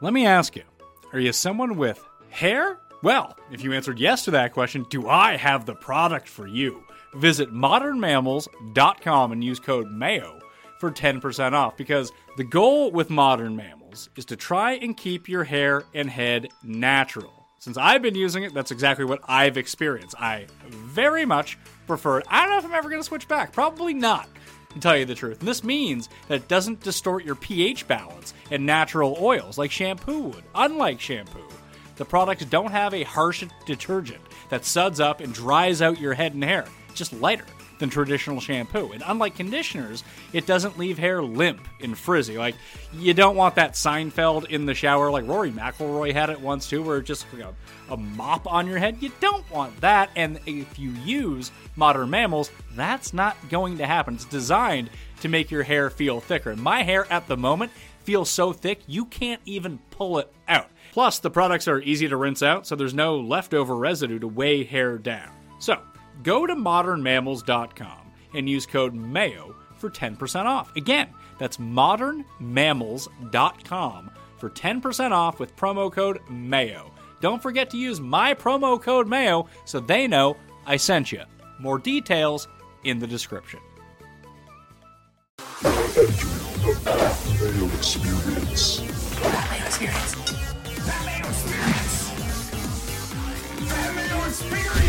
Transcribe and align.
Let 0.00 0.12
me 0.12 0.26
ask 0.26 0.54
you 0.54 0.62
are 1.12 1.18
you 1.18 1.32
someone 1.32 1.76
with 1.76 2.04
hair? 2.30 2.78
Well, 3.02 3.36
if 3.50 3.64
you 3.64 3.72
answered 3.72 3.98
yes 3.98 4.24
to 4.24 4.30
that 4.32 4.52
question, 4.52 4.86
do 4.90 5.08
I 5.08 5.36
have 5.36 5.66
the 5.66 5.74
product 5.74 6.28
for 6.28 6.46
you? 6.46 6.84
Visit 7.14 7.52
modernmammals.com 7.52 9.32
and 9.32 9.42
use 9.42 9.58
code 9.58 9.90
MAYO 9.90 10.40
for 10.78 10.90
10% 10.90 11.52
off 11.52 11.76
because 11.76 12.12
the 12.36 12.44
goal 12.44 12.92
with 12.92 13.10
modern 13.10 13.56
mammals 13.56 14.08
is 14.16 14.24
to 14.26 14.36
try 14.36 14.72
and 14.74 14.96
keep 14.96 15.28
your 15.28 15.44
hair 15.44 15.84
and 15.94 16.08
head 16.10 16.48
natural. 16.62 17.46
Since 17.58 17.76
I've 17.76 18.02
been 18.02 18.14
using 18.14 18.44
it, 18.44 18.54
that's 18.54 18.70
exactly 18.70 19.04
what 19.04 19.20
I've 19.26 19.56
experienced. 19.56 20.14
I 20.20 20.46
very 20.68 21.24
much 21.24 21.58
prefer 21.88 22.18
it. 22.18 22.26
I 22.28 22.42
don't 22.42 22.50
know 22.50 22.58
if 22.58 22.64
I'm 22.64 22.74
ever 22.74 22.88
going 22.88 23.00
to 23.00 23.06
switch 23.06 23.26
back. 23.26 23.52
Probably 23.52 23.94
not, 23.94 24.28
to 24.70 24.80
tell 24.80 24.96
you 24.96 25.04
the 25.04 25.14
truth. 25.14 25.40
And 25.40 25.48
this 25.48 25.64
means 25.64 26.08
that 26.28 26.36
it 26.36 26.48
doesn't 26.48 26.82
distort 26.82 27.24
your 27.24 27.34
pH 27.34 27.88
balance 27.88 28.34
and 28.50 28.64
natural 28.64 29.16
oils 29.20 29.58
like 29.58 29.70
shampoo 29.70 30.20
would. 30.20 30.44
Unlike 30.54 31.00
shampoo, 31.00 31.48
the 31.96 32.04
products 32.04 32.44
don't 32.44 32.70
have 32.70 32.94
a 32.94 33.02
harsh 33.02 33.44
detergent 33.66 34.20
that 34.50 34.64
suds 34.64 35.00
up 35.00 35.20
and 35.20 35.34
dries 35.34 35.82
out 35.82 36.00
your 36.00 36.14
head 36.14 36.34
and 36.34 36.44
hair. 36.44 36.66
It's 36.88 36.98
just 36.98 37.12
lighter 37.12 37.44
than 37.78 37.90
traditional 37.90 38.40
shampoo. 38.40 38.92
And 38.92 39.02
unlike 39.06 39.36
conditioners, 39.36 40.04
it 40.32 40.46
doesn't 40.46 40.78
leave 40.78 40.98
hair 40.98 41.22
limp 41.22 41.66
and 41.80 41.96
frizzy. 41.96 42.38
Like, 42.38 42.54
you 42.92 43.14
don't 43.14 43.36
want 43.36 43.54
that 43.56 43.72
Seinfeld 43.72 44.46
in 44.50 44.66
the 44.66 44.74
shower, 44.74 45.10
like 45.10 45.26
Rory 45.26 45.50
McIlroy 45.50 46.12
had 46.12 46.30
it 46.30 46.40
once 46.40 46.68
too, 46.68 46.82
where 46.82 46.98
it's 46.98 47.08
just 47.08 47.26
a, 47.34 47.54
a 47.92 47.96
mop 47.96 48.50
on 48.50 48.66
your 48.66 48.78
head. 48.78 48.98
You 49.00 49.12
don't 49.20 49.48
want 49.50 49.80
that. 49.80 50.10
And 50.16 50.40
if 50.46 50.78
you 50.78 50.90
use 50.90 51.50
modern 51.76 52.10
mammals, 52.10 52.50
that's 52.74 53.12
not 53.12 53.36
going 53.48 53.78
to 53.78 53.86
happen. 53.86 54.14
It's 54.14 54.24
designed 54.24 54.90
to 55.20 55.28
make 55.28 55.50
your 55.50 55.62
hair 55.62 55.90
feel 55.90 56.20
thicker. 56.20 56.54
My 56.56 56.82
hair 56.82 57.10
at 57.12 57.26
the 57.28 57.36
moment 57.36 57.72
feels 58.04 58.30
so 58.30 58.52
thick, 58.52 58.80
you 58.86 59.04
can't 59.04 59.42
even 59.44 59.78
pull 59.90 60.18
it 60.18 60.32
out. 60.48 60.68
Plus, 60.92 61.18
the 61.18 61.30
products 61.30 61.68
are 61.68 61.80
easy 61.82 62.08
to 62.08 62.16
rinse 62.16 62.42
out, 62.42 62.66
so 62.66 62.74
there's 62.74 62.94
no 62.94 63.18
leftover 63.18 63.76
residue 63.76 64.18
to 64.18 64.26
weigh 64.26 64.64
hair 64.64 64.96
down. 64.96 65.28
So, 65.58 65.78
go 66.22 66.46
to 66.46 66.54
modernmammals.com 66.54 68.12
and 68.34 68.48
use 68.48 68.66
code 68.66 68.94
MAYO 68.94 69.54
for 69.76 69.90
10% 69.90 70.44
off. 70.44 70.74
Again, 70.76 71.08
that's 71.38 71.56
modernmammals.com 71.58 74.10
for 74.38 74.50
10% 74.50 75.12
off 75.12 75.40
with 75.40 75.56
promo 75.56 75.92
code 75.92 76.20
MAYO. 76.28 76.92
Don't 77.20 77.42
forget 77.42 77.70
to 77.70 77.76
use 77.76 78.00
my 78.00 78.34
promo 78.34 78.80
code 78.80 79.08
MAYO 79.08 79.48
so 79.64 79.80
they 79.80 80.06
know 80.06 80.36
I 80.66 80.76
sent 80.76 81.10
you. 81.12 81.22
More 81.58 81.78
details 81.78 82.48
in 82.84 82.98
the 82.98 83.06
description. 83.06 83.60
Mayo 87.40 87.66
experience. 87.76 88.80
Batman 89.22 89.66
experience. 89.66 90.14
Batman 90.86 91.24
experience. 91.24 92.10
Batman 93.68 94.28
experience. 94.28 94.87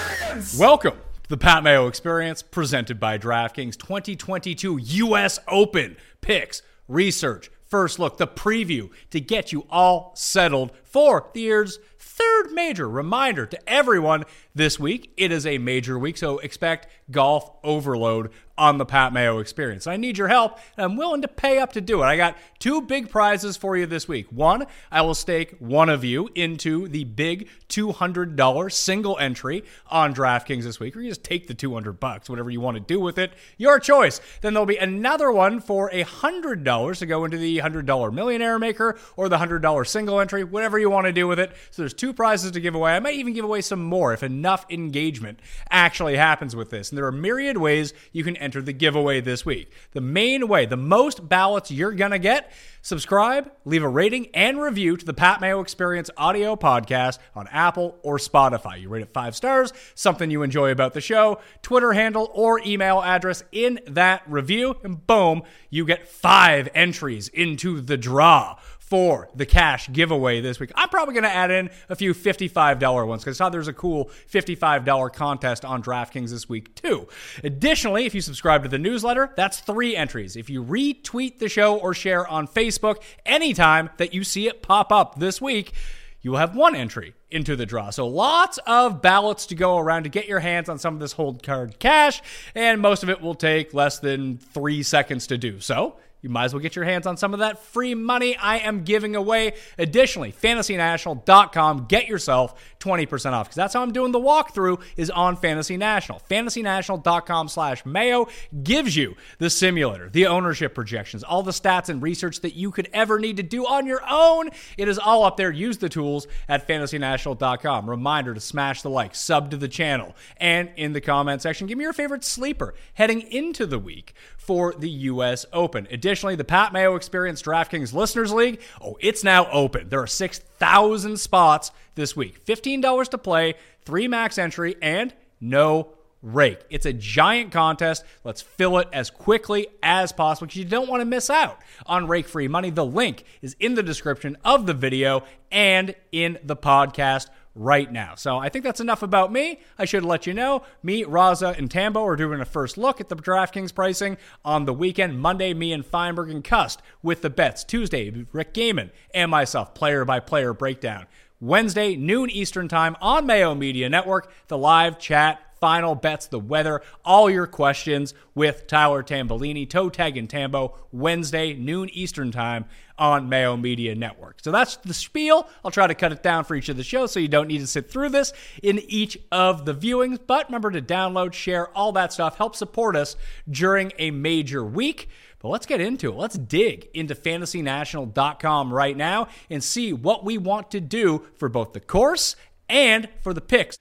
Experience. 0.00 0.58
Welcome 0.58 0.94
to 1.22 1.28
the 1.28 1.36
Pat 1.36 1.62
Mayo 1.62 1.86
Experience 1.86 2.42
presented 2.42 2.98
by 2.98 3.18
DraftKings 3.18 3.76
2022 3.76 4.78
US 4.78 5.38
Open 5.46 5.96
picks, 6.20 6.62
research, 6.88 7.50
first 7.64 7.98
look, 7.98 8.16
the 8.16 8.26
preview 8.26 8.90
to 9.10 9.20
get 9.20 9.52
you 9.52 9.66
all 9.68 10.12
settled 10.14 10.72
for 10.84 11.28
the 11.34 11.40
year's 11.42 11.78
third 11.98 12.52
major. 12.52 12.88
Reminder 12.88 13.46
to 13.46 13.70
everyone 13.70 14.24
this 14.54 14.78
week, 14.78 15.12
it 15.16 15.32
is 15.32 15.46
a 15.46 15.58
major 15.58 15.98
week, 15.98 16.16
so 16.16 16.38
expect 16.38 16.88
golf 17.10 17.50
overload 17.62 18.30
on 18.60 18.76
the 18.76 18.84
Pat 18.84 19.10
Mayo 19.10 19.38
experience. 19.38 19.86
I 19.86 19.96
need 19.96 20.18
your 20.18 20.28
help, 20.28 20.58
and 20.76 20.84
I'm 20.84 20.96
willing 20.96 21.22
to 21.22 21.28
pay 21.28 21.58
up 21.58 21.72
to 21.72 21.80
do 21.80 22.02
it. 22.02 22.06
I 22.06 22.18
got 22.18 22.36
two 22.58 22.82
big 22.82 23.08
prizes 23.08 23.56
for 23.56 23.74
you 23.74 23.86
this 23.86 24.06
week. 24.06 24.30
One, 24.30 24.66
I 24.92 25.00
will 25.00 25.14
stake 25.14 25.56
one 25.60 25.88
of 25.88 26.04
you 26.04 26.28
into 26.34 26.86
the 26.86 27.04
big 27.04 27.48
$200 27.70 28.72
single 28.72 29.16
entry 29.18 29.64
on 29.86 30.14
DraftKings 30.14 30.64
this 30.64 30.78
week, 30.78 30.94
or 30.94 31.00
you 31.00 31.08
just 31.08 31.24
take 31.24 31.46
the 31.46 31.54
200 31.54 31.98
bucks, 31.98 32.28
whatever 32.28 32.50
you 32.50 32.60
want 32.60 32.76
to 32.76 32.82
do 32.82 33.00
with 33.00 33.16
it, 33.16 33.32
your 33.56 33.80
choice. 33.80 34.20
Then 34.42 34.52
there'll 34.52 34.66
be 34.66 34.76
another 34.76 35.32
one 35.32 35.60
for 35.60 35.90
$100 35.90 36.98
to 36.98 37.06
go 37.06 37.24
into 37.24 37.38
the 37.38 37.58
$100 37.58 38.12
millionaire 38.12 38.58
maker 38.58 38.98
or 39.16 39.30
the 39.30 39.38
$100 39.38 39.86
single 39.86 40.20
entry, 40.20 40.44
whatever 40.44 40.78
you 40.78 40.90
want 40.90 41.06
to 41.06 41.12
do 41.12 41.26
with 41.26 41.38
it. 41.38 41.52
So 41.70 41.80
there's 41.80 41.94
two 41.94 42.12
prizes 42.12 42.50
to 42.50 42.60
give 42.60 42.74
away. 42.74 42.94
I 42.94 43.00
might 43.00 43.14
even 43.14 43.32
give 43.32 43.46
away 43.46 43.62
some 43.62 43.82
more 43.82 44.12
if 44.12 44.22
enough 44.40 44.64
engagement 44.70 45.38
actually 45.70 46.16
happens 46.16 46.56
with 46.56 46.70
this. 46.70 46.88
And 46.88 46.96
there 46.96 47.04
are 47.04 47.12
myriad 47.12 47.58
ways 47.58 47.92
you 48.10 48.24
can 48.24 48.36
enter 48.38 48.62
the 48.62 48.72
giveaway 48.72 49.20
this 49.20 49.44
week. 49.44 49.70
The 49.92 50.00
main 50.00 50.48
way, 50.48 50.64
the 50.64 50.78
most 50.78 51.28
ballots 51.28 51.70
you're 51.70 51.92
going 51.92 52.12
to 52.12 52.18
get, 52.18 52.50
subscribe, 52.80 53.52
leave 53.66 53.82
a 53.82 53.88
rating 53.88 54.28
and 54.32 54.58
review 54.58 54.96
to 54.96 55.04
the 55.04 55.12
Pat 55.12 55.42
Mayo 55.42 55.60
Experience 55.60 56.08
audio 56.16 56.56
podcast 56.56 57.18
on 57.34 57.48
Apple 57.48 57.98
or 58.02 58.16
Spotify. 58.16 58.80
You 58.80 58.88
rate 58.88 59.02
it 59.02 59.12
five 59.12 59.36
stars, 59.36 59.74
something 59.94 60.30
you 60.30 60.42
enjoy 60.42 60.70
about 60.70 60.94
the 60.94 61.02
show, 61.02 61.40
Twitter 61.60 61.92
handle 61.92 62.30
or 62.32 62.60
email 62.64 63.02
address 63.02 63.44
in 63.52 63.78
that 63.88 64.22
review, 64.26 64.76
and 64.82 65.06
boom, 65.06 65.42
you 65.68 65.84
get 65.84 66.08
five 66.08 66.70
entries 66.74 67.28
into 67.28 67.82
the 67.82 67.98
draw 67.98 68.56
for 68.90 69.30
the 69.36 69.46
cash 69.46 69.88
giveaway 69.92 70.40
this 70.40 70.58
week. 70.58 70.72
I'm 70.74 70.88
probably 70.88 71.14
going 71.14 71.22
to 71.22 71.30
add 71.30 71.52
in 71.52 71.70
a 71.88 71.94
few 71.94 72.12
$55 72.12 73.06
ones 73.06 73.22
because 73.22 73.36
I 73.36 73.44
saw 73.44 73.48
there's 73.48 73.68
a 73.68 73.72
cool 73.72 74.10
$55 74.30 75.12
contest 75.12 75.64
on 75.64 75.80
DraftKings 75.80 76.30
this 76.30 76.48
week 76.48 76.74
too. 76.74 77.06
Additionally, 77.44 78.04
if 78.04 78.16
you 78.16 78.20
subscribe 78.20 78.64
to 78.64 78.68
the 78.68 78.78
newsletter, 78.78 79.32
that's 79.36 79.60
three 79.60 79.94
entries. 79.94 80.34
If 80.34 80.50
you 80.50 80.64
retweet 80.64 81.38
the 81.38 81.48
show 81.48 81.76
or 81.78 81.94
share 81.94 82.26
on 82.26 82.48
Facebook 82.48 82.96
anytime 83.24 83.90
that 83.98 84.12
you 84.12 84.24
see 84.24 84.48
it 84.48 84.60
pop 84.60 84.90
up 84.90 85.20
this 85.20 85.40
week, 85.40 85.72
you 86.20 86.32
will 86.32 86.38
have 86.38 86.56
one 86.56 86.74
entry 86.74 87.14
into 87.30 87.54
the 87.54 87.66
draw. 87.66 87.90
So 87.90 88.08
lots 88.08 88.58
of 88.66 89.00
ballots 89.00 89.46
to 89.46 89.54
go 89.54 89.78
around 89.78 90.02
to 90.02 90.08
get 90.08 90.26
your 90.26 90.40
hands 90.40 90.68
on 90.68 90.78
some 90.80 90.94
of 90.94 91.00
this 91.00 91.12
hold 91.12 91.44
card 91.44 91.78
cash, 91.78 92.20
and 92.56 92.80
most 92.80 93.04
of 93.04 93.08
it 93.08 93.20
will 93.20 93.36
take 93.36 93.72
less 93.72 94.00
than 94.00 94.36
three 94.38 94.82
seconds 94.82 95.28
to 95.28 95.38
do. 95.38 95.60
So 95.60 95.96
you 96.22 96.30
might 96.30 96.44
as 96.44 96.54
well 96.54 96.60
get 96.60 96.76
your 96.76 96.84
hands 96.84 97.06
on 97.06 97.16
some 97.16 97.32
of 97.32 97.40
that 97.40 97.58
free 97.58 97.94
money 97.94 98.36
I 98.36 98.58
am 98.58 98.84
giving 98.84 99.16
away. 99.16 99.54
Additionally, 99.78 100.32
fantasynational.com, 100.32 101.86
get 101.86 102.08
yourself 102.08 102.54
20% 102.80 103.32
off 103.32 103.46
because 103.46 103.56
that's 103.56 103.74
how 103.74 103.82
I'm 103.82 103.92
doing 103.92 104.12
the 104.12 104.20
walkthrough 104.20 104.80
is 104.96 105.10
on 105.10 105.36
Fantasy 105.36 105.76
National. 105.76 106.20
Fantasynational.com 106.30 107.48
slash 107.48 107.84
Mayo 107.86 108.28
gives 108.62 108.96
you 108.96 109.16
the 109.38 109.50
simulator, 109.50 110.08
the 110.08 110.26
ownership 110.26 110.74
projections, 110.74 111.22
all 111.22 111.42
the 111.42 111.50
stats 111.50 111.88
and 111.88 112.02
research 112.02 112.40
that 112.40 112.54
you 112.54 112.70
could 112.70 112.88
ever 112.92 113.18
need 113.18 113.36
to 113.36 113.42
do 113.42 113.66
on 113.66 113.86
your 113.86 114.02
own. 114.08 114.50
It 114.76 114.88
is 114.88 114.98
all 114.98 115.24
up 115.24 115.36
there. 115.36 115.50
Use 115.50 115.78
the 115.78 115.88
tools 115.88 116.26
at 116.48 116.66
fantasynational.com. 116.66 117.88
Reminder 117.88 118.34
to 118.34 118.40
smash 118.40 118.82
the 118.82 118.90
like, 118.90 119.14
sub 119.14 119.50
to 119.50 119.56
the 119.56 119.68
channel, 119.68 120.14
and 120.38 120.70
in 120.76 120.92
the 120.92 121.00
comment 121.00 121.42
section, 121.42 121.66
give 121.66 121.78
me 121.78 121.84
your 121.84 121.92
favorite 121.92 122.24
sleeper 122.24 122.74
heading 122.94 123.20
into 123.20 123.66
the 123.66 123.78
week 123.78 124.14
for 124.50 124.74
the 124.76 124.90
U.S. 124.90 125.46
Open. 125.52 125.86
Additionally, 125.92 126.34
the 126.34 126.42
Pat 126.42 126.72
Mayo 126.72 126.96
Experience 126.96 127.40
DraftKings 127.40 127.94
Listeners 127.94 128.32
League, 128.32 128.60
oh, 128.82 128.96
it's 128.98 129.22
now 129.22 129.48
open. 129.52 129.88
There 129.88 130.02
are 130.02 130.08
6,000 130.08 131.20
spots 131.20 131.70
this 131.94 132.16
week. 132.16 132.44
$15 132.46 133.10
to 133.10 133.18
play, 133.18 133.54
three 133.84 134.08
max 134.08 134.38
entry, 134.38 134.74
and 134.82 135.14
no 135.40 135.92
rake. 136.20 136.58
It's 136.68 136.84
a 136.84 136.92
giant 136.92 137.52
contest. 137.52 138.02
Let's 138.24 138.42
fill 138.42 138.78
it 138.78 138.88
as 138.92 139.08
quickly 139.08 139.68
as 139.84 140.10
possible 140.10 140.48
because 140.48 140.58
you 140.58 140.64
don't 140.64 140.88
want 140.88 141.00
to 141.00 141.04
miss 141.04 141.30
out 141.30 141.60
on 141.86 142.08
rake 142.08 142.26
free 142.26 142.48
money. 142.48 142.70
The 142.70 142.84
link 142.84 143.22
is 143.42 143.54
in 143.60 143.76
the 143.76 143.84
description 143.84 144.36
of 144.44 144.66
the 144.66 144.74
video 144.74 145.22
and 145.52 145.94
in 146.10 146.40
the 146.42 146.56
podcast 146.56 147.28
right 147.54 147.90
now. 147.90 148.14
So 148.14 148.38
I 148.38 148.48
think 148.48 148.64
that's 148.64 148.80
enough 148.80 149.02
about 149.02 149.32
me. 149.32 149.60
I 149.78 149.84
should 149.84 150.04
let 150.04 150.26
you 150.26 150.34
know. 150.34 150.62
Me, 150.82 151.04
Raza, 151.04 151.56
and 151.58 151.70
Tambo 151.70 152.04
are 152.04 152.16
doing 152.16 152.40
a 152.40 152.44
first 152.44 152.78
look 152.78 153.00
at 153.00 153.08
the 153.08 153.16
DraftKings 153.16 153.74
pricing 153.74 154.16
on 154.44 154.64
the 154.64 154.72
weekend. 154.72 155.20
Monday, 155.20 155.54
me 155.54 155.72
and 155.72 155.84
Feinberg 155.84 156.30
and 156.30 156.44
Cust 156.44 156.80
with 157.02 157.22
the 157.22 157.30
bets. 157.30 157.64
Tuesday, 157.64 158.26
Rick 158.32 158.54
Gehman 158.54 158.90
and 159.12 159.30
myself, 159.30 159.74
player 159.74 160.04
by 160.04 160.20
player 160.20 160.52
breakdown. 160.52 161.06
Wednesday, 161.40 161.96
noon 161.96 162.28
Eastern 162.30 162.68
Time 162.68 162.96
on 163.00 163.26
Mayo 163.26 163.54
Media 163.54 163.88
Network, 163.88 164.30
the 164.48 164.58
live 164.58 164.98
chat 164.98 165.40
final 165.60 165.94
bets, 165.94 166.26
the 166.26 166.38
weather, 166.38 166.80
all 167.04 167.30
your 167.30 167.46
questions 167.46 168.14
with 168.34 168.66
Tyler 168.66 169.02
Tambolini, 169.02 169.68
Toe 169.68 169.90
Tag 169.90 170.16
and 170.16 170.28
Tambo, 170.28 170.74
Wednesday, 170.90 171.52
noon 171.54 171.90
Eastern 171.90 172.32
Time 172.32 172.64
on 173.00 173.28
Mayo 173.28 173.56
Media 173.56 173.94
Network. 173.94 174.38
So 174.42 174.52
that's 174.52 174.76
the 174.76 174.94
spiel. 174.94 175.48
I'll 175.64 175.70
try 175.70 175.86
to 175.86 175.94
cut 175.94 176.12
it 176.12 176.22
down 176.22 176.44
for 176.44 176.54
each 176.54 176.68
of 176.68 176.76
the 176.76 176.84
shows 176.84 177.10
so 177.10 177.18
you 177.18 177.28
don't 177.28 177.48
need 177.48 177.58
to 177.58 177.66
sit 177.66 177.90
through 177.90 178.10
this 178.10 178.32
in 178.62 178.78
each 178.86 179.18
of 179.32 179.64
the 179.64 179.74
viewings. 179.74 180.18
But 180.24 180.46
remember 180.46 180.70
to 180.70 180.82
download, 180.82 181.32
share, 181.32 181.76
all 181.76 181.92
that 181.92 182.12
stuff. 182.12 182.36
Help 182.36 182.54
support 182.54 182.94
us 182.94 183.16
during 183.50 183.92
a 183.98 184.10
major 184.10 184.64
week. 184.64 185.08
But 185.40 185.48
let's 185.48 185.64
get 185.64 185.80
into 185.80 186.10
it. 186.10 186.16
Let's 186.16 186.36
dig 186.36 186.88
into 186.92 187.14
fantasynational.com 187.14 188.72
right 188.72 188.96
now 188.96 189.28
and 189.48 189.64
see 189.64 189.94
what 189.94 190.22
we 190.22 190.36
want 190.36 190.70
to 190.72 190.80
do 190.80 191.24
for 191.38 191.48
both 191.48 191.72
the 191.72 191.80
course 191.80 192.36
and 192.68 193.08
for 193.22 193.32
the 193.32 193.40
picks. 193.40 193.78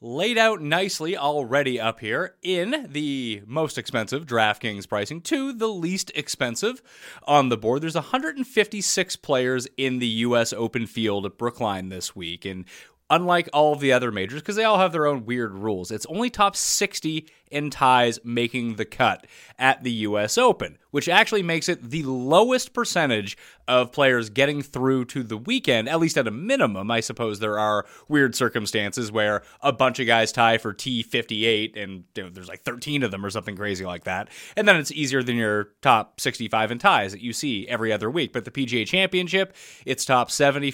Laid 0.00 0.38
out 0.38 0.60
nicely 0.60 1.16
already 1.16 1.80
up 1.80 2.00
here 2.00 2.36
in 2.42 2.86
the 2.90 3.42
most 3.46 3.76
expensive 3.76 4.26
DraftKings 4.26 4.88
pricing 4.88 5.20
to 5.20 5.52
the 5.52 5.66
least 5.66 6.12
expensive 6.14 6.80
on 7.24 7.48
the 7.48 7.56
board. 7.56 7.82
There's 7.82 7.94
156 7.94 9.16
players 9.16 9.66
in 9.76 9.98
the 9.98 10.06
U.S. 10.06 10.52
Open 10.52 10.86
field 10.86 11.26
at 11.26 11.36
Brookline 11.36 11.88
this 11.88 12.14
week, 12.14 12.44
and 12.44 12.64
unlike 13.10 13.48
all 13.52 13.72
of 13.72 13.80
the 13.80 13.92
other 13.92 14.12
majors, 14.12 14.40
because 14.40 14.56
they 14.56 14.64
all 14.64 14.78
have 14.78 14.92
their 14.92 15.06
own 15.06 15.24
weird 15.24 15.52
rules, 15.52 15.90
it's 15.90 16.06
only 16.06 16.30
top 16.30 16.54
60 16.54 17.26
in 17.50 17.70
ties 17.70 18.18
making 18.24 18.76
the 18.76 18.84
cut 18.84 19.26
at 19.58 19.82
the 19.82 19.90
U.S. 19.90 20.38
Open, 20.38 20.78
which 20.90 21.08
actually 21.08 21.42
makes 21.42 21.68
it 21.68 21.90
the 21.90 22.02
lowest 22.04 22.72
percentage 22.72 23.36
of 23.68 23.92
players 23.92 24.30
getting 24.30 24.62
through 24.62 25.04
to 25.04 25.22
the 25.22 25.36
weekend, 25.36 25.88
at 25.88 26.00
least 26.00 26.16
at 26.16 26.26
a 26.26 26.30
minimum. 26.30 26.90
I 26.90 27.00
suppose 27.00 27.38
there 27.38 27.58
are 27.58 27.84
weird 28.08 28.34
circumstances 28.34 29.12
where 29.12 29.42
a 29.60 29.72
bunch 29.72 30.00
of 30.00 30.06
guys 30.06 30.32
tie 30.32 30.56
for 30.58 30.72
T58 30.72 31.76
and 31.76 32.04
you 32.14 32.22
know, 32.22 32.30
there's 32.30 32.48
like 32.48 32.62
13 32.62 33.02
of 33.02 33.10
them 33.10 33.24
or 33.24 33.30
something 33.30 33.56
crazy 33.56 33.84
like 33.84 34.04
that. 34.04 34.28
And 34.56 34.66
then 34.66 34.76
it's 34.76 34.90
easier 34.90 35.22
than 35.22 35.36
your 35.36 35.68
top 35.82 36.20
65 36.20 36.70
in 36.70 36.78
ties 36.78 37.12
that 37.12 37.20
you 37.20 37.34
see 37.34 37.68
every 37.68 37.92
other 37.92 38.10
week. 38.10 38.32
But 38.32 38.46
the 38.46 38.50
PGA 38.50 38.86
Championship, 38.86 39.54
it's 39.84 40.04
top 40.04 40.30
70 40.30 40.72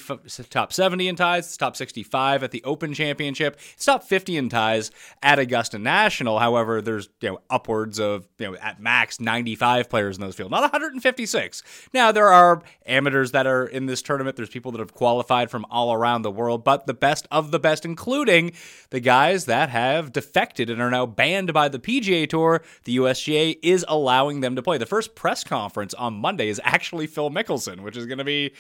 top 0.50 0.72
70 0.72 1.08
in 1.08 1.16
ties, 1.16 1.46
it's 1.46 1.56
top 1.56 1.76
65 1.76 2.44
at 2.44 2.52
the 2.52 2.62
Open 2.64 2.94
Championship, 2.94 3.58
it's 3.72 3.84
top 3.84 4.04
50 4.04 4.36
in 4.36 4.48
ties 4.48 4.92
at 5.22 5.40
Augusta 5.40 5.78
National. 5.78 6.38
However, 6.38 6.63
However, 6.64 6.80
there's 6.80 7.10
you 7.20 7.28
know 7.28 7.38
upwards 7.50 8.00
of 8.00 8.26
you 8.38 8.50
know 8.50 8.56
at 8.56 8.80
max 8.80 9.20
95 9.20 9.90
players 9.90 10.16
in 10.16 10.22
those 10.22 10.34
fields, 10.34 10.50
not 10.50 10.62
156. 10.62 11.62
Now 11.92 12.10
there 12.10 12.32
are 12.32 12.62
amateurs 12.86 13.32
that 13.32 13.46
are 13.46 13.66
in 13.66 13.84
this 13.84 14.00
tournament. 14.00 14.36
There's 14.36 14.48
people 14.48 14.72
that 14.72 14.78
have 14.78 14.94
qualified 14.94 15.50
from 15.50 15.66
all 15.70 15.92
around 15.92 16.22
the 16.22 16.30
world, 16.30 16.64
but 16.64 16.86
the 16.86 16.94
best 16.94 17.28
of 17.30 17.50
the 17.50 17.58
best, 17.58 17.84
including 17.84 18.52
the 18.88 19.00
guys 19.00 19.44
that 19.44 19.68
have 19.68 20.12
defected 20.12 20.70
and 20.70 20.80
are 20.80 20.90
now 20.90 21.04
banned 21.04 21.52
by 21.52 21.68
the 21.68 21.78
PGA 21.78 22.26
Tour. 22.26 22.62
The 22.84 22.96
USGA 22.96 23.58
is 23.62 23.84
allowing 23.86 24.40
them 24.40 24.56
to 24.56 24.62
play. 24.62 24.78
The 24.78 24.86
first 24.86 25.14
press 25.14 25.44
conference 25.44 25.92
on 25.92 26.14
Monday 26.14 26.48
is 26.48 26.60
actually 26.64 27.06
Phil 27.06 27.30
Mickelson, 27.30 27.80
which 27.80 27.96
is 27.96 28.06
going 28.06 28.18
to 28.18 28.24
be 28.24 28.54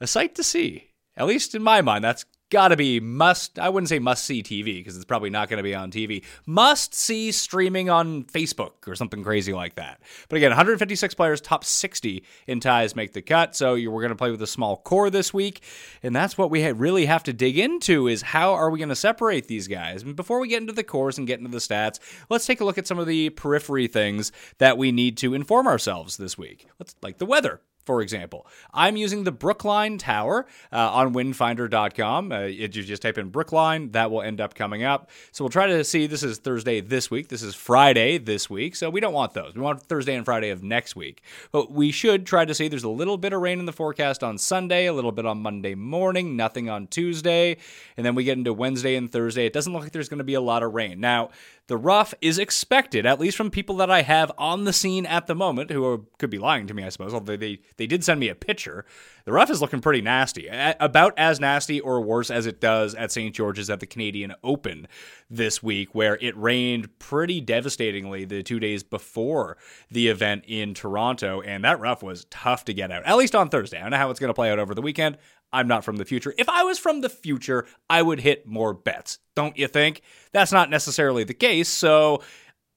a 0.00 0.06
sight 0.06 0.34
to 0.34 0.44
see. 0.44 0.90
At 1.16 1.26
least 1.26 1.54
in 1.54 1.62
my 1.62 1.80
mind, 1.80 2.04
that's 2.04 2.26
gotta 2.50 2.76
be 2.76 3.00
must 3.00 3.58
i 3.58 3.68
wouldn't 3.68 3.88
say 3.88 3.98
must 3.98 4.24
see 4.24 4.42
tv 4.42 4.76
because 4.76 4.96
it's 4.96 5.04
probably 5.04 5.30
not 5.30 5.48
going 5.48 5.58
to 5.58 5.62
be 5.62 5.74
on 5.74 5.90
tv 5.90 6.24
must 6.46 6.94
see 6.94 7.30
streaming 7.30 7.90
on 7.90 8.24
facebook 8.24 8.86
or 8.86 8.94
something 8.94 9.22
crazy 9.22 9.52
like 9.52 9.74
that. 9.76 10.00
But 10.28 10.36
again 10.36 10.50
156 10.50 11.14
players 11.14 11.40
top 11.40 11.64
60 11.64 12.24
in 12.46 12.60
ties 12.60 12.96
make 12.96 13.12
the 13.12 13.22
cut. 13.22 13.56
So 13.56 13.74
we're 13.74 14.00
going 14.00 14.08
to 14.10 14.16
play 14.16 14.30
with 14.30 14.42
a 14.42 14.46
small 14.46 14.76
core 14.76 15.10
this 15.10 15.32
week. 15.32 15.62
And 16.02 16.14
that's 16.14 16.38
what 16.38 16.50
we 16.50 16.70
really 16.72 17.06
have 17.06 17.22
to 17.24 17.32
dig 17.32 17.58
into 17.58 18.08
is 18.08 18.22
how 18.22 18.54
are 18.54 18.70
we 18.70 18.78
going 18.78 18.88
to 18.88 18.96
separate 18.96 19.46
these 19.46 19.68
guys? 19.68 20.02
And 20.02 20.16
before 20.16 20.40
we 20.40 20.48
get 20.48 20.60
into 20.60 20.72
the 20.72 20.84
cores 20.84 21.18
and 21.18 21.26
get 21.26 21.38
into 21.38 21.50
the 21.50 21.58
stats 21.58 21.98
let's 22.30 22.46
take 22.46 22.60
a 22.60 22.64
look 22.64 22.78
at 22.78 22.86
some 22.86 22.98
of 22.98 23.06
the 23.06 23.30
periphery 23.30 23.86
things 23.86 24.32
that 24.58 24.78
we 24.78 24.92
need 24.92 25.16
to 25.18 25.34
inform 25.34 25.66
ourselves 25.66 26.16
this 26.16 26.36
week. 26.36 26.66
Let's 26.78 26.94
like 27.02 27.18
the 27.18 27.26
weather 27.26 27.60
for 27.88 28.02
example. 28.02 28.46
I'm 28.74 28.98
using 28.98 29.24
the 29.24 29.32
Brookline 29.32 29.96
Tower 29.96 30.44
uh, 30.70 30.92
on 30.92 31.14
windfinder.com. 31.14 32.30
Uh, 32.30 32.40
you 32.40 32.68
just 32.68 33.00
type 33.00 33.16
in 33.16 33.30
Brookline, 33.30 33.92
that 33.92 34.10
will 34.10 34.20
end 34.20 34.42
up 34.42 34.54
coming 34.54 34.84
up. 34.84 35.08
So 35.32 35.42
we'll 35.42 35.48
try 35.48 35.68
to 35.68 35.82
see. 35.84 36.06
This 36.06 36.22
is 36.22 36.36
Thursday 36.36 36.82
this 36.82 37.10
week. 37.10 37.28
This 37.28 37.42
is 37.42 37.54
Friday 37.54 38.18
this 38.18 38.50
week. 38.50 38.76
So 38.76 38.90
we 38.90 39.00
don't 39.00 39.14
want 39.14 39.32
those. 39.32 39.54
We 39.54 39.62
want 39.62 39.82
Thursday 39.84 40.14
and 40.14 40.26
Friday 40.26 40.50
of 40.50 40.62
next 40.62 40.96
week. 40.96 41.22
But 41.50 41.72
we 41.72 41.90
should 41.90 42.26
try 42.26 42.44
to 42.44 42.54
see 42.54 42.68
there's 42.68 42.84
a 42.84 42.90
little 42.90 43.16
bit 43.16 43.32
of 43.32 43.40
rain 43.40 43.58
in 43.58 43.64
the 43.64 43.72
forecast 43.72 44.22
on 44.22 44.36
Sunday, 44.36 44.84
a 44.84 44.92
little 44.92 45.10
bit 45.10 45.24
on 45.24 45.38
Monday 45.38 45.74
morning, 45.74 46.36
nothing 46.36 46.68
on 46.68 46.88
Tuesday. 46.88 47.56
And 47.96 48.04
then 48.04 48.14
we 48.14 48.22
get 48.22 48.36
into 48.36 48.52
Wednesday 48.52 48.96
and 48.96 49.10
Thursday. 49.10 49.46
It 49.46 49.54
doesn't 49.54 49.72
look 49.72 49.80
like 49.80 49.92
there's 49.92 50.10
going 50.10 50.18
to 50.18 50.24
be 50.24 50.34
a 50.34 50.42
lot 50.42 50.62
of 50.62 50.74
rain. 50.74 51.00
Now, 51.00 51.30
the 51.68 51.76
rough 51.76 52.14
is 52.20 52.38
expected, 52.38 53.06
at 53.06 53.20
least 53.20 53.36
from 53.36 53.50
people 53.50 53.76
that 53.76 53.90
I 53.90 54.02
have 54.02 54.32
on 54.38 54.64
the 54.64 54.72
scene 54.72 55.06
at 55.06 55.26
the 55.26 55.34
moment, 55.34 55.70
who 55.70 55.84
are, 55.84 55.98
could 56.18 56.30
be 56.30 56.38
lying 56.38 56.66
to 56.66 56.74
me, 56.74 56.82
I 56.82 56.88
suppose. 56.88 57.14
Although 57.14 57.36
they, 57.36 57.60
they 57.76 57.86
did 57.86 58.02
send 58.02 58.18
me 58.18 58.28
a 58.28 58.34
picture. 58.34 58.84
The 59.26 59.32
rough 59.32 59.50
is 59.50 59.60
looking 59.60 59.82
pretty 59.82 60.00
nasty, 60.00 60.48
about 60.50 61.12
as 61.18 61.38
nasty 61.38 61.80
or 61.80 62.00
worse 62.00 62.30
as 62.30 62.46
it 62.46 62.62
does 62.62 62.94
at 62.94 63.12
St. 63.12 63.34
George's 63.34 63.68
at 63.68 63.80
the 63.80 63.86
Canadian 63.86 64.34
Open 64.42 64.88
this 65.28 65.62
week, 65.62 65.94
where 65.94 66.16
it 66.22 66.34
rained 66.38 66.98
pretty 66.98 67.42
devastatingly 67.42 68.24
the 68.24 68.42
two 68.42 68.58
days 68.58 68.82
before 68.82 69.58
the 69.90 70.08
event 70.08 70.44
in 70.46 70.72
Toronto, 70.72 71.42
and 71.42 71.62
that 71.64 71.78
rough 71.78 72.02
was 72.02 72.24
tough 72.30 72.64
to 72.64 72.72
get 72.72 72.90
out. 72.90 73.04
At 73.04 73.18
least 73.18 73.34
on 73.34 73.50
Thursday. 73.50 73.76
I 73.76 73.82
don't 73.82 73.90
know 73.90 73.98
how 73.98 74.10
it's 74.10 74.20
going 74.20 74.30
to 74.30 74.34
play 74.34 74.50
out 74.50 74.58
over 74.58 74.74
the 74.74 74.80
weekend. 74.80 75.18
I'm 75.52 75.68
not 75.68 75.84
from 75.84 75.96
the 75.96 76.04
future. 76.04 76.34
If 76.36 76.48
I 76.48 76.62
was 76.62 76.78
from 76.78 77.00
the 77.00 77.08
future, 77.08 77.66
I 77.88 78.02
would 78.02 78.20
hit 78.20 78.46
more 78.46 78.74
bets, 78.74 79.18
don't 79.34 79.56
you 79.56 79.68
think? 79.68 80.02
That's 80.32 80.52
not 80.52 80.70
necessarily 80.70 81.24
the 81.24 81.34
case, 81.34 81.68
so 81.68 82.22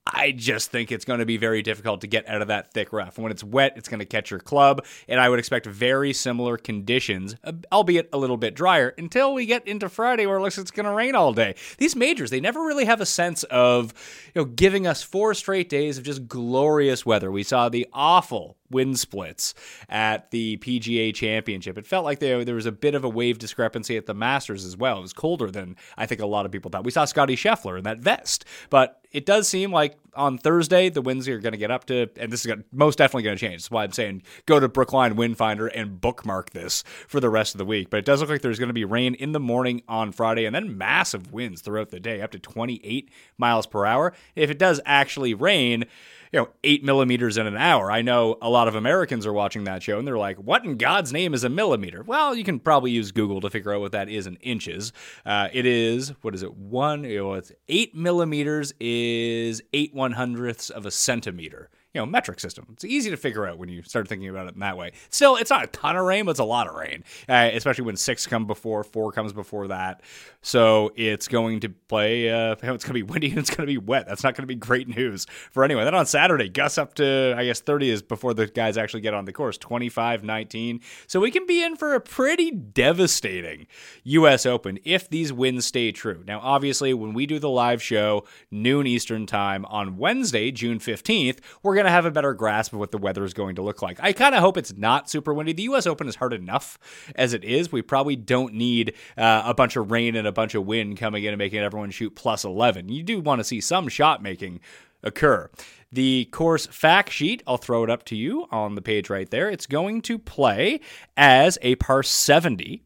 I 0.08 0.32
just 0.32 0.72
think 0.72 0.92
it's 0.92 1.06
going 1.06 1.20
to 1.20 1.26
be 1.26 1.38
very 1.38 1.62
difficult 1.62 2.02
to 2.02 2.08
get 2.08 2.28
out 2.28 2.42
of 2.42 2.48
that 2.48 2.74
thick 2.74 2.92
rough. 2.92 3.20
When 3.20 3.32
it's 3.32 3.44
wet, 3.44 3.74
it's 3.76 3.88
going 3.88 4.00
to 4.00 4.06
catch 4.06 4.32
your 4.32 4.40
club, 4.40 4.86
and 5.08 5.20
I 5.20 5.30
would 5.30 5.38
expect 5.38 5.68
very 5.68 6.12
similar 6.12 6.58
conditions, 6.58 7.36
uh, 7.44 7.54
albeit 7.72 8.10
a 8.12 8.18
little 8.18 8.38
bit 8.38 8.56
drier, 8.56 8.96
until 8.98 9.34
we 9.34 9.46
get 9.46 9.68
into 9.68 9.90
Friday 9.90 10.26
where 10.26 10.38
it 10.38 10.42
looks 10.42 10.58
like 10.58 10.64
it's 10.64 10.72
going 10.72 10.88
to 10.88 10.94
rain 10.94 11.14
all 11.14 11.34
day. 11.34 11.56
These 11.78 11.96
majors, 11.96 12.32
they 12.32 12.40
never 12.40 12.62
really 12.64 12.86
have 12.86 13.00
a 13.00 13.06
sense 13.06 13.44
of, 13.44 13.94
you 14.34 14.42
know, 14.42 14.46
giving 14.46 14.88
us 14.88 15.04
four 15.04 15.34
straight 15.34 15.70
days 15.70 15.98
of 15.98 16.04
just 16.04 16.28
glorious 16.28 17.06
weather. 17.06 17.32
We 17.32 17.44
saw 17.44 17.70
the 17.70 17.88
awful 17.94 18.58
wind 18.72 19.00
splits 19.00 19.54
at 19.90 20.32
the 20.32 20.58
PGA 20.58 21.14
Championship. 21.14 21.78
It 21.78 21.86
felt 21.86 22.06
like 22.06 22.20
there, 22.20 22.44
there 22.44 22.56
was 22.56 22.66
a 22.66 22.72
bit 22.72 22.96
of 22.96 23.04
a 23.04 23.10
wave 23.10 23.38
discrepancy 23.38 23.98
at 23.98 24.06
the 24.06 24.14
Masters 24.14 24.66
as 24.66 24.76
well. 24.76 25.00
It 25.00 25.02
was 25.02 25.14
colder 25.14 25.52
than 25.52 25.76
I 25.98 26.06
think 26.06 26.22
a 26.22 26.26
lot 26.26 26.46
of 26.46 26.52
people 26.52 26.72
thought. 26.72 26.84
We 26.84 26.92
saw 26.92 27.06
Scotty 27.06 27.36
Scheffler 27.36 27.78
in 27.78 27.84
that 27.84 28.00
vest, 28.00 28.46
but 28.70 29.02
it 29.12 29.26
does 29.26 29.48
seem 29.48 29.72
like 29.72 29.98
on 30.16 30.38
Thursday 30.38 30.90
the 30.90 31.02
winds 31.02 31.28
are 31.28 31.40
going 31.40 31.52
to 31.52 31.58
get 31.58 31.72
up 31.72 31.86
to, 31.86 32.10
and 32.18 32.32
this 32.32 32.42
is 32.42 32.46
gonna, 32.46 32.64
most 32.72 32.98
definitely 32.98 33.24
going 33.24 33.38
to 33.38 33.40
change. 33.40 33.64
That's 33.64 33.72
why 33.72 33.84
I'm 33.84 33.92
saying 33.92 34.24
go 34.46 34.60
to 34.60 34.68
Brookline 34.68 35.16
Wind 35.16 35.38
Finder 35.38 35.68
and 35.68 36.00
bookmark 36.00 36.52
this 36.52 36.84
for 37.08 37.20
the 37.20 37.30
rest 37.30 37.54
of 37.54 37.60
the 37.60 37.66
week. 37.66 37.90
But 37.90 37.98
it 37.98 38.06
does 38.06 38.22
look 38.22 38.30
like 38.30 38.42
there's 38.42 38.60
going 38.60 38.70
to 38.70 38.74
be 38.74 38.86
rain 38.86 39.14
in 39.16 39.32
the 39.32 39.40
morning 39.40 39.82
on 39.88 40.12
Friday, 40.12 40.46
and 40.46 40.56
then 40.56 40.78
massive 40.78 41.32
winds 41.34 41.62
throughout 41.62 41.90
the 41.90 42.00
day, 42.00 42.22
up 42.22 42.32
to 42.32 42.40
28 42.40 43.10
miles 43.38 43.68
per 43.68 43.86
hour. 43.86 44.14
If 44.36 44.50
it 44.50 44.60
does 44.60 44.80
actually 44.86 45.34
rain 45.34 45.86
you 46.32 46.40
know, 46.40 46.50
eight 46.64 46.84
millimeters 46.84 47.38
in 47.38 47.46
an 47.46 47.58
hour. 47.58 47.92
I 47.92 48.02
know 48.02 48.38
a 48.42 48.50
lot 48.50 48.68
of 48.68 48.76
Americans 48.76 49.26
are 49.26 49.34
watching 49.34 49.66
that 49.66 49.84
show 49.84 50.00
and 50.00 50.08
they're 50.08 50.18
like, 50.18 50.38
what 50.38 50.64
in 50.64 50.78
God's 50.78 51.12
name 51.12 51.34
is 51.34 51.44
a 51.44 51.50
millimeter? 51.50 52.04
Well, 52.04 52.36
you 52.36 52.44
can 52.44 52.60
probably 52.60 52.92
use 52.92 53.12
Google 53.12 53.42
to 53.42 53.50
figure 53.50 53.74
out 53.74 53.82
what 53.82 53.92
that 53.92 54.08
is 54.08 54.28
in 54.28 54.38
inches. 54.38 54.94
Uh, 55.26 55.50
it 55.52 55.66
is, 55.66 56.14
what 56.22 56.34
is 56.34 56.42
it? 56.42 56.56
One, 56.56 57.04
you 57.04 57.18
know, 57.18 57.34
it's 57.34 57.52
eight 57.68 57.94
millimeters 57.94 58.74
is 58.80 59.62
eight 59.74 59.94
one 59.94 60.14
hundredths 60.14 60.70
of 60.70 60.86
a 60.86 60.92
centimeter 60.92 61.70
you 61.94 62.02
know 62.02 62.06
metric 62.06 62.40
system. 62.40 62.68
It's 62.72 62.86
easy 62.86 63.10
to 63.10 63.18
figure 63.18 63.46
out 63.46 63.58
when 63.58 63.70
you 63.70 63.84
start 63.84 64.08
thinking 64.08 64.30
about 64.30 64.48
it 64.48 64.54
in 64.54 64.60
that 64.62 64.78
way. 64.78 64.94
Still, 65.10 65.36
it's 65.36 65.50
not 65.50 65.64
a 65.64 65.68
ton 65.68 65.98
of 65.98 66.06
rain, 66.06 66.26
but 66.26 66.32
it's 66.32 66.40
a 66.40 66.46
lot 66.46 66.68
of 66.68 66.76
rain, 66.76 67.04
uh, 67.28 67.50
especially 67.54 67.86
when 67.86 67.98
six 67.98 68.26
come 68.28 68.46
before, 68.48 68.84
four 68.84 69.12
comes 69.12 69.34
before 69.34 69.68
that. 69.68 70.02
So 70.42 70.92
it's 70.96 71.28
going 71.28 71.60
to 71.62 71.70
play. 71.70 72.30
Uh, 72.30 72.54
it's 72.54 72.62
going 72.62 72.80
to 72.80 72.94
be 72.94 73.04
windy 73.04 73.30
and 73.30 73.40
it's 73.40 73.50
going 73.50 73.68
to 73.68 73.72
be 73.72 73.78
wet. 73.78 74.08
That's 74.08 74.24
not 74.24 74.36
going 74.36 74.44
to 74.44 74.48
be 74.48 74.56
great 74.56 74.88
news 74.88 75.26
for 75.52 75.64
anyone. 75.64 75.86
Then 75.86 75.96
on 75.96 76.06
Saturday, 76.06 76.50
gusts 76.50 76.78
up 76.78 76.94
to 76.96 77.36
I 77.38 77.46
guess 77.46 77.60
30 77.60 77.90
is 77.90 78.02
before 78.02 78.34
the 78.34 78.48
guys 78.48 78.78
actually 78.78 79.02
get 79.02 79.14
on 79.14 79.26
the 79.26 79.34
course. 79.34 79.58
25, 79.58 80.24
19. 80.24 80.82
So 81.08 81.20
we 81.20 81.32
can 81.32 81.46
be 81.46 81.64
in 81.64 81.76
for 81.76 81.94
a 81.94 82.02
pretty 82.02 82.52
devastating 82.52 83.68
U.S. 84.04 84.46
Open 84.46 84.80
if 84.84 85.10
these 85.10 85.34
winds 85.34 85.66
stay 85.66 85.92
true. 85.92 86.24
Now, 86.26 86.40
obviously, 86.42 86.94
when 86.94 87.14
we 87.14 87.26
do 87.26 87.40
the 87.40 87.50
live 87.50 87.82
show 87.82 88.26
noon 88.50 88.88
Eastern 88.88 89.26
time 89.26 89.66
on 89.66 89.98
Wednesday, 89.98 90.52
June 90.52 90.80
15th, 90.80 91.40
we're 91.64 91.76
going 91.82 91.90
to 91.90 91.96
have 91.96 92.06
a 92.06 92.12
better 92.12 92.34
grasp 92.36 92.74
of 92.74 92.80
what 92.80 92.92
the 92.92 92.98
weather 93.00 93.24
is 93.24 93.34
going 93.34 93.56
to 93.56 93.64
look 93.64 93.82
like. 93.82 94.00
I 94.02 94.14
kind 94.14 94.36
of 94.36 94.42
hope 94.42 94.56
it's 94.56 94.74
not 94.78 95.10
super 95.10 95.34
windy. 95.34 95.54
The 95.54 95.64
U.S. 95.64 95.88
Open 95.88 96.08
is 96.08 96.16
hard 96.16 96.32
enough 96.32 96.78
as 97.16 97.34
it 97.34 97.44
is. 97.44 97.72
We 97.72 97.82
probably 97.82 98.16
don't 98.16 98.54
need 98.54 98.94
uh, 99.18 99.42
a 99.46 99.56
bunch 99.56 99.76
of 99.76 99.90
rain 99.90 100.16
and 100.16 100.28
a 100.28 100.32
bunch 100.32 100.54
of 100.54 100.66
wind 100.66 100.98
coming 100.98 101.24
in 101.24 101.34
and 101.34 101.40
making 101.40 101.60
everyone 101.60 101.90
shoot 101.90 102.16
plus 102.16 102.46
11. 102.46 102.90
You 102.90 103.02
do 103.02 103.20
want 103.20 103.40
to 103.40 103.44
see 103.44 103.60
some 103.60 103.88
shot 103.88 104.22
making 104.22 104.60
occur. 105.02 105.50
The 105.92 106.26
course 106.26 106.68
fact 106.68 107.12
sheet, 107.12 107.42
I'll 107.48 107.58
throw 107.58 107.84
it 107.84 107.90
up 107.90 108.04
to 108.06 108.16
you 108.16 108.48
on 108.52 108.76
the 108.76 108.82
page 108.82 109.10
right 109.10 109.30
there. 109.30 109.50
It's 109.50 109.66
going 109.66 110.04
to 110.04 110.20
play 110.20 110.82
as 111.18 111.58
a 111.64 111.76
par 111.76 112.04
70 112.04 112.84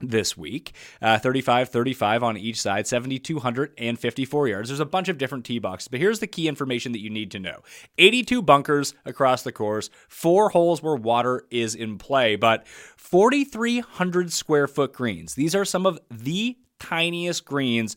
this 0.00 0.36
week. 0.36 0.72
Uh, 1.02 1.18
35 1.18 1.68
35 1.68 2.22
on 2.22 2.36
each 2.36 2.60
side, 2.60 2.86
7,254 2.86 4.48
yards. 4.48 4.68
There's 4.68 4.80
a 4.80 4.84
bunch 4.84 5.08
of 5.08 5.18
different 5.18 5.44
tee 5.44 5.58
boxes, 5.58 5.88
but 5.88 6.00
here's 6.00 6.20
the 6.20 6.26
key 6.26 6.48
information 6.48 6.92
that 6.92 7.00
you 7.00 7.10
need 7.10 7.30
to 7.32 7.38
know 7.38 7.60
82 7.98 8.42
bunkers 8.42 8.94
across 9.04 9.42
the 9.42 9.52
course, 9.52 9.90
four 10.08 10.50
holes 10.50 10.82
where 10.82 10.96
water 10.96 11.44
is 11.50 11.74
in 11.74 11.98
play, 11.98 12.36
but 12.36 12.66
4,300 12.96 14.32
square 14.32 14.66
foot 14.66 14.92
greens. 14.92 15.34
These 15.34 15.54
are 15.54 15.64
some 15.64 15.86
of 15.86 15.98
the 16.10 16.56
tiniest 16.78 17.44
greens 17.44 17.96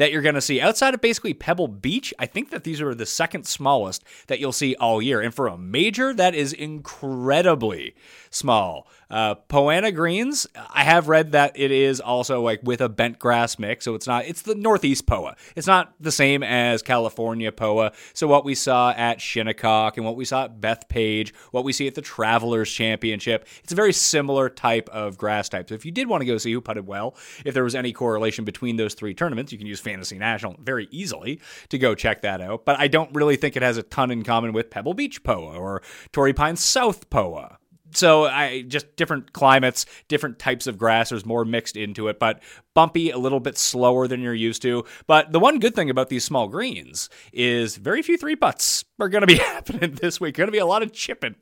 that 0.00 0.10
you're 0.10 0.22
going 0.22 0.34
to 0.34 0.40
see 0.40 0.62
outside 0.62 0.94
of 0.94 1.02
basically 1.02 1.34
Pebble 1.34 1.68
Beach. 1.68 2.14
I 2.18 2.24
think 2.24 2.48
that 2.50 2.64
these 2.64 2.80
are 2.80 2.94
the 2.94 3.04
second 3.04 3.46
smallest 3.46 4.02
that 4.28 4.40
you'll 4.40 4.50
see 4.50 4.74
all 4.76 5.02
year. 5.02 5.20
And 5.20 5.34
for 5.34 5.46
a 5.46 5.58
major, 5.58 6.14
that 6.14 6.34
is 6.34 6.54
incredibly 6.54 7.94
small. 8.30 8.88
Uh, 9.10 9.34
Poa 9.34 9.74
annua 9.74 9.92
greens, 9.92 10.46
I 10.72 10.84
have 10.84 11.08
read 11.08 11.32
that 11.32 11.52
it 11.56 11.72
is 11.72 12.00
also 12.00 12.40
like 12.40 12.60
with 12.62 12.80
a 12.80 12.88
bent 12.88 13.18
grass 13.18 13.58
mix, 13.58 13.84
so 13.84 13.96
it's 13.96 14.06
not. 14.06 14.24
It's 14.24 14.42
the 14.42 14.54
Northeast 14.54 15.04
Poa. 15.06 15.36
It's 15.56 15.66
not 15.66 15.92
the 15.98 16.12
same 16.12 16.44
as 16.44 16.80
California 16.80 17.50
Poa. 17.50 17.92
So 18.14 18.28
what 18.28 18.44
we 18.44 18.54
saw 18.54 18.92
at 18.92 19.20
Shinnecock 19.20 19.96
and 19.96 20.06
what 20.06 20.14
we 20.14 20.24
saw 20.24 20.44
at 20.44 20.60
Bethpage, 20.60 21.32
what 21.50 21.64
we 21.64 21.72
see 21.72 21.88
at 21.88 21.96
the 21.96 22.02
Travelers 22.02 22.70
Championship, 22.70 23.48
it's 23.64 23.72
a 23.72 23.76
very 23.76 23.92
similar 23.92 24.48
type 24.48 24.88
of 24.90 25.18
grass 25.18 25.48
type. 25.48 25.68
So 25.68 25.74
if 25.74 25.84
you 25.84 25.90
did 25.90 26.08
want 26.08 26.20
to 26.20 26.26
go 26.26 26.38
see 26.38 26.52
who 26.52 26.60
putted 26.60 26.86
well, 26.86 27.16
if 27.44 27.52
there 27.52 27.64
was 27.64 27.74
any 27.74 27.92
correlation 27.92 28.44
between 28.44 28.76
those 28.76 28.94
three 28.94 29.12
tournaments, 29.12 29.50
you 29.50 29.58
can 29.58 29.66
use 29.66 29.80
Fantasy 29.90 30.18
National 30.18 30.56
very 30.60 30.88
easily 30.90 31.40
to 31.68 31.78
go 31.78 31.94
check 31.94 32.22
that 32.22 32.40
out. 32.40 32.64
But 32.64 32.78
I 32.78 32.88
don't 32.88 33.14
really 33.14 33.36
think 33.36 33.56
it 33.56 33.62
has 33.62 33.76
a 33.76 33.82
ton 33.82 34.10
in 34.10 34.22
common 34.22 34.52
with 34.52 34.70
Pebble 34.70 34.94
Beach 34.94 35.22
Poa 35.22 35.56
or 35.58 35.82
Torrey 36.12 36.32
Pines 36.32 36.64
South 36.64 37.10
Poa 37.10 37.59
so 37.92 38.24
I 38.24 38.62
just 38.62 38.96
different 38.96 39.32
climates, 39.32 39.86
different 40.08 40.38
types 40.38 40.66
of 40.66 40.78
grass. 40.78 41.10
There's 41.10 41.26
more 41.26 41.44
mixed 41.44 41.76
into 41.76 42.08
it, 42.08 42.18
but 42.18 42.40
bumpy, 42.74 43.10
a 43.10 43.18
little 43.18 43.40
bit 43.40 43.58
slower 43.58 44.06
than 44.06 44.20
you're 44.20 44.34
used 44.34 44.62
to. 44.62 44.84
But 45.06 45.32
the 45.32 45.40
one 45.40 45.58
good 45.58 45.74
thing 45.74 45.90
about 45.90 46.08
these 46.08 46.24
small 46.24 46.48
greens 46.48 47.08
is 47.32 47.76
very 47.76 48.02
few 48.02 48.16
three 48.16 48.36
putts 48.36 48.84
are 48.98 49.08
going 49.08 49.22
to 49.22 49.26
be 49.26 49.36
happening 49.38 49.94
this 49.94 50.20
week. 50.20 50.36
Going 50.36 50.48
to 50.48 50.52
be 50.52 50.58
a 50.58 50.66
lot 50.66 50.82
of 50.82 50.92
chipping, 50.92 51.36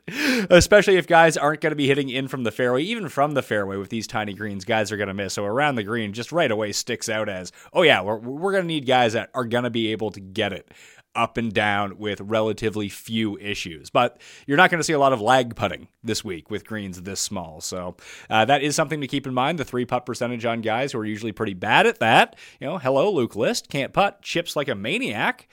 especially 0.51 0.97
if 0.97 1.07
guys 1.07 1.37
aren't 1.37 1.61
going 1.61 1.73
to 1.73 1.77
be 1.77 1.87
hitting 1.87 2.09
in 2.09 2.29
from 2.29 2.45
the 2.45 2.53
fairway, 2.53 2.83
even 2.83 3.09
from 3.09 3.33
the 3.33 3.43
fairway 3.43 3.77
with 3.77 3.91
these 3.91 4.07
tiny 4.07 4.35
greens. 4.35 4.65
Guys 4.65 4.91
are 4.93 4.97
going 4.97 5.09
to 5.09 5.15
miss. 5.15 5.35
So 5.35 5.45
around 5.45 5.75
the 5.75 5.85
green, 5.85 6.13
just 6.13 6.33
right 6.33 6.51
away 6.51 6.73
sticks 6.73 7.09
out 7.09 7.29
as, 7.29 7.53
oh 7.73 7.83
yeah, 7.83 8.01
we're 8.03 8.19
we're 8.19 8.53
going 8.53 8.65
to 8.65 8.69
need 8.69 8.87
guys 8.87 9.13
that 9.13 9.31
are 9.35 9.45
going 9.45 9.65
to 9.65 9.71
be 9.71 9.93
able 9.93 10.11
to 10.13 10.21
get 10.21 10.53
it 10.53 10.73
up 11.15 11.37
and 11.37 11.53
down 11.53 11.99
with 11.99 12.21
relatively 12.21 12.89
few 12.89 13.39
issues. 13.39 13.91
But 13.91 14.21
you're 14.47 14.57
not 14.57 14.71
going 14.71 14.79
to 14.79 14.85
see 14.85 14.93
a 14.93 14.99
lot 14.99 15.13
of 15.13 15.21
lag 15.21 15.57
putting 15.57 15.89
this 16.03 16.25
week 16.25 16.51
with 16.51 16.67
greens 16.67 17.03
this 17.03 17.21
small. 17.21 17.61
So 17.61 17.97
uh, 18.31 18.45
that 18.45 18.63
is 18.63 18.77
something 18.77 19.01
to 19.01 19.07
keep 19.07 19.27
in 19.27 19.35
mind. 19.35 19.59
The 19.59 19.65
three 19.65 19.85
putt 19.85 20.07
percentage 20.07 20.45
on 20.45 20.61
guys 20.61 20.93
who 20.93 20.99
are 20.99 21.05
usually 21.05 21.33
pretty 21.33 21.55
bad 21.55 21.87
at 21.87 21.99
that. 21.99 22.37
You 22.61 22.69
know, 22.69 22.79
hello, 22.79 23.11
Luke 23.11 23.37
List, 23.37 23.69
can't 23.69 23.93
putt, 23.93 24.23
chips 24.23 24.55
like 24.57 24.69
a 24.69 24.75
maniac 24.75 25.49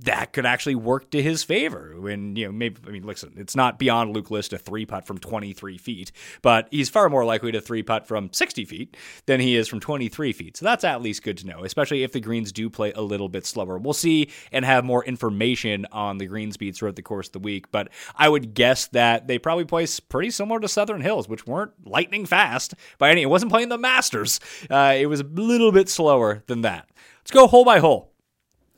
that 0.00 0.32
could 0.32 0.46
actually 0.46 0.76
work 0.76 1.10
to 1.10 1.22
his 1.22 1.42
favor. 1.42 1.94
When 1.98 2.36
you 2.36 2.46
know, 2.46 2.52
maybe 2.52 2.80
I 2.86 2.90
mean, 2.90 3.04
listen, 3.04 3.32
it's 3.36 3.56
not 3.56 3.78
beyond 3.78 4.14
Luke 4.14 4.30
List 4.30 4.50
to 4.50 4.58
three 4.58 4.86
putt 4.86 5.06
from 5.06 5.18
23 5.18 5.76
feet, 5.78 6.12
but 6.40 6.68
he's 6.70 6.88
far 6.88 7.08
more 7.08 7.24
likely 7.24 7.50
to 7.52 7.60
three 7.60 7.82
putt 7.82 8.06
from 8.06 8.32
60 8.32 8.64
feet 8.64 8.96
than 9.26 9.40
he 9.40 9.56
is 9.56 9.66
from 9.66 9.80
23 9.80 10.32
feet. 10.32 10.56
So 10.56 10.64
that's 10.64 10.84
at 10.84 11.02
least 11.02 11.24
good 11.24 11.38
to 11.38 11.46
know, 11.46 11.64
especially 11.64 12.04
if 12.04 12.12
the 12.12 12.20
greens 12.20 12.52
do 12.52 12.70
play 12.70 12.92
a 12.92 13.00
little 13.00 13.28
bit 13.28 13.44
slower. 13.44 13.76
We'll 13.76 13.92
see 13.92 14.30
and 14.52 14.64
have 14.64 14.84
more 14.84 15.04
information 15.04 15.86
on 15.90 16.18
the 16.18 16.26
green 16.26 16.52
speeds 16.52 16.78
throughout 16.78 16.96
the 16.96 17.02
course 17.02 17.26
of 17.28 17.32
the 17.32 17.38
week, 17.40 17.70
but 17.72 17.88
I 18.14 18.28
would 18.28 18.54
guess 18.54 18.86
that 18.88 19.26
they 19.26 19.38
probably 19.38 19.64
play 19.64 19.86
pretty 20.08 20.30
similar 20.30 20.60
to 20.60 20.68
Southern 20.68 21.00
Hills, 21.00 21.28
which 21.28 21.46
weren't 21.46 21.72
lightning 21.84 22.26
fast 22.26 22.74
by 22.98 23.10
any. 23.10 23.22
It 23.22 23.30
wasn't 23.30 23.50
playing 23.50 23.68
the 23.68 23.78
Masters. 23.78 24.38
Uh, 24.70 24.94
it 24.96 25.06
was 25.06 25.20
a 25.20 25.24
little 25.24 25.72
bit 25.72 25.88
slower 25.88 26.44
than 26.46 26.62
that. 26.62 26.88
Let's 27.20 27.30
go 27.30 27.46
hole 27.46 27.64
by 27.64 27.78
hole 27.78 28.12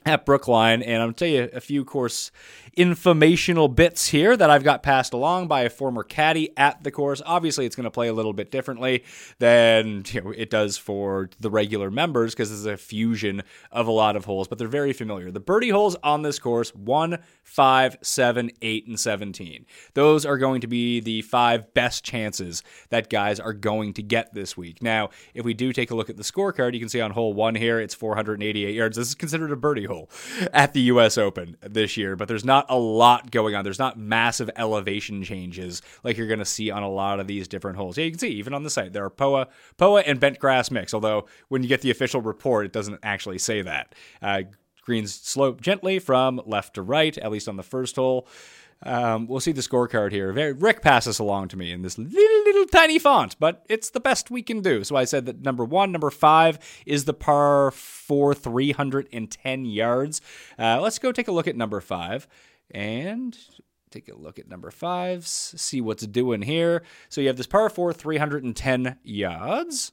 at 0.07 0.25
Brookline, 0.25 0.83
and 0.83 1.03
I'll 1.03 1.13
tell 1.13 1.29
you 1.29 1.51
a 1.53 1.61
few 1.61 1.85
course 1.85 2.31
informational 2.77 3.69
bits 3.69 4.09
here 4.09 4.37
that 4.37 4.49
I've 4.49 4.65
got 4.65 4.83
passed 4.83 5.13
along 5.13 5.49
by 5.49 5.63
a 5.63 5.71
former 5.71 6.03
caddy 6.03 6.57
at 6.57 6.83
the 6.83 6.91
course. 6.91 7.21
Obviously, 7.27 7.67
it's 7.67 7.77
going 7.77 7.85
to 7.85 7.91
play 7.91 8.09
a 8.09 8.13
little 8.13 8.33
bit 8.33 8.51
differently 8.51 9.05
than 9.39 10.05
you 10.07 10.21
know, 10.23 10.31
it 10.31 10.49
does 10.49 10.79
for 10.79 11.29
the 11.41 11.51
regular 11.51 11.91
members 11.91 12.33
because 12.33 12.51
it's 12.51 12.65
a 12.65 12.77
fusion 12.77 13.43
of 13.71 13.87
a 13.87 13.91
lot 13.91 14.17
of 14.17 14.25
holes, 14.25 14.49
but 14.49 14.59
they're 14.59 14.69
very 14.69 14.93
familiar. 14.93 15.31
The 15.31 15.41
birdie 15.41 15.71
holes 15.71 15.97
on 16.03 16.23
this 16.23 16.39
course 16.39 16.75
1, 16.75 17.19
5, 17.43 17.99
7, 18.01 18.51
8, 18.63 18.87
and 18.87 18.99
17. 18.99 19.67
Those 19.95 20.25
are 20.25 20.39
going 20.39 20.61
to 20.63 20.67
be 20.67 21.01
the 21.01 21.23
five 21.23 21.75
best 21.75 22.05
chances 22.05 22.63
that 22.89 23.11
guys 23.11 23.39
are 23.41 23.53
going 23.53 23.93
to 23.95 24.03
get 24.03 24.33
this 24.33 24.57
week. 24.57 24.83
Now, 24.83 25.11
if 25.35 25.45
we 25.45 25.53
do 25.53 25.73
take 25.73 25.91
a 25.91 25.95
look 25.95 26.09
at 26.09 26.17
the 26.17 26.23
scorecard, 26.23 26.73
you 26.73 26.81
can 26.81 26.89
see 26.89 27.01
on 27.01 27.11
hole 27.11 27.35
1 27.35 27.57
here, 27.57 27.81
it's 27.81 27.95
488 27.95 28.75
yards. 28.75 28.97
This 28.97 29.09
is 29.09 29.15
considered 29.15 29.51
a 29.51 29.57
birdie 29.57 29.90
hole 29.91 30.09
at 30.53 30.73
the 30.73 30.81
U.S. 30.83 31.19
Open 31.19 31.57
this 31.63 31.97
year, 31.97 32.17
but 32.17 32.29
there's 32.29 32.45
not 32.45 32.61
not 32.61 32.67
a 32.69 32.79
lot 32.79 33.31
going 33.31 33.55
on. 33.55 33.65
There's 33.65 33.79
not 33.79 33.99
massive 33.99 34.51
elevation 34.57 35.23
changes 35.23 35.83
like 36.03 36.17
you're 36.17 36.27
going 36.27 36.41
to 36.41 36.45
see 36.45 36.71
on 36.71 36.83
a 36.83 36.89
lot 36.89 37.21
of 37.21 37.27
these 37.27 37.49
different 37.49 37.77
holes. 37.77 37.97
Yeah, 37.97 38.05
you 38.05 38.11
can 38.11 38.19
see 38.19 38.31
even 38.31 38.55
on 38.55 38.65
the 38.65 38.71
site 38.71 38.93
there 38.93 39.05
are 39.05 39.11
POA, 39.11 39.49
POA 39.77 40.01
and 40.01 40.19
bent 40.19 40.39
grass 40.39 40.71
mix. 40.71 40.93
Although 40.93 41.27
when 41.49 41.63
you 41.63 41.69
get 41.69 41.81
the 41.81 41.91
official 41.91 42.21
report, 42.21 42.67
it 42.67 42.73
doesn't 42.73 42.99
actually 43.03 43.39
say 43.39 43.63
that. 43.63 43.95
Uh, 44.21 44.43
greens 44.83 45.15
slope 45.15 45.61
gently 45.61 45.99
from 45.99 46.41
left 46.45 46.75
to 46.75 46.83
right, 46.83 47.17
at 47.19 47.31
least 47.31 47.49
on 47.49 47.57
the 47.57 47.63
first 47.63 47.97
hole. 47.97 48.27
Um, 48.83 49.27
we'll 49.27 49.41
see 49.41 49.53
the 49.53 49.61
scorecard 49.61 50.11
here. 50.11 50.33
Rick 50.33 50.81
passes 50.81 51.19
along 51.19 51.49
to 51.49 51.57
me 51.57 51.71
in 51.71 51.83
this 51.83 51.99
little, 51.99 52.45
little 52.45 52.67
tiny 52.67 52.99
font, 52.99 53.37
but 53.39 53.65
it's 53.69 53.91
the 53.91 54.01
best 54.01 54.31
we 54.31 54.43
can 54.43 54.63
do. 54.63 54.85
So 54.85 54.97
I 54.97 55.05
said 55.05 55.27
that 55.27 55.43
number 55.43 55.65
one, 55.65 55.93
number 55.93 56.11
five 56.11 56.59
is 56.87 57.05
the 57.05 57.13
par 57.13 57.71
four, 57.71 58.35
310 58.35 59.65
yards. 59.67 60.21
Uh, 60.59 60.81
let's 60.81 60.99
go 60.99 61.13
take 61.13 61.29
a 61.29 61.33
look 61.33 61.47
at 61.47 61.57
number 61.57 61.81
five 61.81 62.27
and 62.71 63.37
take 63.91 64.09
a 64.09 64.17
look 64.17 64.39
at 64.39 64.49
number 64.49 64.71
five, 64.71 65.27
see 65.27 65.81
what's 65.81 66.07
doing 66.07 66.43
here. 66.43 66.83
So 67.09 67.21
you 67.21 67.27
have 67.27 67.37
this 67.37 67.47
par 67.47 67.69
four, 67.69 67.93
310 67.93 68.99
yards. 69.03 69.93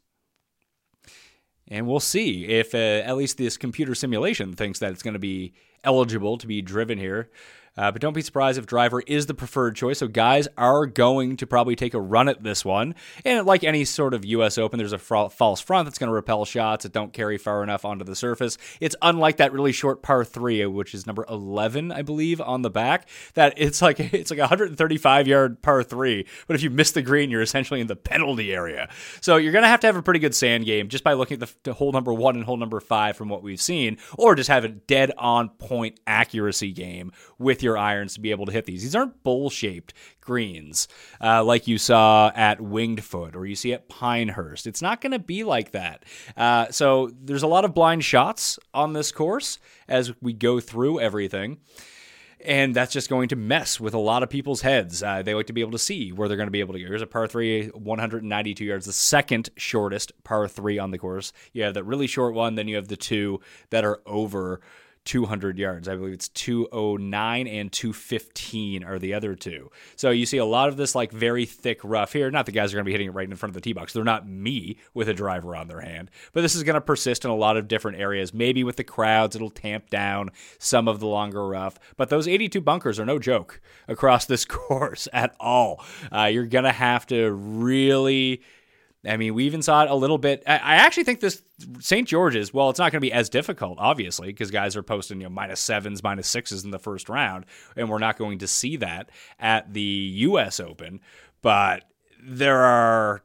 And 1.70 1.86
we'll 1.86 2.00
see 2.00 2.46
if 2.46 2.74
uh, 2.74 2.78
at 2.78 3.18
least 3.18 3.38
this 3.38 3.58
computer 3.58 3.94
simulation 3.94 4.54
thinks 4.54 4.80
that 4.80 4.92
it's 4.92 5.04
going 5.04 5.16
to 5.16 5.20
be 5.20 5.54
eligible 5.84 6.38
to 6.38 6.48
be 6.48 6.62
driven 6.62 6.98
here. 6.98 7.30
Uh, 7.78 7.92
but 7.92 8.02
don't 8.02 8.14
be 8.14 8.22
surprised 8.22 8.58
if 8.58 8.66
driver 8.66 9.02
is 9.02 9.28
the 9.28 9.34
preferred 9.34 9.76
choice. 9.76 10.00
So 10.00 10.08
guys 10.08 10.48
are 10.58 10.86
going 10.86 11.38
to 11.38 11.48
probably 11.48 11.76
take 11.76 11.94
a 11.94 12.02
run 12.02 12.28
at 12.28 12.44
this 12.44 12.66
one. 12.66 12.96
And 13.24 13.46
like 13.46 13.64
any 13.64 13.86
sort 13.86 14.14
of 14.14 14.26
U.S. 14.26 14.58
Open, 14.58 14.78
there's 14.80 14.94
a 14.94 14.98
false 14.98 15.62
front 15.62 15.86
that's 15.86 15.98
going 15.98 16.08
to 16.08 16.14
repel 16.14 16.46
shots 16.46 16.84
that 16.84 16.94
don't 16.94 17.14
carry 17.14 17.38
far 17.38 17.64
enough 17.64 17.86
onto 17.86 18.04
the 18.04 18.16
surface. 18.16 18.58
It's 18.80 18.96
unlike 19.02 19.38
that 19.38 19.54
really 19.54 19.72
short 19.72 20.02
par 20.02 20.26
three, 20.26 20.66
which 20.66 20.94
is 20.96 21.06
number 21.06 21.26
11, 21.30 21.92
I 21.92 22.02
believe, 22.02 22.42
on 22.42 22.62
the 22.62 22.70
back. 22.70 23.08
That 23.36 23.54
it's 23.58 23.82
like 23.82 24.00
it's 24.14 24.32
like 24.32 24.40
135 24.40 25.28
yard 25.28 25.62
par 25.62 25.84
three, 25.84 26.26
but 26.48 26.56
if 26.56 26.64
you 26.64 26.70
miss 26.70 26.92
the 26.92 27.02
green, 27.02 27.30
you're 27.30 27.42
essentially 27.42 27.82
in 27.82 27.88
the 27.88 27.96
penalty 27.96 28.54
area. 28.54 28.90
So 29.22 29.38
you're 29.38 29.52
going 29.52 29.64
to 29.64 29.70
have 29.70 29.82
to 29.82 29.88
have 29.88 29.96
a 29.96 30.02
pretty 30.02 30.20
good 30.20 30.36
sand 30.36 30.66
game 30.66 30.88
just 30.88 31.04
by 31.04 31.14
looking 31.14 31.42
at 31.42 31.48
the, 31.48 31.56
the 31.64 31.74
hole 31.74 31.92
number 31.92 32.14
one 32.14 32.36
and 32.36 32.44
hole 32.44 32.58
number 32.58 32.80
five 32.80 33.18
from 33.18 33.30
what 33.30 33.44
we've 33.44 33.62
seen, 33.62 33.98
or 34.18 34.36
just 34.36 34.50
have 34.50 34.64
a 34.64 34.70
dead 34.70 35.12
on 35.18 35.50
point 35.50 36.00
accuracy 36.08 36.72
game 36.72 37.12
with 37.38 37.62
your 37.64 37.67
your 37.68 37.78
irons 37.78 38.14
to 38.14 38.22
be 38.22 38.32
able 38.32 38.46
to 38.46 38.52
hit 38.52 38.66
these. 38.66 38.82
These 38.82 38.96
aren't 38.96 39.22
bowl 39.24 39.50
shaped 39.50 39.94
greens 40.22 40.88
uh, 41.22 41.44
like 41.44 41.68
you 41.68 41.78
saw 41.78 42.32
at 42.34 42.62
Winged 42.62 43.04
Foot 43.04 43.36
or 43.36 43.46
you 43.46 43.56
see 43.56 43.74
at 43.74 43.90
Pinehurst. 43.90 44.66
It's 44.66 44.82
not 44.82 45.02
going 45.02 45.12
to 45.12 45.20
be 45.20 45.44
like 45.44 45.72
that. 45.72 46.04
Uh, 46.36 46.72
so 46.72 47.12
there's 47.22 47.44
a 47.44 47.48
lot 47.48 47.66
of 47.66 47.74
blind 47.74 48.04
shots 48.06 48.58
on 48.74 48.94
this 48.94 49.12
course 49.12 49.60
as 49.88 50.14
we 50.22 50.32
go 50.34 50.60
through 50.60 51.02
everything. 51.02 51.58
And 52.46 52.74
that's 52.76 52.94
just 52.94 53.10
going 53.10 53.30
to 53.30 53.36
mess 53.36 53.80
with 53.80 53.94
a 53.94 54.00
lot 54.00 54.24
of 54.24 54.30
people's 54.30 54.62
heads. 54.62 55.02
Uh, 55.02 55.24
they 55.24 55.34
like 55.34 55.48
to 55.48 55.54
be 55.54 55.62
able 55.62 55.72
to 55.72 55.80
see 55.80 56.12
where 56.12 56.28
they're 56.28 56.38
going 56.38 56.48
to 56.48 56.52
be 56.52 56.60
able 56.60 56.76
to 56.76 56.80
go. 56.80 56.88
Here's 56.88 57.02
a 57.02 57.08
par 57.08 57.28
three, 57.28 57.68
192 57.70 58.64
yards, 58.64 58.86
the 58.86 58.94
second 58.94 59.50
shortest 59.58 60.12
par 60.24 60.48
three 60.48 60.78
on 60.78 60.92
the 60.92 61.00
course. 61.00 61.34
You 61.52 61.64
have 61.64 61.74
that 61.74 61.84
really 61.84 62.08
short 62.08 62.36
one, 62.36 62.56
then 62.56 62.68
you 62.68 62.76
have 62.76 62.88
the 62.88 62.96
two 62.96 63.42
that 63.72 63.84
are 63.84 64.02
over 64.06 64.62
200 65.08 65.58
yards. 65.58 65.88
I 65.88 65.96
believe 65.96 66.14
it's 66.14 66.28
209 66.28 67.48
and 67.48 67.72
215 67.72 68.84
are 68.84 69.00
the 69.00 69.14
other 69.14 69.36
two. 69.36 69.72
So 69.96 70.10
you 70.10 70.26
see 70.26 70.38
a 70.38 70.46
lot 70.46 70.68
of 70.68 70.76
this 70.76 70.96
like 70.96 71.14
very 71.14 71.46
thick 71.46 71.80
rough 71.82 72.12
here. 72.12 72.30
Not 72.30 72.46
the 72.46 72.52
guys 72.52 72.74
are 72.74 72.76
going 72.76 72.84
to 72.84 72.90
be 72.90 72.92
hitting 72.92 73.08
it 73.08 73.14
right 73.14 73.28
in 73.28 73.36
front 73.38 73.52
of 73.52 73.54
the 73.54 73.62
tee 73.62 73.72
box. 73.72 73.94
They're 73.94 74.04
not 74.04 74.28
me 74.28 74.78
with 74.94 75.08
a 75.08 75.14
driver 75.14 75.56
on 75.56 75.70
their 75.70 75.80
hand, 75.80 76.12
but 76.34 76.42
this 76.42 76.56
is 76.56 76.64
going 76.64 76.74
to 76.74 76.82
persist 76.82 77.24
in 77.24 77.32
a 77.32 77.36
lot 77.36 77.56
of 77.56 77.70
different 77.70 78.00
areas. 78.00 78.34
Maybe 78.34 78.66
with 78.66 78.76
the 78.76 78.84
crowds, 78.84 79.34
it'll 79.34 79.50
tamp 79.50 79.90
down 79.90 80.30
some 80.60 80.90
of 80.90 81.00
the 81.00 81.08
longer 81.08 81.48
rough. 81.48 81.80
But 81.96 82.10
those 82.10 82.28
82 82.28 82.60
bunkers 82.60 83.00
are 83.00 83.06
no 83.06 83.18
joke 83.18 83.62
across 83.88 84.26
this 84.26 84.44
course 84.46 85.08
at 85.14 85.34
all. 85.40 85.82
Uh, 86.12 86.26
you're 86.26 86.46
going 86.46 86.66
to 86.66 86.74
have 86.74 87.08
to 87.08 87.32
really 87.32 88.42
I 89.06 89.18
mean, 89.18 89.34
we 89.34 89.46
even 89.46 89.62
saw 89.62 89.84
it 89.84 89.92
a 89.92 89.96
little 89.96 90.18
bit. 90.18 90.44
I, 90.48 90.76
actually 90.76 91.04
think 91.04 91.20
this 91.20 91.42
St. 91.80 92.08
George's, 92.08 92.54
well, 92.54 92.70
it's 92.70 92.80
not 92.80 92.92
going 92.92 93.00
to 93.00 93.08
be 93.08 93.14
as 93.14 93.30
difficult, 93.30 93.78
obviously, 93.80 94.28
because 94.28 94.52
guys 94.52 94.76
are 94.76 94.84
posting, 94.84 95.22
you 95.22 95.26
know, 95.26 95.30
minus 95.30 95.60
sevens, 95.60 96.04
minus 96.04 96.28
sixes 96.28 96.64
in 96.64 96.72
the 96.72 96.80
first 96.80 97.08
round, 97.08 97.46
and 97.76 97.90
we're 97.90 98.00
not 98.00 98.18
going 98.18 98.40
to 98.40 98.48
see 98.48 98.76
that 98.78 99.10
at 99.40 99.74
the 99.74 99.82
U.S. 99.82 100.60
Open. 100.60 101.00
But 101.42 101.84
there 102.22 102.60
are 102.60 103.24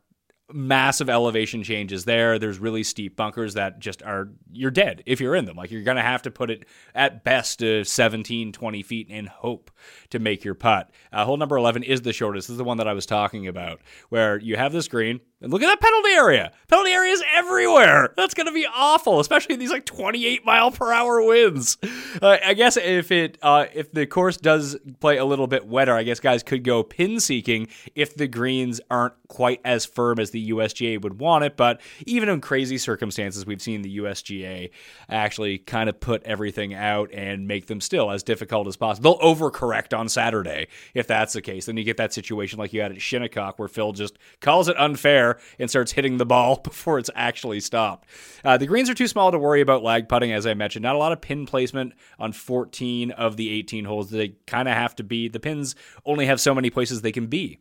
massive 0.53 1.09
elevation 1.09 1.63
changes 1.63 2.05
there. 2.05 2.39
There's 2.39 2.59
really 2.59 2.83
steep 2.83 3.17
bunkers 3.17 3.55
that 3.55 3.79
just 3.79 4.03
are, 4.03 4.29
you're 4.53 4.71
dead 4.71 5.03
if 5.07 5.21
you're 5.21 5.35
in 5.35 5.45
them. 5.45 5.57
Like 5.57 5.71
you're 5.71 5.83
going 5.83 5.97
to 5.97 6.03
have 6.03 6.23
to 6.23 6.31
put 6.31 6.51
it 6.51 6.67
at 6.95 7.25
best 7.25 7.59
to 7.61 7.85
17, 7.85 8.53
20 8.53 8.83
feet 8.83 9.09
and 9.11 9.29
hope 9.29 9.71
to 10.11 10.19
make 10.19 10.45
your 10.45 10.55
putt. 10.55 10.91
Uh, 11.13 11.25
hole 11.25 11.37
number 11.37 11.57
11 11.57 11.83
is 11.83 12.03
the 12.03 12.13
shortest. 12.13 12.49
This 12.49 12.53
is 12.53 12.59
the 12.59 12.65
one 12.65 12.79
that 12.79 12.89
I 12.89 12.93
was 12.93 13.07
talking 13.07 13.47
about, 13.47 13.81
where 14.11 14.39
you 14.39 14.57
have 14.57 14.73
this 14.73 14.89
green 14.89 15.21
And 15.43 15.53
look 15.53 15.63
at 15.63 15.67
that 15.67 15.81
penalty 15.81 16.11
area. 16.11 16.53
Penalty 16.69 16.93
area 16.93 17.13
is 17.13 17.23
everywhere. 17.35 18.15
That's 18.17 18.33
going 18.33 18.47
to 18.47 18.53
be 18.53 18.67
awful, 18.73 19.19
especially 19.19 19.55
in 19.55 19.61
these 19.61 19.73
like 19.73 19.85
28 19.85 20.45
mile 20.47 20.71
per 20.71 20.93
hour 20.93 21.21
winds. 21.23 21.79
Uh, 22.21 22.39
I 22.45 22.55
guess 22.55 22.77
if 22.77 23.11
it 23.11 23.39
uh, 23.43 23.67
if 23.75 23.91
the 23.93 24.07
course 24.07 24.37
does 24.37 24.77
play 25.01 25.17
a 25.17 25.25
little 25.25 25.47
bit 25.47 25.67
wetter, 25.67 25.95
I 25.95 26.05
guess 26.05 26.21
guys 26.21 26.43
could 26.43 26.63
go 26.63 26.83
pin 26.83 27.19
seeking 27.19 27.69
if 27.95 28.15
the 28.15 28.29
greens 28.29 28.81
aren't 28.91 29.15
quite 29.29 29.61
as 29.65 29.85
firm 29.85 30.21
as 30.21 30.31
the 30.31 30.51
USGA 30.51 31.01
would 31.03 31.19
want 31.19 31.43
it. 31.45 31.57
But 31.57 31.81
even 32.07 32.29
in 32.29 32.41
crazy 32.41 32.79
circumstances, 32.79 33.45
we've 33.45 33.63
seen 33.63 33.83
the 33.83 33.99
USGA 33.99 34.71
actually 35.09 35.59
kind 35.59 35.89
of 35.89 35.99
put 35.99 36.23
everything 36.23 36.75
out 36.75 37.11
and 37.13 37.49
make 37.49 37.67
them 37.67 37.81
still 37.81 38.11
as 38.11 38.23
difficult 38.23 38.69
as 38.69 38.77
possible. 38.77 39.19
They'll 39.19 39.35
overcorrect 39.35 39.99
on 39.99 40.09
Saturday 40.09 40.69
if 40.95 41.07
that's 41.07 41.33
the 41.33 41.43
case. 41.43 41.67
Then 41.67 41.77
you 41.77 41.85
get 41.85 41.97
that 41.97 42.13
situation 42.13 42.59
like 42.59 42.73
you 42.73 42.83
had 42.83 42.93
at 42.93 43.01
Shinnecock 43.01 43.59
where 43.59 43.69
Phil 43.69 43.93
just 43.93 44.19
calls 44.41 44.69
it 44.69 44.79
unfair 44.79 45.32
and 45.59 45.69
starts 45.69 45.93
hitting 45.93 46.17
the 46.17 46.27
ball 46.27 46.57
before 46.65 46.99
it's 46.99 47.11
actually 47.15 47.61
stopped. 47.61 48.09
Uh, 48.45 48.57
the 48.57 48.67
greens 48.67 48.91
are 48.91 48.95
too 48.95 49.09
small 49.09 49.31
to 49.31 49.39
worry 49.39 49.61
about 49.61 49.83
lag 49.83 50.09
putting, 50.09 50.33
as 50.33 50.47
I 50.47 50.55
mentioned. 50.55 50.83
Not 50.83 50.95
a 50.95 50.99
lot 50.99 51.13
of 51.13 51.21
pin 51.21 51.47
placement 51.47 51.95
on 52.19 52.33
14 52.33 53.11
of 53.13 53.37
the 53.37 53.51
18 53.51 53.85
holes. 53.85 54.11
They 54.11 54.35
kind 54.47 54.69
of 54.69 54.75
have 54.75 54.97
to 54.97 55.05
be, 55.05 55.29
the 55.29 55.41
pins 55.41 55.75
only 56.05 56.27
have 56.27 56.41
so 56.41 56.55
many 56.55 56.71
places 56.71 57.03
they 57.03 57.13
can 57.13 57.27
be 57.27 57.59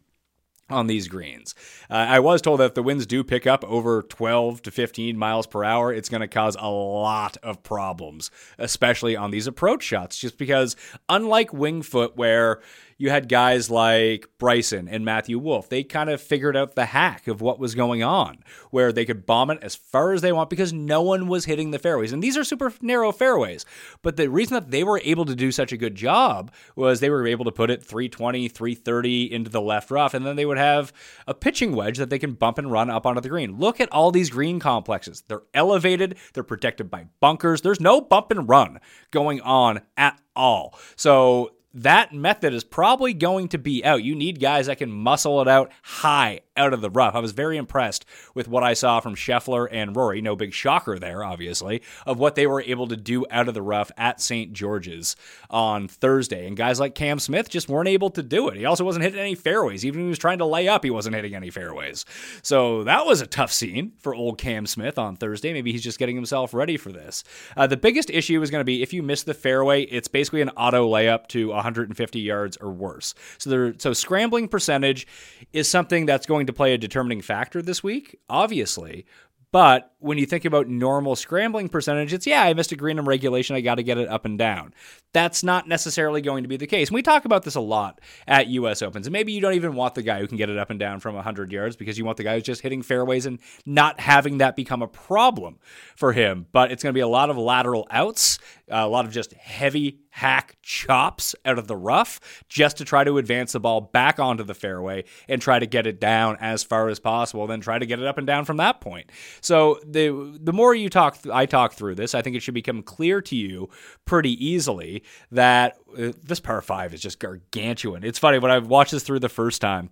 on 0.72 0.88
these 0.88 1.08
greens. 1.08 1.54
Uh, 1.90 1.96
I 1.96 2.20
was 2.20 2.42
told 2.42 2.60
that 2.60 2.66
if 2.66 2.74
the 2.74 2.84
winds 2.84 3.06
do 3.06 3.24
pick 3.24 3.46
up 3.46 3.63
over 3.66 4.01
12 4.01 4.62
to 4.63 4.72
15 4.72 5.18
miles 5.18 5.46
per 5.46 5.63
hour, 5.63 5.94
it's 5.94 6.10
going 6.10 6.22
to 6.22 6.28
cause 6.28 6.56
a 6.60 6.70
lot 6.70 7.38
of 7.44 7.62
problems, 7.63 8.32
especially 8.58 9.16
on 9.16 9.32
these 9.32 9.48
approach 9.48 9.84
shots, 9.84 10.18
just 10.18 10.38
because 10.38 10.75
unlike 11.10 11.54
Winged 11.54 11.86
Foot, 11.86 12.16
where 12.16 12.62
you 13.01 13.10
had 13.10 13.27
guys 13.27 13.72
like 13.72 14.27
Bryson 14.38 14.88
and 14.88 15.03
Matthew 15.03 15.39
Wolff. 15.39 15.70
They 15.70 15.84
kind 15.84 16.08
of 16.08 16.22
figured 16.22 16.55
out 16.55 16.75
the 16.75 16.86
hack 16.86 17.27
of 17.27 17.41
what 17.41 17.58
was 17.58 17.74
going 17.74 18.03
on, 18.03 18.43
where 18.70 18.91
they 18.91 19.05
could 19.05 19.25
bomb 19.25 19.50
it 19.50 19.58
as 19.63 19.75
far 19.75 20.13
as 20.13 20.22
they 20.22 20.31
want 20.31 20.51
because 20.51 20.72
no 20.72 21.01
one 21.01 21.27
was 21.27 21.46
hitting 21.46 21.72
the 21.72 21.79
fairways. 21.79 22.13
And 22.13 22.22
these 22.22 22.38
are 22.38 22.43
super 22.43 22.72
narrow 22.79 23.12
fairways. 23.12 23.65
But 24.03 24.17
the 24.17 24.29
reason 24.29 24.53
that 24.53 24.70
they 24.70 24.84
were 24.84 25.01
able 25.03 25.25
to 25.25 25.36
do 25.36 25.51
such 25.51 25.72
a 25.72 25.77
good 25.77 25.96
job 25.96 26.51
was 26.75 27.00
they 27.00 27.10
were 27.10 27.25
able 27.25 27.43
to 27.46 27.51
put 27.51 27.72
it 27.72 27.84
320, 27.84 28.48
330 28.48 29.34
into 29.34 29.50
the 29.50 29.62
left 29.62 29.89
rough, 29.89 30.13
and 30.13 30.24
then 30.24 30.36
they 30.36 30.46
would 30.46 30.60
have 30.60 30.93
a 31.25 31.34
pitching 31.34 31.75
wedge 31.75 31.98
that 31.98 32.12
they 32.12 32.20
can 32.20 32.34
bump 32.34 32.60
and 32.60 32.72
run 32.72 32.91
up 32.91 33.08
onto 33.08 33.22
the 33.22 33.29
green. 33.29 33.58
Look 33.58 33.81
at 33.81 33.91
all 33.91 34.12
these 34.12 34.29
green 34.29 34.60
complexes. 34.60 35.24
They're 35.27 35.41
elevated, 35.55 36.20
they're 36.34 36.43
protected 36.43 36.91
by 36.91 37.08
bunkers. 37.20 37.62
There's 37.62 37.79
no 37.79 38.00
bump 38.00 38.29
and 38.29 38.48
run 38.48 38.79
going 39.10 39.41
on 39.41 39.81
at 39.98 40.22
all. 40.36 40.77
So 40.96 41.53
that 41.74 42.13
method 42.13 42.54
is 42.54 42.63
probably 42.63 43.13
going 43.13 43.48
to 43.50 43.58
be 43.58 43.84
out. 43.84 44.04
You 44.04 44.16
need 44.16 44.40
guys 44.40 44.68
that 44.68 44.78
can 44.78 44.92
muscle 44.92 45.42
it 45.42 45.48
out 45.48 45.72
high 45.84 46.42
out 46.58 46.74
of 46.74 46.81
the 46.81 46.89
rough. 46.89 47.15
I 47.15 47.20
was 47.20 47.31
very 47.31 47.58
impressed 47.58 48.05
with 48.36 48.48
what 48.48 48.63
I 48.63 48.74
saw 48.74 49.00
from 49.00 49.15
Scheffler 49.15 49.67
and 49.72 49.96
Rory. 49.96 50.22
No 50.22 50.36
big 50.36 50.53
shocker 50.53 51.00
there, 51.00 51.24
obviously, 51.24 51.81
of 52.05 52.20
what 52.20 52.36
they 52.36 52.46
were 52.46 52.62
able 52.62 52.88
to 52.88 52.98
do 52.98 53.25
out 53.31 53.48
of 53.48 53.53
the 53.53 53.62
rough 53.62 53.91
at 53.98 54.22
St. 54.22 54.51
George's 54.53 55.15
on 55.50 55.88
Thursday. 55.88 56.48
And 56.48 56.58
guys 56.58 56.79
like 56.79 56.96
Cam 56.96 57.20
Smith 57.20 57.50
just 57.50 57.70
weren't 57.70 57.88
able 57.88 58.10
to 58.12 58.24
do 58.24 58.50
it. 58.50 58.58
He 58.58 58.65
also 58.65 58.84
wasn't 58.84 59.03
hitting 59.03 59.20
any 59.20 59.36
fairways. 59.36 59.86
Even 59.86 60.01
when 60.01 60.08
he 60.08 60.10
was 60.10 60.20
trying 60.20 60.39
to 60.39 60.46
lay 60.46 60.67
up, 60.67 60.84
he 60.84 60.89
wasn't 60.89 61.15
hitting 61.15 61.36
any 61.36 61.50
fairways. 61.50 62.05
So 62.41 62.84
that 62.84 63.05
was 63.05 63.22
a 63.22 63.27
tough 63.27 63.51
scene 63.51 63.93
for 64.00 64.13
old 64.13 64.38
Cam 64.38 64.65
Smith 64.65 65.00
on 65.00 65.15
Thursday. 65.15 65.53
Maybe 65.53 65.72
he's 65.72 65.84
just 65.84 66.00
getting 66.00 66.15
himself 66.15 66.53
ready 66.53 66.77
for 66.77 66.91
this. 66.91 67.24
Uh, 67.55 67.67
the 67.67 67.77
biggest 67.77 68.10
issue 68.10 68.41
is 68.41 68.51
going 68.51 68.62
to 68.62 68.65
be 68.65 68.81
if 68.81 68.93
you 68.93 69.03
miss 69.03 69.24
the 69.24 69.34
fairway, 69.34 69.84
it's 69.84 70.08
basically 70.08 70.41
an 70.41 70.50
auto 70.50 70.89
layup 70.89 71.27
to 71.27 71.50
150 71.50 72.20
yards 72.20 72.58
or 72.58 72.72
worse. 72.72 73.13
So 73.38 73.50
there, 73.50 73.74
so 73.77 73.93
scrambling 73.93 74.48
percentage 74.48 75.08
is 75.53 75.67
something 75.67 76.05
that's 76.05 76.25
going 76.25 76.41
to 76.48 76.54
play 76.54 76.74
a 76.74 76.78
determining 76.78 77.22
factor 77.22 77.62
this 77.62 77.84
week, 77.84 78.20
obviously. 78.30 79.06
But 79.52 79.92
when 80.00 80.18
you 80.18 80.26
think 80.26 80.46
about 80.46 80.70
normal 80.70 81.18
scrambling 81.18 81.68
percentage, 81.68 82.14
it's 82.14 82.26
yeah, 82.26 82.42
I 82.44 82.54
missed 82.54 82.72
a 82.72 82.78
green 82.78 82.98
in 82.98 83.04
regulation, 83.04 83.56
I 83.56 83.62
got 83.62 83.76
to 83.76 83.84
get 83.84 83.98
it 83.98 84.08
up 84.08 84.24
and 84.24 84.40
down. 84.40 84.74
That's 85.14 85.44
not 85.44 85.68
necessarily 85.68 86.22
going 86.22 86.44
to 86.44 86.48
be 86.48 86.56
the 86.56 86.68
case. 86.68 86.88
And 86.88 86.96
we 86.96 87.02
talk 87.02 87.26
about 87.26 87.44
this 87.44 87.56
a 87.56 87.62
lot 87.62 88.00
at 88.28 88.48
US 88.48 88.82
Opens. 88.82 89.08
And 89.08 89.12
maybe 89.12 89.34
you 89.34 89.42
don't 89.42 89.56
even 89.56 89.76
want 89.76 89.96
the 89.96 90.04
guy 90.04 90.22
who 90.22 90.28
can 90.28 90.38
get 90.38 90.50
it 90.50 90.58
up 90.58 90.70
and 90.70 90.80
down 90.80 91.02
from 91.02 91.16
100 91.16 91.52
yards 91.52 91.76
because 91.76 91.98
you 91.98 92.06
want 92.06 92.16
the 92.16 92.24
guy 92.24 92.36
who's 92.36 92.44
just 92.44 92.62
hitting 92.62 92.82
fairways 92.82 93.26
and 93.26 93.40
not 93.66 94.00
having 94.00 94.38
that 94.38 94.56
become 94.56 94.82
a 94.82 94.88
problem 94.88 95.60
for 95.98 96.14
him. 96.14 96.48
But 96.54 96.72
it's 96.72 96.82
going 96.82 96.94
to 96.94 96.98
be 96.98 97.02
a 97.02 97.08
lot 97.08 97.30
of 97.30 97.38
lateral 97.38 97.88
outs, 97.92 98.40
a 98.72 98.88
lot 98.88 99.06
of 99.06 99.12
just 99.12 99.34
heavy 99.34 100.00
hack 100.10 100.58
chops 100.62 101.36
out 101.46 101.60
of 101.60 101.68
the 101.68 101.75
rough 101.75 102.20
just 102.50 102.78
to 102.78 102.86
try 102.86 103.04
to 103.04 103.18
advance 103.18 103.51
the 103.51 103.60
ball 103.60 103.82
back 103.82 104.20
onto 104.20 104.44
the 104.44 104.54
fairway 104.54 105.04
and 105.28 105.42
try 105.42 105.60
to 105.60 105.66
get 105.66 105.88
it 105.88 106.00
down 106.00 106.38
as 106.40 106.63
far 106.63 106.90
as 106.90 107.00
possible, 107.00 107.48
then 107.48 107.62
try 107.62 107.78
to 107.80 107.86
get 107.86 108.00
it 108.00 108.06
up 108.06 108.18
and 108.18 108.28
down 108.28 108.46
from 108.46 108.58
that 108.58 108.82
point. 108.82 109.12
So 109.42 109.79
the 109.86 110.38
the 110.42 110.53
more 110.53 110.74
you 110.74 110.90
talk, 110.90 111.18
I 111.31 111.46
talk 111.46 111.74
through 111.74 111.96
this, 111.96 112.16
I 112.16 112.22
think 112.22 112.36
it 112.36 112.42
should 112.42 112.53
become 112.53 112.81
clear 112.84 113.22
to 113.22 113.36
you 113.36 113.70
pretty 114.05 114.44
easily 114.46 115.03
that 115.31 115.77
uh, 115.98 116.12
this 116.24 116.40
par 116.40 116.62
five 116.62 116.94
is 116.94 117.01
just 117.01 117.20
gargantuan. 117.20 118.03
It's 118.03 118.20
funny 118.20 118.40
when 118.40 118.51
I 118.51 118.60
watched 118.60 118.92
this 118.92 119.03
through 119.03 119.20
the 119.20 119.29
first 119.29 119.62
time 119.62 119.90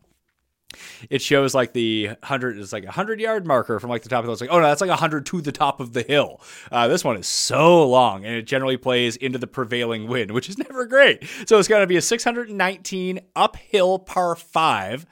it 1.09 1.21
shows 1.21 1.55
like 1.55 1.73
the 1.73 2.11
hundred 2.23 2.57
is 2.57 2.71
like 2.71 2.85
a 2.85 2.91
hundred 2.91 3.19
yard 3.19 3.45
marker 3.45 3.79
from 3.79 3.89
like 3.89 4.03
the 4.03 4.09
top 4.09 4.19
of 4.19 4.25
the 4.25 4.27
hill. 4.27 4.33
It's 4.33 4.41
like, 4.41 4.51
oh 4.51 4.59
no, 4.59 4.67
that's 4.67 4.81
like 4.81 4.89
a 4.89 4.95
hundred 4.95 5.25
to 5.27 5.41
the 5.41 5.51
top 5.51 5.79
of 5.79 5.93
the 5.93 6.03
hill. 6.03 6.41
Uh, 6.71 6.87
this 6.87 7.03
one 7.03 7.17
is 7.17 7.27
so 7.27 7.87
long, 7.87 8.25
and 8.25 8.35
it 8.35 8.43
generally 8.43 8.77
plays 8.77 9.15
into 9.15 9.39
the 9.39 9.47
prevailing 9.47 10.07
wind, 10.07 10.31
which 10.31 10.49
is 10.49 10.57
never 10.69 10.85
great. 10.85 11.23
So 11.45 11.57
it's 11.57 11.67
going 11.67 11.81
to 11.81 11.87
be 11.87 11.97
a 11.97 12.01
619 12.01 13.19
uphill 13.35 13.99
par 13.99 14.35
five 14.35 15.05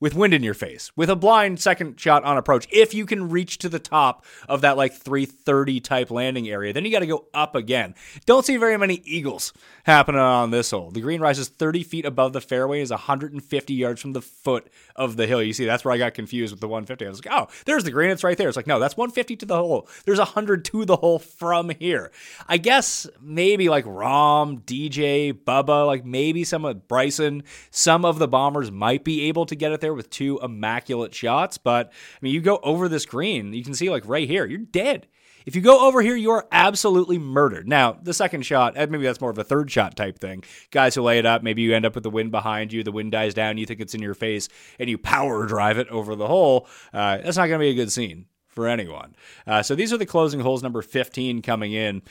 with 0.00 0.14
wind 0.14 0.32
in 0.32 0.42
your 0.42 0.54
face, 0.54 0.92
with 0.96 1.10
a 1.10 1.16
blind 1.16 1.60
second 1.60 1.98
shot 1.98 2.24
on 2.24 2.36
approach. 2.36 2.66
If 2.70 2.94
you 2.94 3.04
can 3.06 3.28
reach 3.28 3.58
to 3.58 3.68
the 3.68 3.78
top 3.78 4.24
of 4.48 4.60
that 4.60 4.76
like 4.76 4.92
330 4.92 5.80
type 5.80 6.10
landing 6.10 6.48
area, 6.48 6.72
then 6.72 6.84
you 6.84 6.92
got 6.92 7.00
to 7.00 7.06
go 7.06 7.26
up 7.34 7.54
again. 7.54 7.94
Don't 8.26 8.44
see 8.44 8.56
very 8.56 8.76
many 8.76 9.02
eagles 9.04 9.52
happening 9.84 10.20
on 10.20 10.50
this 10.50 10.70
hole. 10.70 10.90
The 10.90 11.00
green 11.00 11.20
rises 11.20 11.48
30 11.48 11.82
feet 11.82 12.04
above 12.04 12.32
the 12.32 12.40
fairway, 12.40 12.80
is 12.80 12.90
150 12.90 13.74
yards 13.74 14.00
from 14.00 14.12
the 14.12 14.22
foot 14.22 14.68
of 14.94 15.16
the 15.16 15.26
hill. 15.26 15.42
You 15.42 15.52
see, 15.52 15.64
that's 15.64 15.84
where 15.84 15.94
I 15.94 15.98
got 15.98 16.14
confused 16.14 16.52
with 16.52 16.60
the 16.60 16.68
150. 16.68 17.04
I 17.04 17.08
was 17.08 17.24
like, 17.24 17.34
oh, 17.34 17.48
there's 17.64 17.84
the 17.84 17.90
green. 17.90 18.10
It's 18.10 18.24
right 18.24 18.36
there. 18.36 18.48
It's 18.48 18.56
like, 18.56 18.66
no, 18.66 18.78
that's 18.78 18.96
150 18.96 19.36
to 19.36 19.46
the 19.46 19.56
hole. 19.56 19.88
There's 20.04 20.18
100 20.18 20.64
to 20.66 20.84
the 20.84 20.96
hole 20.96 21.18
from 21.18 21.70
here. 21.70 22.12
I 22.46 22.58
guess 22.58 23.06
maybe 23.20 23.68
like 23.68 23.84
Rahm, 23.84 24.62
DJ, 24.62 25.32
Bubba, 25.32 25.86
like 25.86 26.04
maybe 26.04 26.44
some 26.44 26.64
of 26.64 26.86
Bryson, 26.86 27.42
some 27.70 28.04
of 28.04 28.18
the 28.18 28.28
bombers 28.28 28.70
might 28.70 29.04
be 29.04 29.22
able 29.22 29.46
to 29.46 29.56
get 29.56 29.72
it 29.72 29.80
there 29.80 29.87
with 29.94 30.10
two 30.10 30.38
immaculate 30.42 31.14
shots. 31.14 31.58
But 31.58 31.88
I 31.88 32.18
mean, 32.20 32.34
you 32.34 32.40
go 32.40 32.58
over 32.62 32.88
this 32.88 33.06
green, 33.06 33.52
you 33.52 33.64
can 33.64 33.74
see 33.74 33.90
like 33.90 34.06
right 34.06 34.28
here, 34.28 34.46
you're 34.46 34.58
dead. 34.58 35.06
If 35.46 35.56
you 35.56 35.62
go 35.62 35.88
over 35.88 36.02
here, 36.02 36.14
you 36.14 36.30
are 36.32 36.46
absolutely 36.52 37.16
murdered. 37.16 37.66
Now, 37.66 37.98
the 38.02 38.12
second 38.12 38.42
shot, 38.42 38.76
eh, 38.76 38.84
maybe 38.84 39.04
that's 39.04 39.22
more 39.22 39.30
of 39.30 39.38
a 39.38 39.44
third 39.44 39.70
shot 39.70 39.96
type 39.96 40.18
thing. 40.18 40.44
Guys 40.70 40.94
who 40.94 41.00
lay 41.00 41.18
it 41.18 41.24
up, 41.24 41.42
maybe 41.42 41.62
you 41.62 41.74
end 41.74 41.86
up 41.86 41.94
with 41.94 42.04
the 42.04 42.10
wind 42.10 42.30
behind 42.30 42.70
you, 42.70 42.82
the 42.82 42.92
wind 42.92 43.12
dies 43.12 43.32
down, 43.32 43.56
you 43.56 43.64
think 43.64 43.80
it's 43.80 43.94
in 43.94 44.02
your 44.02 44.12
face, 44.12 44.50
and 44.78 44.90
you 44.90 44.98
power 44.98 45.46
drive 45.46 45.78
it 45.78 45.88
over 45.88 46.14
the 46.14 46.26
hole. 46.26 46.68
Uh, 46.92 47.16
that's 47.16 47.38
not 47.38 47.46
going 47.46 47.60
to 47.60 47.64
be 47.64 47.70
a 47.70 47.74
good 47.74 47.90
scene 47.90 48.26
for 48.48 48.68
anyone. 48.68 49.14
Uh, 49.46 49.62
so 49.62 49.74
these 49.74 49.90
are 49.92 49.96
the 49.96 50.04
closing 50.04 50.40
holes, 50.40 50.62
number 50.62 50.82
15 50.82 51.40
coming 51.40 51.72
in. 51.72 52.02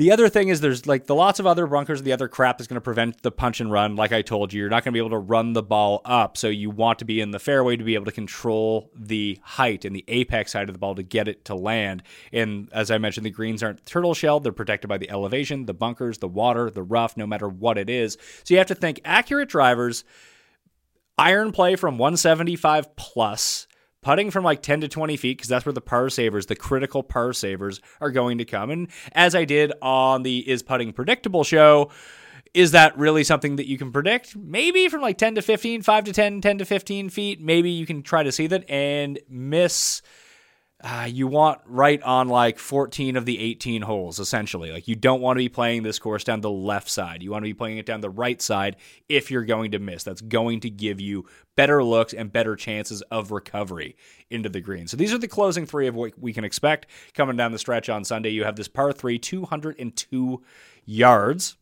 The 0.00 0.12
other 0.12 0.30
thing 0.30 0.48
is 0.48 0.62
there's 0.62 0.86
like 0.86 1.04
the 1.04 1.14
lots 1.14 1.40
of 1.40 1.46
other 1.46 1.66
bunkers, 1.66 2.00
the 2.00 2.14
other 2.14 2.26
crap 2.26 2.58
is 2.58 2.66
going 2.66 2.76
to 2.76 2.80
prevent 2.80 3.20
the 3.20 3.30
punch 3.30 3.60
and 3.60 3.70
run. 3.70 3.96
Like 3.96 4.12
I 4.12 4.22
told 4.22 4.50
you, 4.50 4.60
you're 4.60 4.70
not 4.70 4.82
going 4.82 4.92
to 4.92 4.96
be 4.96 4.98
able 4.98 5.10
to 5.10 5.18
run 5.18 5.52
the 5.52 5.62
ball 5.62 6.00
up. 6.06 6.38
So 6.38 6.48
you 6.48 6.70
want 6.70 7.00
to 7.00 7.04
be 7.04 7.20
in 7.20 7.32
the 7.32 7.38
fairway 7.38 7.76
to 7.76 7.84
be 7.84 7.96
able 7.96 8.06
to 8.06 8.12
control 8.12 8.90
the 8.96 9.38
height 9.42 9.84
and 9.84 9.94
the 9.94 10.06
apex 10.08 10.52
side 10.52 10.70
of 10.70 10.74
the 10.74 10.78
ball 10.78 10.94
to 10.94 11.02
get 11.02 11.28
it 11.28 11.44
to 11.44 11.54
land. 11.54 12.02
And 12.32 12.70
as 12.72 12.90
I 12.90 12.96
mentioned, 12.96 13.26
the 13.26 13.30
greens 13.30 13.62
aren't 13.62 13.84
turtle 13.84 14.14
shelled. 14.14 14.42
They're 14.42 14.52
protected 14.52 14.88
by 14.88 14.96
the 14.96 15.10
elevation, 15.10 15.66
the 15.66 15.74
bunkers, 15.74 16.16
the 16.16 16.28
water, 16.28 16.70
the 16.70 16.82
rough, 16.82 17.18
no 17.18 17.26
matter 17.26 17.50
what 17.50 17.76
it 17.76 17.90
is. 17.90 18.16
So 18.44 18.54
you 18.54 18.56
have 18.56 18.68
to 18.68 18.74
think 18.74 19.02
accurate 19.04 19.50
drivers, 19.50 20.04
iron 21.18 21.52
play 21.52 21.76
from 21.76 21.98
175 21.98 22.96
plus 22.96 23.66
putting 24.02 24.30
from 24.30 24.44
like 24.44 24.62
10 24.62 24.82
to 24.82 24.88
20 24.88 25.16
feet 25.16 25.38
because 25.38 25.48
that's 25.48 25.66
where 25.66 25.72
the 25.72 25.80
par 25.80 26.08
savers 26.08 26.46
the 26.46 26.56
critical 26.56 27.02
par 27.02 27.32
savers 27.32 27.80
are 28.00 28.10
going 28.10 28.38
to 28.38 28.44
come. 28.44 28.70
And 28.70 28.88
as 29.12 29.34
i 29.34 29.44
did 29.44 29.72
on 29.82 30.22
the 30.22 30.48
is 30.48 30.62
putting 30.62 30.92
predictable 30.92 31.44
show 31.44 31.90
is 32.52 32.72
that 32.72 32.98
really 32.98 33.22
something 33.22 33.56
that 33.56 33.68
you 33.68 33.78
can 33.78 33.92
predict? 33.92 34.36
Maybe 34.36 34.88
from 34.88 35.02
like 35.02 35.18
10 35.18 35.36
to 35.36 35.42
15 35.42 35.82
5 35.82 36.04
to 36.04 36.12
10 36.12 36.40
10 36.40 36.58
to 36.58 36.64
15 36.64 37.10
feet. 37.10 37.40
Maybe 37.40 37.70
you 37.70 37.86
can 37.86 38.02
try 38.02 38.22
to 38.22 38.32
see 38.32 38.46
that 38.48 38.68
and 38.68 39.20
miss 39.28 40.02
uh, 40.82 41.06
you 41.10 41.26
want 41.26 41.60
right 41.66 42.02
on 42.02 42.28
like 42.28 42.58
14 42.58 43.16
of 43.16 43.26
the 43.26 43.38
18 43.38 43.82
holes, 43.82 44.18
essentially. 44.18 44.72
Like, 44.72 44.88
you 44.88 44.96
don't 44.96 45.20
want 45.20 45.36
to 45.36 45.40
be 45.40 45.48
playing 45.48 45.82
this 45.82 45.98
course 45.98 46.24
down 46.24 46.40
the 46.40 46.50
left 46.50 46.88
side. 46.88 47.22
You 47.22 47.30
want 47.30 47.42
to 47.42 47.48
be 47.48 47.54
playing 47.54 47.78
it 47.78 47.84
down 47.84 48.00
the 48.00 48.08
right 48.08 48.40
side 48.40 48.76
if 49.08 49.30
you're 49.30 49.44
going 49.44 49.72
to 49.72 49.78
miss. 49.78 50.04
That's 50.04 50.22
going 50.22 50.60
to 50.60 50.70
give 50.70 51.00
you 51.00 51.26
better 51.54 51.84
looks 51.84 52.14
and 52.14 52.32
better 52.32 52.56
chances 52.56 53.02
of 53.10 53.30
recovery 53.30 53.94
into 54.30 54.48
the 54.48 54.62
green. 54.62 54.86
So, 54.86 54.96
these 54.96 55.12
are 55.12 55.18
the 55.18 55.28
closing 55.28 55.66
three 55.66 55.86
of 55.86 55.94
what 55.94 56.18
we 56.18 56.32
can 56.32 56.44
expect 56.44 56.86
coming 57.12 57.36
down 57.36 57.52
the 57.52 57.58
stretch 57.58 57.90
on 57.90 58.04
Sunday. 58.04 58.30
You 58.30 58.44
have 58.44 58.56
this 58.56 58.68
par 58.68 58.92
three, 58.92 59.18
202 59.18 60.42
yards. 60.86 61.56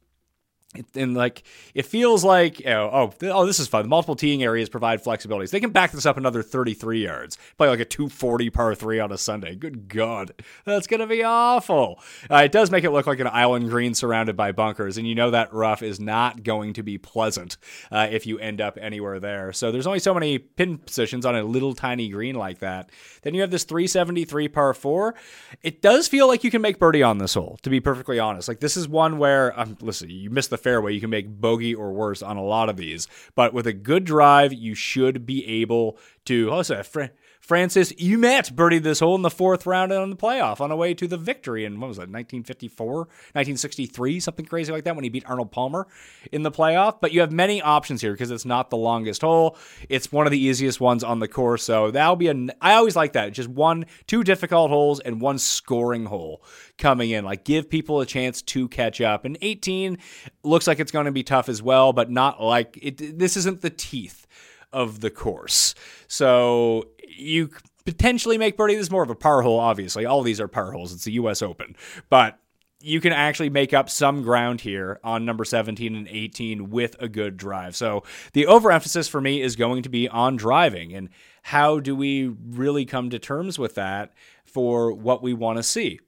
And 0.94 1.14
like 1.14 1.44
it 1.74 1.86
feels 1.86 2.22
like 2.22 2.60
you 2.60 2.66
know, 2.66 2.90
oh 2.92 3.12
oh 3.22 3.46
this 3.46 3.58
is 3.58 3.68
fun. 3.68 3.84
The 3.84 3.88
multiple 3.88 4.14
teeing 4.14 4.42
areas 4.42 4.68
provide 4.68 5.02
flexibilities. 5.02 5.50
They 5.50 5.60
can 5.60 5.70
back 5.70 5.92
this 5.92 6.04
up 6.04 6.18
another 6.18 6.42
33 6.42 7.04
yards. 7.04 7.38
Play 7.56 7.68
like 7.68 7.80
a 7.80 7.86
240 7.86 8.50
par 8.50 8.74
three 8.74 9.00
on 9.00 9.10
a 9.10 9.16
Sunday. 9.16 9.54
Good 9.54 9.88
God, 9.88 10.32
that's 10.66 10.86
gonna 10.86 11.06
be 11.06 11.24
awful. 11.24 12.00
Uh, 12.30 12.42
it 12.44 12.52
does 12.52 12.70
make 12.70 12.84
it 12.84 12.90
look 12.90 13.06
like 13.06 13.18
an 13.18 13.28
island 13.28 13.70
green 13.70 13.94
surrounded 13.94 14.36
by 14.36 14.52
bunkers, 14.52 14.98
and 14.98 15.08
you 15.08 15.14
know 15.14 15.30
that 15.30 15.52
rough 15.54 15.82
is 15.82 15.98
not 15.98 16.42
going 16.42 16.74
to 16.74 16.82
be 16.82 16.98
pleasant 16.98 17.56
uh, 17.90 18.06
if 18.10 18.26
you 18.26 18.38
end 18.38 18.60
up 18.60 18.76
anywhere 18.78 19.18
there. 19.18 19.54
So 19.54 19.72
there's 19.72 19.86
only 19.86 20.00
so 20.00 20.12
many 20.12 20.38
pin 20.38 20.76
positions 20.76 21.24
on 21.24 21.34
a 21.34 21.44
little 21.44 21.74
tiny 21.74 22.10
green 22.10 22.34
like 22.34 22.58
that. 22.58 22.90
Then 23.22 23.32
you 23.32 23.40
have 23.40 23.50
this 23.50 23.64
373 23.64 24.48
par 24.48 24.74
four. 24.74 25.14
It 25.62 25.80
does 25.80 26.08
feel 26.08 26.28
like 26.28 26.44
you 26.44 26.50
can 26.50 26.60
make 26.60 26.78
birdie 26.78 27.02
on 27.02 27.16
this 27.16 27.32
hole. 27.32 27.58
To 27.62 27.70
be 27.70 27.80
perfectly 27.80 28.18
honest, 28.18 28.48
like 28.48 28.60
this 28.60 28.76
is 28.76 28.86
one 28.86 29.16
where 29.16 29.58
um, 29.58 29.78
listen, 29.80 30.10
you 30.10 30.28
missed 30.28 30.50
the 30.50 30.58
fairway, 30.68 30.92
you 30.92 31.00
can 31.00 31.10
make 31.10 31.40
bogey 31.40 31.74
or 31.74 31.92
worse 31.92 32.22
on 32.22 32.36
a 32.36 32.44
lot 32.44 32.68
of 32.68 32.76
these. 32.76 33.08
But 33.34 33.54
with 33.54 33.66
a 33.66 33.72
good 33.72 34.04
drive, 34.04 34.52
you 34.52 34.74
should 34.74 35.24
be 35.24 35.46
able 35.46 35.96
to. 36.26 36.50
Oh, 36.50 36.62
sorry, 36.62 36.82
Fra- 36.82 37.10
Francis 37.40 37.92
Ouimet 37.94 38.52
birdied 38.52 38.82
this 38.82 39.00
hole 39.00 39.14
in 39.14 39.22
the 39.22 39.30
fourth 39.30 39.66
round 39.66 39.92
in 39.92 40.10
the 40.10 40.16
playoff 40.16 40.60
on 40.60 40.70
the 40.70 40.76
way 40.76 40.92
to 40.94 41.06
the 41.06 41.16
victory 41.16 41.64
in 41.64 41.80
what 41.80 41.88
was 41.88 41.96
that, 41.96 42.10
1954, 42.10 42.96
1963, 42.96 44.20
something 44.20 44.44
crazy 44.44 44.72
like 44.72 44.84
that 44.84 44.94
when 44.94 45.04
he 45.04 45.10
beat 45.10 45.24
Arnold 45.26 45.50
Palmer 45.50 45.86
in 46.32 46.42
the 46.42 46.50
playoff. 46.50 47.00
But 47.00 47.12
you 47.12 47.20
have 47.20 47.32
many 47.32 47.62
options 47.62 48.00
here 48.00 48.12
because 48.12 48.30
it's 48.30 48.44
not 48.44 48.70
the 48.70 48.76
longest 48.76 49.22
hole. 49.22 49.56
It's 49.88 50.12
one 50.12 50.26
of 50.26 50.32
the 50.32 50.38
easiest 50.38 50.80
ones 50.80 51.02
on 51.02 51.20
the 51.20 51.28
course. 51.28 51.62
So 51.62 51.90
that'll 51.90 52.16
be 52.16 52.28
a. 52.28 52.48
I 52.60 52.74
always 52.74 52.96
like 52.96 53.12
that. 53.14 53.32
Just 53.32 53.48
one, 53.48 53.86
two 54.06 54.24
difficult 54.24 54.70
holes 54.70 55.00
and 55.00 55.20
one 55.20 55.38
scoring 55.38 56.06
hole 56.06 56.42
coming 56.76 57.10
in. 57.10 57.24
Like 57.24 57.44
give 57.44 57.70
people 57.70 58.00
a 58.00 58.06
chance 58.06 58.42
to 58.42 58.68
catch 58.68 59.00
up. 59.00 59.24
And 59.24 59.38
18 59.40 59.98
looks 60.42 60.66
like 60.66 60.80
it's 60.80 60.92
going 60.92 61.06
to 61.06 61.12
be 61.12 61.22
tough 61.22 61.48
as 61.48 61.62
well, 61.62 61.92
but 61.92 62.10
not 62.10 62.42
like 62.42 62.78
it. 62.80 63.18
This 63.18 63.36
isn't 63.36 63.62
the 63.62 63.70
teeth 63.70 64.26
of 64.72 65.00
the 65.00 65.10
course. 65.10 65.74
So 66.08 66.88
you 67.18 67.50
potentially 67.84 68.38
make 68.38 68.56
birdie. 68.56 68.74
This 68.74 68.86
is 68.86 68.90
more 68.90 69.02
of 69.02 69.10
a 69.10 69.14
par 69.14 69.42
hole, 69.42 69.58
obviously. 69.58 70.04
All 70.04 70.22
these 70.22 70.40
are 70.40 70.48
par 70.48 70.72
holes. 70.72 70.92
It's 70.92 71.04
the 71.04 71.12
U.S. 71.12 71.42
Open, 71.42 71.76
but 72.08 72.38
you 72.80 73.00
can 73.00 73.12
actually 73.12 73.50
make 73.50 73.74
up 73.74 73.90
some 73.90 74.22
ground 74.22 74.60
here 74.60 75.00
on 75.02 75.24
number 75.24 75.44
17 75.44 75.96
and 75.96 76.06
18 76.08 76.70
with 76.70 76.94
a 77.00 77.08
good 77.08 77.36
drive. 77.36 77.74
So 77.74 78.04
the 78.34 78.46
overemphasis 78.46 79.08
for 79.08 79.20
me 79.20 79.42
is 79.42 79.56
going 79.56 79.82
to 79.82 79.88
be 79.88 80.08
on 80.08 80.36
driving 80.36 80.94
and 80.94 81.08
how 81.42 81.80
do 81.80 81.96
we 81.96 82.28
really 82.28 82.84
come 82.84 83.10
to 83.10 83.18
terms 83.18 83.58
with 83.58 83.74
that 83.74 84.12
for 84.44 84.92
what 84.92 85.22
we 85.22 85.34
want 85.34 85.56
to 85.56 85.62
see? 85.62 85.98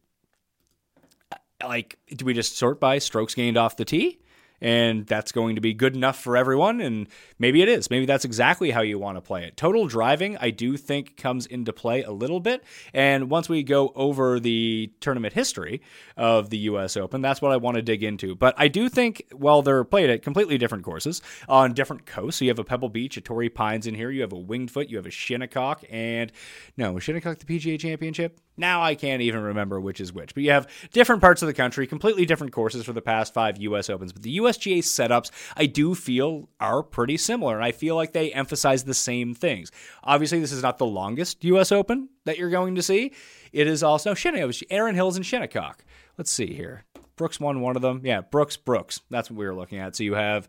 Like, 1.63 1.99
do 2.15 2.25
we 2.25 2.35
just 2.35 2.57
sort 2.57 2.79
by 2.79 2.99
strokes 2.99 3.35
gained 3.35 3.57
off 3.57 3.77
the 3.77 3.85
tee? 3.85 4.20
And 4.61 5.07
that's 5.07 5.33
going 5.33 5.55
to 5.55 5.61
be 5.61 5.75
good 5.75 5.95
enough 5.95 6.19
for 6.19 6.37
everyone. 6.37 6.81
And 6.81 7.09
maybe 7.39 7.63
it 7.63 7.69
is. 7.69 7.91
Maybe 7.91 8.07
that's 8.07 8.25
exactly 8.25 8.71
how 8.71 8.83
you 8.83 8.99
want 8.99 9.17
to 9.17 9.21
play 9.21 9.45
it. 9.45 9.57
Total 9.57 9.87
driving, 9.87 10.37
I 10.39 10.51
do 10.51 10.77
think, 10.77 11.17
comes 11.17 11.47
into 11.47 11.73
play 11.73 12.03
a 12.03 12.11
little 12.11 12.41
bit. 12.41 12.65
And 12.93 13.31
once 13.31 13.49
we 13.49 13.63
go 13.63 13.93
over 13.95 14.41
the 14.41 14.93
tournament 15.01 15.35
history 15.35 15.81
of 16.17 16.51
the 16.51 16.59
U.S. 16.59 16.97
Open, 16.97 17.21
that's 17.21 17.41
what 17.41 17.53
I 17.53 17.57
want 17.57 17.77
to 17.77 17.83
dig 17.83 18.03
into. 18.03 18.35
But 18.35 18.55
I 18.59 18.69
do 18.69 18.89
think, 18.89 19.25
while 19.33 19.63
they're 19.63 19.85
played 19.85 20.11
at 20.11 20.23
completely 20.23 20.59
different 20.59 20.85
courses 20.85 21.23
on 21.49 21.73
different 21.73 22.07
coasts, 22.07 22.39
so 22.39 22.45
you 22.45 22.51
have 22.51 22.59
a 22.59 22.65
Pebble 22.65 22.89
Beach, 22.89 23.17
a 23.17 23.21
Torrey 23.21 23.49
Pines 23.49 23.87
in 23.87 23.95
here, 23.95 24.11
you 24.11 24.23
have 24.23 24.33
a 24.33 24.39
Winged 24.39 24.71
Foot, 24.71 24.89
you 24.89 24.97
have 24.97 25.07
a 25.07 25.11
Shinnecock, 25.11 25.85
and 25.91 26.33
no, 26.77 26.99
Shinnecock 26.99 27.39
the 27.39 27.47
PGA 27.47 27.79
Championship? 27.79 28.41
Now 28.61 28.83
I 28.83 28.95
can't 28.95 29.23
even 29.23 29.43
remember 29.43 29.81
which 29.81 30.01
is 30.01 30.13
which. 30.13 30.35
But 30.35 30.43
you 30.43 30.51
have 30.53 30.69
different 30.93 31.21
parts 31.21 31.43
of 31.43 31.47
the 31.47 31.55
country, 31.55 31.87
completely 31.87 32.27
different 32.27 32.53
courses 32.53 32.85
for 32.85 32.93
the 32.93 33.03
past 33.03 33.35
five 33.35 33.59
U.S. 33.59 33.91
Opens. 33.91 34.13
But 34.13 34.23
the 34.23 34.39
USGA 34.39 34.79
setups, 34.79 35.31
I 35.57 35.67
do 35.67 35.95
feel, 35.95 36.49
are 36.61 36.83
pretty 36.83 37.17
similar. 37.17 37.57
And 37.57 37.65
I 37.65 37.73
feel 37.73 37.97
like 37.97 38.13
they 38.13 38.33
emphasize 38.33 38.85
the 38.85 38.95
same 38.95 39.35
things. 39.35 39.73
Obviously, 40.05 40.41
this 40.41 40.53
is 40.53 40.63
not 40.63 40.79
the 40.79 40.87
longest 40.87 41.43
U.S. 41.45 41.73
Open 41.73 42.09
that 42.25 42.39
you're 42.39 42.51
going 42.51 42.77
to 42.77 42.83
see. 42.83 43.13
It 43.53 43.67
is 43.67 43.83
also 43.83 44.15
Shinnecock, 44.15 44.63
Erin 44.71 44.95
Hills 44.95 45.17
and 45.17 45.27
Shinnecock. 45.27 45.85
Let's 46.17 46.31
see 46.31 46.55
here. 46.55 46.85
Brooks 47.17 47.41
won 47.41 47.61
one 47.61 47.77
of 47.77 47.83
them. 47.83 48.01
Yeah, 48.05 48.21
Brooks, 48.23 48.57
Brooks. 48.57 49.01
That's 49.11 49.31
what 49.31 49.39
we 49.39 49.47
were 49.47 49.55
looking 49.55 49.79
at. 49.79 49.97
So 49.97 50.05
you 50.05 50.15
have 50.15 50.49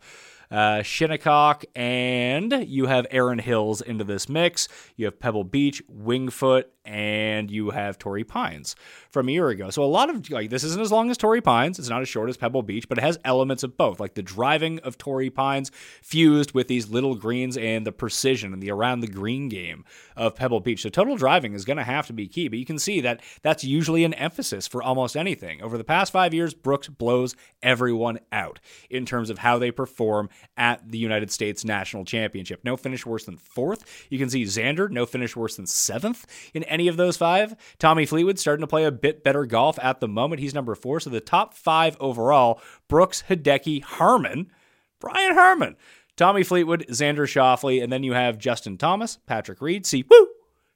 uh, 0.51 0.83
Shinnecock, 0.83 1.65
and 1.75 2.51
you 2.67 2.85
have 2.85 3.07
Erin 3.09 3.39
Hills 3.39 3.81
into 3.81 4.03
this 4.03 4.27
mix. 4.27 4.67
You 4.95 5.05
have 5.05 5.19
Pebble 5.19 5.45
Beach, 5.45 5.81
Winged 5.87 6.33
Foot, 6.33 6.71
and 6.85 7.51
you 7.51 7.69
have 7.69 7.97
Torrey 7.97 8.23
Pines 8.23 8.75
from 9.11 9.29
a 9.29 9.31
year 9.31 9.49
ago. 9.49 9.69
So 9.69 9.83
a 9.83 9.85
lot 9.85 10.09
of 10.09 10.29
like 10.29 10.49
this 10.49 10.63
isn't 10.63 10.81
as 10.81 10.91
long 10.91 11.11
as 11.11 11.17
Torrey 11.17 11.41
Pines. 11.41 11.79
It's 11.79 11.89
not 11.89 12.01
as 12.01 12.09
short 12.09 12.29
as 12.29 12.37
Pebble 12.37 12.63
Beach, 12.63 12.89
but 12.89 12.97
it 12.97 13.01
has 13.01 13.19
elements 13.23 13.63
of 13.63 13.77
both, 13.77 13.99
like 13.99 14.13
the 14.15 14.23
driving 14.23 14.79
of 14.79 14.97
Torrey 14.97 15.29
Pines 15.29 15.71
fused 16.01 16.53
with 16.53 16.67
these 16.67 16.89
little 16.89 17.15
greens 17.15 17.57
and 17.57 17.85
the 17.85 17.91
precision 17.91 18.53
and 18.53 18.61
the 18.61 18.71
around 18.71 19.01
the 19.01 19.07
green 19.07 19.49
game 19.49 19.83
of 20.15 20.35
Pebble 20.35 20.59
Beach. 20.59 20.81
So 20.81 20.89
total 20.89 21.17
driving 21.17 21.53
is 21.53 21.65
going 21.65 21.77
to 21.77 21.83
have 21.83 22.07
to 22.07 22.13
be 22.13 22.27
key, 22.27 22.47
but 22.47 22.59
you 22.59 22.65
can 22.65 22.79
see 22.79 23.01
that 23.01 23.21
that's 23.41 23.63
usually 23.63 24.03
an 24.03 24.13
emphasis 24.15 24.67
for 24.67 24.81
almost 24.81 25.15
anything. 25.17 25.61
Over 25.61 25.77
the 25.77 25.83
past 25.83 26.11
5 26.11 26.33
years, 26.33 26.53
Brooks 26.53 26.87
blows 26.87 27.35
everyone 27.61 28.19
out 28.31 28.59
in 28.89 29.05
terms 29.05 29.29
of 29.29 29.39
how 29.39 29.59
they 29.59 29.71
perform 29.71 30.29
at 30.57 30.89
the 30.89 30.97
United 30.97 31.31
States 31.31 31.65
National 31.65 32.05
Championship. 32.05 32.61
No 32.63 32.77
finish 32.77 33.05
worse 33.05 33.25
than 33.25 33.37
4th. 33.37 33.81
You 34.09 34.17
can 34.17 34.29
see 34.29 34.43
Xander 34.43 34.89
no 34.89 35.05
finish 35.05 35.35
worse 35.35 35.55
than 35.55 35.65
7th 35.65 36.23
in 36.53 36.63
any 36.71 36.87
of 36.87 36.97
those 36.97 37.17
5. 37.17 37.55
Tommy 37.77 38.05
Fleetwood 38.05 38.39
starting 38.39 38.61
to 38.61 38.67
play 38.67 38.85
a 38.85 38.91
bit 38.91 39.23
better 39.23 39.45
golf 39.45 39.77
at 39.81 39.99
the 39.99 40.07
moment. 40.07 40.41
He's 40.41 40.55
number 40.55 40.73
4, 40.73 41.01
so 41.01 41.09
the 41.09 41.19
top 41.19 41.53
5 41.53 41.97
overall, 41.99 42.61
Brooks, 42.87 43.23
Hideki, 43.29 43.83
Harman, 43.83 44.51
Brian 44.99 45.35
Harman. 45.35 45.75
Tommy 46.17 46.43
Fleetwood, 46.43 46.85
Xander 46.89 47.25
Schauffele, 47.25 47.81
and 47.81 47.91
then 47.91 48.03
you 48.03 48.13
have 48.13 48.37
Justin 48.37 48.77
Thomas, 48.77 49.17
Patrick 49.25 49.61
Reed, 49.61 49.85
Si, 49.85 50.05
woo, 50.09 50.27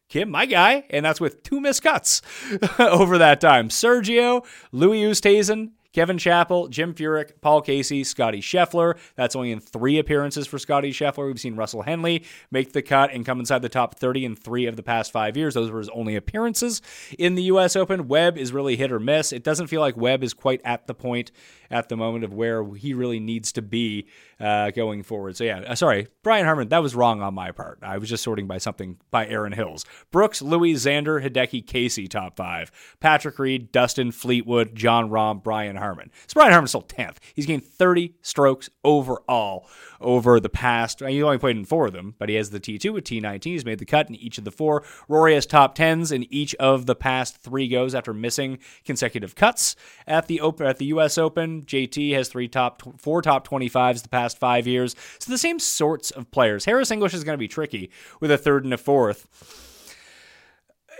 Kim, 0.07 0.29
my 0.29 0.45
guy, 0.45 0.85
and 0.89 1.05
that's 1.05 1.21
with 1.21 1.43
two 1.43 1.59
missed 1.59 1.83
cuts 1.83 2.21
over 2.79 3.17
that 3.17 3.41
time. 3.41 3.69
Sergio, 3.69 4.45
Louis 4.71 5.03
Oosthuizen, 5.03 5.71
Kevin 5.95 6.17
Chappell, 6.17 6.67
Jim 6.67 6.93
Furyk, 6.93 7.39
Paul 7.39 7.61
Casey, 7.61 8.03
Scotty 8.03 8.41
Scheffler. 8.41 8.97
That's 9.15 9.33
only 9.33 9.53
in 9.53 9.61
three 9.61 9.97
appearances 9.97 10.45
for 10.45 10.59
Scotty 10.59 10.91
Scheffler. 10.91 11.27
We've 11.27 11.39
seen 11.39 11.55
Russell 11.55 11.83
Henley 11.83 12.25
make 12.51 12.73
the 12.73 12.81
cut 12.81 13.13
and 13.13 13.25
come 13.25 13.39
inside 13.39 13.61
the 13.61 13.69
top 13.69 13.97
30 13.97 14.25
in 14.25 14.35
three 14.35 14.65
of 14.65 14.75
the 14.75 14.83
past 14.83 15.13
five 15.13 15.37
years. 15.37 15.53
Those 15.53 15.71
were 15.71 15.79
his 15.79 15.87
only 15.87 16.17
appearances 16.17 16.81
in 17.17 17.35
the 17.35 17.43
U.S. 17.43 17.77
Open. 17.77 18.09
Webb 18.09 18.37
is 18.37 18.51
really 18.51 18.75
hit 18.75 18.91
or 18.91 18.99
miss. 18.99 19.31
It 19.31 19.41
doesn't 19.41 19.67
feel 19.67 19.79
like 19.79 19.95
Webb 19.95 20.21
is 20.21 20.33
quite 20.33 20.59
at 20.65 20.85
the 20.85 20.93
point 20.93 21.31
at 21.71 21.89
the 21.89 21.97
moment 21.97 22.23
of 22.23 22.33
where 22.33 22.65
he 22.73 22.93
really 22.93 23.19
needs 23.19 23.51
to 23.53 23.61
be 23.61 24.07
uh, 24.39 24.71
going 24.71 25.03
forward. 25.03 25.37
So 25.37 25.43
yeah, 25.43 25.59
uh, 25.59 25.75
sorry, 25.75 26.07
Brian 26.23 26.45
Harman, 26.45 26.69
that 26.69 26.81
was 26.81 26.95
wrong 26.95 27.21
on 27.21 27.33
my 27.33 27.51
part. 27.51 27.79
I 27.81 27.97
was 27.97 28.09
just 28.09 28.23
sorting 28.23 28.47
by 28.47 28.57
something 28.57 28.97
by 29.11 29.27
Erin 29.27 29.53
Hills. 29.53 29.85
Brooks, 30.11 30.41
Louis, 30.41 30.73
Xander, 30.73 31.23
Hideki, 31.23 31.65
Casey, 31.65 32.07
top 32.07 32.35
five. 32.35 32.71
Patrick 32.99 33.39
Reed, 33.39 33.71
Dustin, 33.71 34.11
Fleetwood, 34.11 34.75
Jon 34.75 35.09
Rahm, 35.09 35.41
Brian 35.41 35.77
Harman. 35.85 36.11
So 36.27 36.33
Brian 36.33 36.51
Harman's 36.51 36.71
still 36.71 36.81
10th. 36.81 37.17
He's 37.33 37.45
gained 37.45 37.65
30 37.65 38.15
strokes 38.21 38.69
overall 38.83 39.67
over 40.01 40.39
the 40.39 40.49
past. 40.49 41.01
He 41.01 41.21
only 41.21 41.37
played 41.37 41.57
in 41.57 41.65
four 41.65 41.85
of 41.85 41.93
them, 41.93 42.15
but 42.17 42.29
he 42.29 42.35
has 42.35 42.49
the 42.49 42.59
T2 42.59 42.91
with 42.91 43.03
T19. 43.03 43.43
He's 43.43 43.65
made 43.65 43.79
the 43.79 43.85
cut 43.85 44.09
in 44.09 44.15
each 44.15 44.37
of 44.37 44.43
the 44.43 44.51
four. 44.51 44.83
Rory 45.07 45.35
has 45.35 45.45
top 45.45 45.75
tens 45.75 46.11
in 46.11 46.31
each 46.33 46.55
of 46.55 46.85
the 46.85 46.95
past 46.95 47.37
three 47.37 47.67
goes 47.67 47.93
after 47.93 48.13
missing 48.13 48.59
consecutive 48.83 49.35
cuts 49.35 49.75
at 50.07 50.27
the 50.27 50.41
Open 50.41 50.67
at 50.67 50.77
the 50.77 50.85
U.S. 50.85 51.17
Open. 51.17 51.61
JT 51.63 52.13
has 52.13 52.27
three 52.27 52.47
top 52.47 52.81
four 52.99 53.21
top 53.21 53.47
25s 53.47 54.03
the 54.03 54.09
past 54.09 54.37
five 54.37 54.67
years. 54.67 54.95
So 55.19 55.31
the 55.31 55.37
same 55.37 55.59
sorts 55.59 56.11
of 56.11 56.31
players. 56.31 56.65
Harris 56.65 56.91
English 56.91 57.13
is 57.13 57.23
going 57.23 57.35
to 57.35 57.39
be 57.39 57.47
tricky 57.47 57.91
with 58.19 58.31
a 58.31 58.37
third 58.37 58.63
and 58.63 58.73
a 58.73 58.77
fourth. 58.77 59.27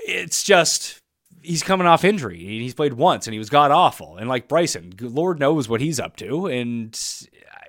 It's 0.08 0.44
just 0.44 1.02
he's 1.46 1.64
coming 1.64 1.88
off 1.88 2.04
injury. 2.04 2.40
He's 2.40 2.74
played 2.74 2.94
once 2.94 3.28
and 3.28 3.34
he 3.34 3.40
was 3.40 3.50
god 3.50 3.72
awful. 3.72 4.18
And 4.18 4.28
like 4.28 4.48
Bryson, 4.48 4.94
Lord 5.00 5.40
knows 5.40 5.70
what 5.70 5.82
he's 5.82 6.00
up 6.00 6.16
to. 6.18 6.48
And 6.48 7.00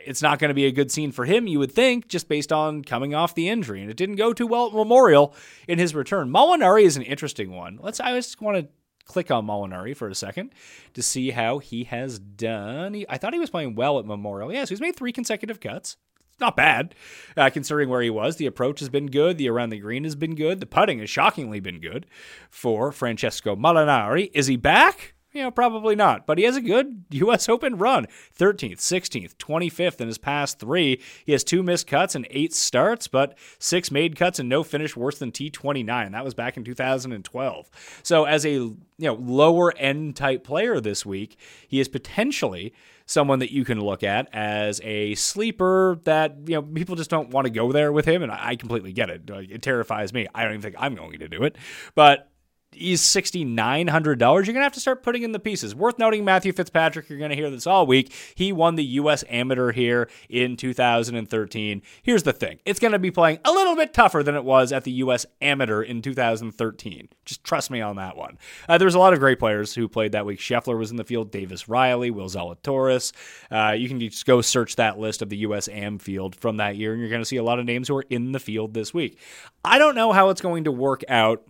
it's 0.04 0.22
not 0.22 0.38
going 0.38 0.48
to 0.48 0.54
be 0.54 0.66
a 0.66 0.72
good 0.72 0.90
scene 0.90 1.12
for 1.12 1.24
him, 1.24 1.46
you 1.46 1.58
would 1.58 1.72
think, 1.72 2.08
just 2.08 2.28
based 2.28 2.52
on 2.52 2.82
coming 2.82 3.14
off 3.14 3.34
the 3.34 3.48
injury. 3.48 3.82
And 3.82 3.90
it 3.90 3.96
didn't 3.96 4.16
go 4.16 4.32
too 4.32 4.46
well 4.46 4.68
at 4.68 4.72
Memorial 4.72 5.34
in 5.68 5.78
his 5.78 5.94
return. 5.94 6.30
Molinari 6.30 6.84
is 6.84 6.96
an 6.96 7.02
interesting 7.02 7.50
one. 7.52 7.78
Let's. 7.82 8.00
I 8.00 8.12
just 8.12 8.40
want 8.40 8.58
to 8.58 8.68
click 9.04 9.30
on 9.30 9.46
Molinari 9.46 9.96
for 9.96 10.08
a 10.08 10.14
second 10.14 10.52
to 10.94 11.02
see 11.02 11.30
how 11.30 11.58
he 11.58 11.84
has 11.84 12.18
done. 12.18 12.94
He, 12.94 13.06
I 13.08 13.18
thought 13.18 13.32
he 13.32 13.38
was 13.38 13.50
playing 13.50 13.74
well 13.74 13.98
at 13.98 14.06
Memorial. 14.06 14.52
Yes, 14.52 14.68
he's 14.68 14.80
made 14.80 14.96
three 14.96 15.12
consecutive 15.12 15.60
cuts. 15.60 15.96
Not 16.38 16.57
bad, 16.57 16.94
uh, 17.37 17.49
considering 17.51 17.88
where 17.88 18.03
he 18.03 18.11
was. 18.11 18.37
The 18.37 18.46
approach 18.46 18.81
has 18.81 18.90
been 18.90 19.07
good. 19.07 19.38
The 19.38 19.49
around 19.49 19.70
the 19.70 19.79
green 19.79 20.05
has 20.05 20.14
been 20.14 20.35
good. 20.35 20.61
The 20.61 20.66
putting 20.66 20.99
has 20.99 21.09
shockingly 21.09 21.61
been 21.61 21.81
good 21.81 22.07
for 22.51 22.92
Francesco 22.92 23.57
Molinari. 23.57 24.31
Is 24.35 24.46
he 24.46 24.57
back? 24.57 25.14
You 25.33 25.42
know, 25.42 25.51
probably 25.51 25.94
not, 25.94 26.27
but 26.27 26.38
he 26.38 26.44
has 26.44 26.57
a 26.57 26.62
good 26.62 27.05
U.S. 27.11 27.46
Open 27.51 27.77
run 27.77 28.07
13th, 28.38 28.79
16th, 28.79 29.35
25th 29.37 30.01
in 30.01 30.09
his 30.09 30.16
past 30.16 30.59
three. 30.59 31.01
He 31.27 31.33
has 31.33 31.44
two 31.44 31.62
missed 31.62 31.87
cuts 31.87 32.14
and 32.14 32.27
eight 32.31 32.55
starts, 32.55 33.07
but 33.07 33.37
six 33.59 33.90
made 33.90 34.16
cuts 34.16 34.38
and 34.38 34.49
no 34.49 34.62
finish 34.62 34.96
worse 34.96 35.18
than 35.18 35.33
T29. 35.33 36.12
That 36.12 36.25
was 36.25 36.33
back 36.33 36.57
in 36.57 36.64
2012. 36.64 37.70
So, 38.03 38.25
as 38.25 38.46
a 38.46 38.51
you 38.51 38.79
know 38.99 39.14
lower 39.14 39.77
end 39.77 40.16
type 40.16 40.42
player 40.42 40.81
this 40.81 41.05
week, 41.05 41.38
he 41.68 41.81
is 41.81 41.88
potentially 41.88 42.72
someone 43.07 43.38
that 43.38 43.53
you 43.53 43.64
can 43.64 43.81
look 43.81 44.03
at 44.03 44.29
as 44.35 44.81
a 44.85 45.14
sleeper 45.14 45.99
that 46.05 46.37
you 46.47 46.57
know 46.57 46.62
people 46.62 46.97
just 46.97 47.09
don't 47.09 47.31
want 47.31 47.47
to 47.47 47.51
go 47.51 47.73
there 47.73 47.92
with 47.92 48.05
him, 48.05 48.23
and 48.23 48.31
I 48.31 48.57
completely 48.57 48.92
get 48.92 49.09
it. 49.09 49.31
It 49.31 49.62
terrifies 49.62 50.12
me. 50.12 50.27
I 50.35 50.42
don't 50.42 50.53
even 50.53 50.62
think 50.62 50.75
I'm 50.79 50.95
going 50.95 51.19
to 51.21 51.29
do 51.29 51.45
it, 51.45 51.57
but 51.95 52.31
he's 52.76 53.02
$6,900. 53.02 54.20
You're 54.20 54.42
going 54.42 54.54
to 54.54 54.60
have 54.60 54.72
to 54.72 54.80
start 54.80 55.02
putting 55.02 55.22
in 55.22 55.32
the 55.32 55.38
pieces. 55.38 55.74
Worth 55.74 55.98
noting, 55.98 56.24
Matthew 56.24 56.52
Fitzpatrick, 56.52 57.08
you're 57.08 57.18
going 57.18 57.30
to 57.30 57.36
hear 57.36 57.50
this 57.50 57.66
all 57.66 57.86
week. 57.86 58.12
He 58.34 58.52
won 58.52 58.76
the 58.76 58.84
U.S. 58.84 59.24
Amateur 59.28 59.72
here 59.72 60.08
in 60.28 60.56
2013. 60.56 61.82
Here's 62.02 62.22
the 62.22 62.32
thing 62.32 62.58
it's 62.64 62.80
going 62.80 62.92
to 62.92 62.98
be 62.98 63.10
playing 63.10 63.38
a 63.44 63.50
little 63.50 63.76
bit 63.76 63.94
tougher 63.94 64.22
than 64.22 64.34
it 64.34 64.44
was 64.44 64.72
at 64.72 64.84
the 64.84 64.92
U.S. 64.92 65.26
Amateur 65.40 65.82
in 65.82 66.02
2013. 66.02 67.08
Just 67.24 67.44
trust 67.44 67.70
me 67.70 67.80
on 67.80 67.96
that 67.96 68.16
one. 68.16 68.38
Uh, 68.68 68.78
there's 68.78 68.94
a 68.94 68.98
lot 68.98 69.12
of 69.12 69.18
great 69.18 69.38
players 69.38 69.74
who 69.74 69.88
played 69.88 70.12
that 70.12 70.26
week. 70.26 70.38
Scheffler 70.38 70.78
was 70.78 70.90
in 70.90 70.96
the 70.96 71.04
field, 71.04 71.30
Davis 71.30 71.68
Riley, 71.68 72.10
Will 72.10 72.28
Zalatoris. 72.28 73.12
Uh, 73.50 73.72
you 73.72 73.88
can 73.88 74.00
just 74.00 74.26
go 74.26 74.40
search 74.40 74.76
that 74.76 74.98
list 74.98 75.22
of 75.22 75.28
the 75.28 75.38
U.S. 75.38 75.68
Am 75.68 75.98
field 75.98 76.36
from 76.36 76.58
that 76.58 76.76
year, 76.76 76.92
and 76.92 77.00
you're 77.00 77.10
going 77.10 77.22
to 77.22 77.26
see 77.26 77.36
a 77.36 77.44
lot 77.44 77.58
of 77.58 77.64
names 77.64 77.88
who 77.88 77.96
are 77.96 78.04
in 78.10 78.32
the 78.32 78.40
field 78.40 78.74
this 78.74 78.92
week. 78.92 79.18
I 79.64 79.78
don't 79.78 79.94
know 79.94 80.12
how 80.12 80.30
it's 80.30 80.40
going 80.40 80.64
to 80.64 80.72
work 80.72 81.02
out 81.08 81.42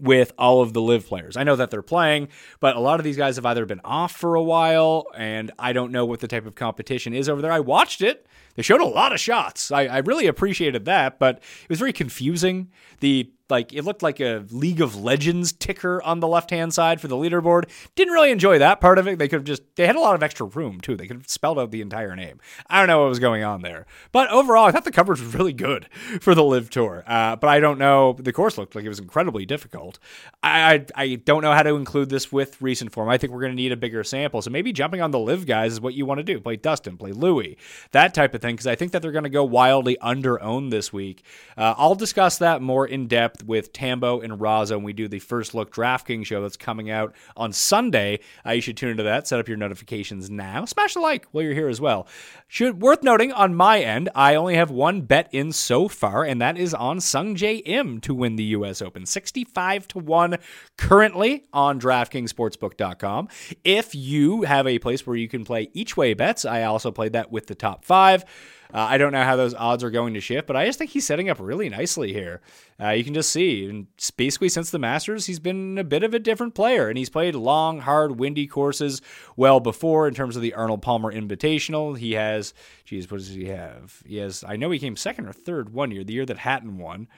with 0.00 0.32
all 0.38 0.62
of 0.62 0.72
the 0.72 0.80
live 0.80 1.06
players. 1.06 1.36
I 1.36 1.44
know 1.44 1.56
that 1.56 1.70
they're 1.70 1.82
playing, 1.82 2.28
but 2.60 2.76
a 2.76 2.80
lot 2.80 3.00
of 3.00 3.04
these 3.04 3.16
guys 3.16 3.36
have 3.36 3.46
either 3.46 3.66
been 3.66 3.80
off 3.84 4.12
for 4.12 4.34
a 4.34 4.42
while, 4.42 5.06
and 5.16 5.50
I 5.58 5.72
don't 5.72 5.92
know 5.92 6.06
what 6.06 6.20
the 6.20 6.28
type 6.28 6.46
of 6.46 6.54
competition 6.54 7.14
is 7.14 7.28
over 7.28 7.42
there. 7.42 7.52
I 7.52 7.60
watched 7.60 8.02
it. 8.02 8.26
They 8.54 8.62
showed 8.62 8.80
a 8.80 8.86
lot 8.86 9.12
of 9.12 9.20
shots. 9.20 9.70
I, 9.70 9.86
I 9.86 9.98
really 9.98 10.26
appreciated 10.26 10.84
that, 10.84 11.18
but 11.18 11.36
it 11.36 11.68
was 11.68 11.78
very 11.78 11.92
confusing. 11.92 12.70
The 13.00 13.30
like 13.52 13.72
it 13.74 13.82
looked 13.82 14.02
like 14.02 14.18
a 14.18 14.44
League 14.50 14.80
of 14.80 14.96
Legends 14.96 15.52
ticker 15.52 16.02
on 16.02 16.20
the 16.20 16.26
left 16.26 16.50
hand 16.50 16.72
side 16.72 17.00
for 17.00 17.06
the 17.06 17.16
leaderboard. 17.16 17.68
Didn't 17.94 18.14
really 18.14 18.30
enjoy 18.30 18.58
that 18.58 18.80
part 18.80 18.98
of 18.98 19.06
it. 19.06 19.18
They 19.18 19.28
could 19.28 19.40
have 19.40 19.44
just 19.44 19.62
they 19.76 19.86
had 19.86 19.94
a 19.94 20.00
lot 20.00 20.14
of 20.14 20.22
extra 20.22 20.46
room 20.46 20.80
too. 20.80 20.96
They 20.96 21.06
could 21.06 21.18
have 21.18 21.28
spelled 21.28 21.58
out 21.58 21.70
the 21.70 21.82
entire 21.82 22.16
name. 22.16 22.40
I 22.68 22.78
don't 22.78 22.88
know 22.88 23.00
what 23.00 23.10
was 23.10 23.18
going 23.18 23.44
on 23.44 23.60
there, 23.62 23.86
but 24.10 24.30
overall, 24.30 24.64
I 24.64 24.70
thought 24.72 24.84
the 24.84 24.90
coverage 24.90 25.20
was 25.20 25.34
really 25.34 25.52
good 25.52 25.88
for 26.20 26.34
the 26.34 26.42
LIV 26.42 26.70
Tour. 26.70 27.04
Uh, 27.06 27.36
but 27.36 27.48
I 27.48 27.60
don't 27.60 27.78
know. 27.78 28.14
The 28.18 28.32
course 28.32 28.56
looked 28.56 28.74
like 28.74 28.84
it 28.84 28.88
was 28.88 28.98
incredibly 28.98 29.44
difficult. 29.44 29.98
I, 30.42 30.86
I 30.96 31.02
I 31.02 31.14
don't 31.16 31.42
know 31.42 31.52
how 31.52 31.62
to 31.62 31.74
include 31.74 32.08
this 32.08 32.32
with 32.32 32.60
recent 32.62 32.92
form. 32.92 33.08
I 33.08 33.18
think 33.18 33.32
we're 33.32 33.40
going 33.40 33.52
to 33.52 33.56
need 33.56 33.72
a 33.72 33.76
bigger 33.76 34.02
sample. 34.04 34.40
So 34.40 34.50
maybe 34.50 34.72
jumping 34.72 35.02
on 35.02 35.10
the 35.10 35.18
Live 35.18 35.46
guys 35.46 35.72
is 35.72 35.80
what 35.80 35.94
you 35.94 36.06
want 36.06 36.18
to 36.18 36.24
do. 36.24 36.40
Play 36.40 36.56
Dustin, 36.56 36.96
play 36.96 37.12
Louis, 37.12 37.58
that 37.90 38.14
type 38.14 38.34
of 38.34 38.40
thing. 38.42 38.54
Because 38.54 38.66
I 38.66 38.74
think 38.74 38.92
that 38.92 39.02
they're 39.02 39.12
going 39.12 39.24
to 39.24 39.30
go 39.30 39.44
wildly 39.44 39.96
under 39.98 40.42
owned 40.42 40.72
this 40.72 40.92
week. 40.92 41.24
Uh, 41.56 41.74
I'll 41.76 41.94
discuss 41.94 42.38
that 42.38 42.60
more 42.60 42.86
in 42.86 43.06
depth 43.06 43.44
with 43.44 43.72
Tambo 43.72 44.20
and 44.20 44.34
Raza 44.34 44.72
when 44.72 44.82
we 44.82 44.92
do 44.92 45.08
the 45.08 45.18
first 45.18 45.54
look 45.54 45.74
DraftKings 45.74 46.26
show 46.26 46.42
that's 46.42 46.56
coming 46.56 46.90
out 46.90 47.14
on 47.36 47.52
Sunday. 47.52 48.20
Uh, 48.44 48.50
you 48.52 48.60
should 48.60 48.76
tune 48.76 48.90
into 48.90 49.04
that. 49.04 49.26
Set 49.26 49.40
up 49.40 49.48
your 49.48 49.56
notifications 49.56 50.28
now. 50.28 50.64
Smash 50.64 50.94
the 50.94 51.00
like 51.00 51.26
while 51.32 51.44
you're 51.44 51.54
here 51.54 51.68
as 51.68 51.80
well. 51.80 52.06
Should 52.48 52.82
worth 52.82 53.02
noting 53.02 53.32
on 53.32 53.54
my 53.54 53.80
end, 53.80 54.10
I 54.14 54.34
only 54.34 54.56
have 54.56 54.70
one 54.70 55.02
bet 55.02 55.28
in 55.32 55.52
so 55.52 55.88
far, 55.88 56.24
and 56.24 56.40
that 56.42 56.58
is 56.58 56.74
on 56.74 56.98
Sungjae 56.98 57.62
Im 57.64 58.00
to 58.02 58.14
win 58.14 58.36
the 58.36 58.44
U.S. 58.44 58.82
Open, 58.82 59.06
65 59.06 59.88
to 59.88 59.98
one 59.98 60.36
currently 60.76 61.44
on 61.52 61.80
DraftKingsSportsbook.com. 61.80 63.28
If 63.64 63.94
you 63.94 64.42
have 64.42 64.66
a 64.66 64.78
place 64.78 65.06
where 65.06 65.16
you 65.16 65.28
can 65.28 65.44
play 65.44 65.70
each 65.72 65.96
way 65.96 66.14
bets, 66.14 66.44
I 66.44 66.64
also 66.64 66.90
played 66.90 67.12
that 67.14 67.32
with 67.32 67.46
the 67.46 67.54
top 67.54 67.84
five. 67.84 68.24
Uh, 68.72 68.86
I 68.88 68.98
don't 68.98 69.12
know 69.12 69.22
how 69.22 69.36
those 69.36 69.54
odds 69.54 69.84
are 69.84 69.90
going 69.90 70.14
to 70.14 70.20
shift, 70.20 70.46
but 70.46 70.56
I 70.56 70.66
just 70.66 70.78
think 70.78 70.90
he's 70.90 71.06
setting 71.06 71.28
up 71.28 71.38
really 71.40 71.68
nicely 71.68 72.12
here. 72.12 72.40
Uh, 72.80 72.90
you 72.90 73.04
can 73.04 73.14
just 73.14 73.30
see, 73.30 73.66
and 73.66 73.86
basically 74.16 74.48
since 74.48 74.70
the 74.70 74.78
Masters, 74.78 75.26
he's 75.26 75.38
been 75.38 75.76
a 75.78 75.84
bit 75.84 76.02
of 76.02 76.14
a 76.14 76.18
different 76.18 76.54
player, 76.54 76.88
and 76.88 76.96
he's 76.96 77.10
played 77.10 77.34
long, 77.34 77.80
hard, 77.80 78.18
windy 78.18 78.46
courses 78.46 79.02
well 79.36 79.60
before. 79.60 80.08
In 80.08 80.14
terms 80.14 80.36
of 80.36 80.42
the 80.42 80.54
Arnold 80.54 80.82
Palmer 80.82 81.12
Invitational, 81.12 81.98
he 81.98 82.12
has, 82.12 82.54
geez, 82.84 83.10
what 83.10 83.18
does 83.18 83.28
he 83.28 83.46
have? 83.46 84.02
He 84.06 84.16
has, 84.16 84.44
I 84.46 84.56
know 84.56 84.70
he 84.70 84.78
came 84.78 84.96
second 84.96 85.26
or 85.26 85.32
third 85.32 85.72
one 85.72 85.90
year, 85.90 86.04
the 86.04 86.14
year 86.14 86.26
that 86.26 86.38
Hatton 86.38 86.78
won 86.78 87.08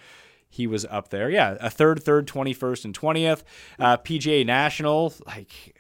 he 0.55 0.69
was 0.69 0.85
up 0.85 1.09
there. 1.09 1.29
Yeah, 1.29 1.57
a 1.61 1.69
third, 1.69 2.01
third, 2.05 2.29
21st, 2.29 2.85
and 2.85 2.97
20th. 2.97 3.43
Uh, 3.77 3.97
PGA 3.97 4.47
National, 4.47 5.13
like 5.27 5.74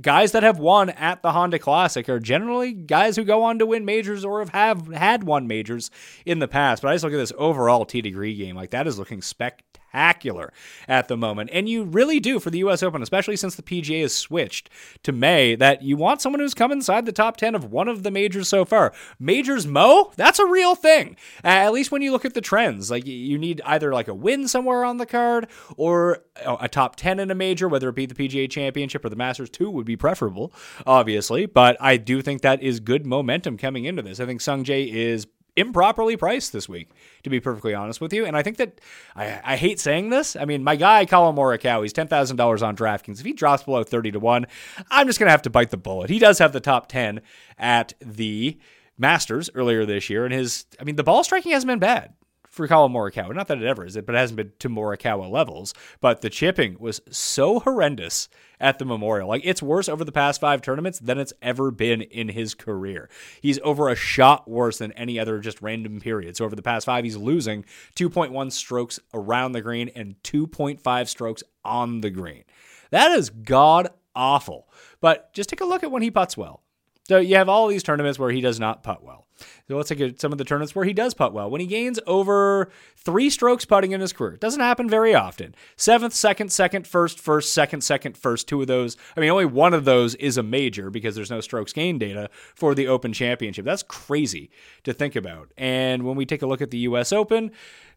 guys 0.00 0.32
that 0.32 0.42
have 0.42 0.58
won 0.58 0.90
at 0.90 1.22
the 1.22 1.32
Honda 1.32 1.58
Classic 1.58 2.08
are 2.08 2.20
generally 2.20 2.72
guys 2.72 3.16
who 3.16 3.24
go 3.24 3.42
on 3.42 3.58
to 3.58 3.66
win 3.66 3.84
majors 3.84 4.24
or 4.24 4.40
have, 4.40 4.50
have 4.50 4.86
had 4.88 5.24
won 5.24 5.46
majors 5.46 5.90
in 6.24 6.38
the 6.38 6.48
past. 6.48 6.82
But 6.82 6.88
I 6.88 6.94
just 6.94 7.04
look 7.04 7.12
at 7.12 7.18
this 7.18 7.32
overall 7.36 7.84
tee-to-green 7.84 8.36
game. 8.36 8.56
Like 8.56 8.70
that 8.70 8.86
is 8.86 8.98
looking 8.98 9.22
spectacular 9.22 9.83
at 9.94 11.08
the 11.08 11.16
moment. 11.16 11.50
And 11.52 11.68
you 11.68 11.84
really 11.84 12.20
do 12.20 12.40
for 12.40 12.50
the 12.50 12.58
US 12.58 12.82
Open, 12.82 13.02
especially 13.02 13.36
since 13.36 13.54
the 13.54 13.62
PGA 13.62 14.02
has 14.02 14.14
switched 14.14 14.68
to 15.02 15.12
May, 15.12 15.54
that 15.54 15.82
you 15.82 15.96
want 15.96 16.20
someone 16.20 16.40
who's 16.40 16.54
come 16.54 16.72
inside 16.72 17.06
the 17.06 17.12
top 17.12 17.36
10 17.36 17.54
of 17.54 17.72
one 17.72 17.88
of 17.88 18.02
the 18.02 18.10
majors 18.10 18.48
so 18.48 18.64
far. 18.64 18.92
Majors 19.18 19.66
Mo, 19.66 20.12
that's 20.16 20.38
a 20.38 20.46
real 20.46 20.74
thing. 20.74 21.16
at 21.42 21.72
least 21.72 21.92
when 21.92 22.02
you 22.02 22.12
look 22.12 22.24
at 22.24 22.34
the 22.34 22.40
trends. 22.40 22.90
Like 22.90 23.06
you 23.06 23.38
need 23.38 23.62
either 23.64 23.92
like 23.92 24.08
a 24.08 24.14
win 24.14 24.48
somewhere 24.48 24.84
on 24.84 24.98
the 24.98 25.06
card 25.06 25.48
or 25.76 26.24
uh, 26.44 26.56
a 26.60 26.68
top 26.68 26.96
10 26.96 27.20
in 27.20 27.30
a 27.30 27.34
major, 27.34 27.68
whether 27.68 27.88
it 27.88 27.94
be 27.94 28.06
the 28.06 28.14
PGA 28.14 28.50
Championship 28.50 29.04
or 29.04 29.08
the 29.08 29.16
Masters 29.16 29.50
2 29.50 29.70
would 29.70 29.86
be 29.86 29.96
preferable, 29.96 30.52
obviously. 30.86 31.46
But 31.46 31.76
I 31.80 31.96
do 31.96 32.20
think 32.22 32.42
that 32.42 32.62
is 32.62 32.80
good 32.80 33.06
momentum 33.06 33.56
coming 33.56 33.84
into 33.84 34.02
this. 34.02 34.20
I 34.20 34.26
think 34.26 34.40
Sung 34.40 34.64
Jae 34.64 34.92
is 34.92 35.26
improperly 35.56 36.16
priced 36.16 36.52
this 36.52 36.68
week, 36.68 36.90
to 37.22 37.30
be 37.30 37.40
perfectly 37.40 37.74
honest 37.74 38.00
with 38.00 38.12
you. 38.12 38.24
And 38.26 38.36
I 38.36 38.42
think 38.42 38.56
that 38.56 38.80
I, 39.14 39.40
I 39.44 39.56
hate 39.56 39.78
saying 39.78 40.10
this. 40.10 40.36
I 40.36 40.44
mean, 40.44 40.64
my 40.64 40.76
guy 40.76 41.06
Collin 41.06 41.36
Morikawa, 41.36 41.82
he's 41.82 41.92
ten 41.92 42.08
thousand 42.08 42.36
dollars 42.36 42.62
on 42.62 42.76
DraftKings. 42.76 43.20
If 43.20 43.26
he 43.26 43.32
drops 43.32 43.62
below 43.62 43.84
thirty 43.84 44.10
to 44.10 44.20
one, 44.20 44.46
I'm 44.90 45.06
just 45.06 45.18
gonna 45.18 45.30
have 45.30 45.42
to 45.42 45.50
bite 45.50 45.70
the 45.70 45.76
bullet. 45.76 46.10
He 46.10 46.18
does 46.18 46.38
have 46.38 46.52
the 46.52 46.60
top 46.60 46.88
ten 46.88 47.20
at 47.58 47.94
the 48.00 48.58
Masters 48.98 49.50
earlier 49.54 49.84
this 49.84 50.08
year, 50.08 50.24
and 50.24 50.32
his 50.32 50.66
I 50.80 50.84
mean, 50.84 50.96
the 50.96 51.04
ball 51.04 51.24
striking 51.24 51.52
hasn't 51.52 51.68
been 51.68 51.78
bad 51.78 52.14
for 52.54 52.68
Collin 52.68 52.92
Morikawa. 52.92 53.34
Not 53.34 53.48
that 53.48 53.58
it 53.58 53.64
ever 53.64 53.84
is, 53.84 53.96
but 53.96 54.14
it 54.14 54.18
hasn't 54.18 54.36
been 54.36 54.52
to 54.60 54.68
Morikawa 54.68 55.30
levels. 55.30 55.74
But 56.00 56.20
the 56.20 56.30
chipping 56.30 56.76
was 56.78 57.00
so 57.10 57.60
horrendous 57.60 58.28
at 58.60 58.78
the 58.78 58.84
Memorial. 58.84 59.28
Like 59.28 59.42
it's 59.44 59.62
worse 59.62 59.88
over 59.88 60.04
the 60.04 60.12
past 60.12 60.40
five 60.40 60.62
tournaments 60.62 61.00
than 61.00 61.18
it's 61.18 61.32
ever 61.42 61.70
been 61.70 62.02
in 62.02 62.28
his 62.28 62.54
career. 62.54 63.10
He's 63.42 63.58
over 63.64 63.88
a 63.88 63.96
shot 63.96 64.48
worse 64.48 64.78
than 64.78 64.92
any 64.92 65.18
other 65.18 65.40
just 65.40 65.60
random 65.60 66.00
period. 66.00 66.36
So 66.36 66.44
over 66.44 66.56
the 66.56 66.62
past 66.62 66.86
five, 66.86 67.04
he's 67.04 67.16
losing 67.16 67.64
2.1 67.96 68.52
strokes 68.52 69.00
around 69.12 69.52
the 69.52 69.60
green 69.60 69.90
and 69.94 70.14
2.5 70.22 71.08
strokes 71.08 71.42
on 71.64 72.00
the 72.00 72.10
green. 72.10 72.44
That 72.90 73.10
is 73.12 73.30
god 73.30 73.88
awful. 74.14 74.68
But 75.00 75.32
just 75.34 75.48
take 75.48 75.60
a 75.60 75.66
look 75.66 75.82
at 75.82 75.90
when 75.90 76.02
he 76.02 76.10
puts 76.10 76.36
well. 76.36 76.62
So 77.08 77.18
you 77.18 77.36
have 77.36 77.48
all 77.48 77.66
these 77.66 77.82
tournaments 77.82 78.18
where 78.18 78.30
he 78.30 78.40
does 78.40 78.60
not 78.60 78.82
putt 78.82 79.02
well. 79.02 79.23
So 79.68 79.76
let's 79.76 79.88
take 79.88 80.00
a, 80.00 80.18
some 80.18 80.32
of 80.32 80.38
the 80.38 80.44
tournaments 80.44 80.74
where 80.74 80.84
he 80.84 80.92
does 80.92 81.14
putt 81.14 81.32
well. 81.32 81.50
When 81.50 81.60
he 81.60 81.66
gains 81.66 81.98
over 82.06 82.70
three 82.96 83.30
strokes 83.30 83.64
putting 83.64 83.92
in 83.92 84.00
his 84.00 84.12
career, 84.12 84.34
it 84.34 84.40
doesn't 84.40 84.60
happen 84.60 84.88
very 84.88 85.14
often. 85.14 85.54
Seventh, 85.76 86.14
second, 86.14 86.52
second, 86.52 86.86
first, 86.86 87.18
first, 87.18 87.52
second, 87.52 87.82
second, 87.82 88.16
first. 88.16 88.48
Two 88.48 88.60
of 88.60 88.66
those. 88.66 88.96
I 89.16 89.20
mean, 89.20 89.30
only 89.30 89.46
one 89.46 89.74
of 89.74 89.84
those 89.84 90.14
is 90.16 90.36
a 90.36 90.42
major 90.42 90.90
because 90.90 91.14
there's 91.14 91.30
no 91.30 91.40
strokes 91.40 91.72
gain 91.72 91.98
data 91.98 92.30
for 92.54 92.74
the 92.74 92.88
Open 92.88 93.12
Championship. 93.12 93.64
That's 93.64 93.82
crazy 93.82 94.50
to 94.84 94.92
think 94.92 95.16
about. 95.16 95.52
And 95.56 96.04
when 96.04 96.16
we 96.16 96.26
take 96.26 96.42
a 96.42 96.46
look 96.46 96.62
at 96.62 96.70
the 96.70 96.78
U.S. 96.78 97.12
Open, 97.12 97.50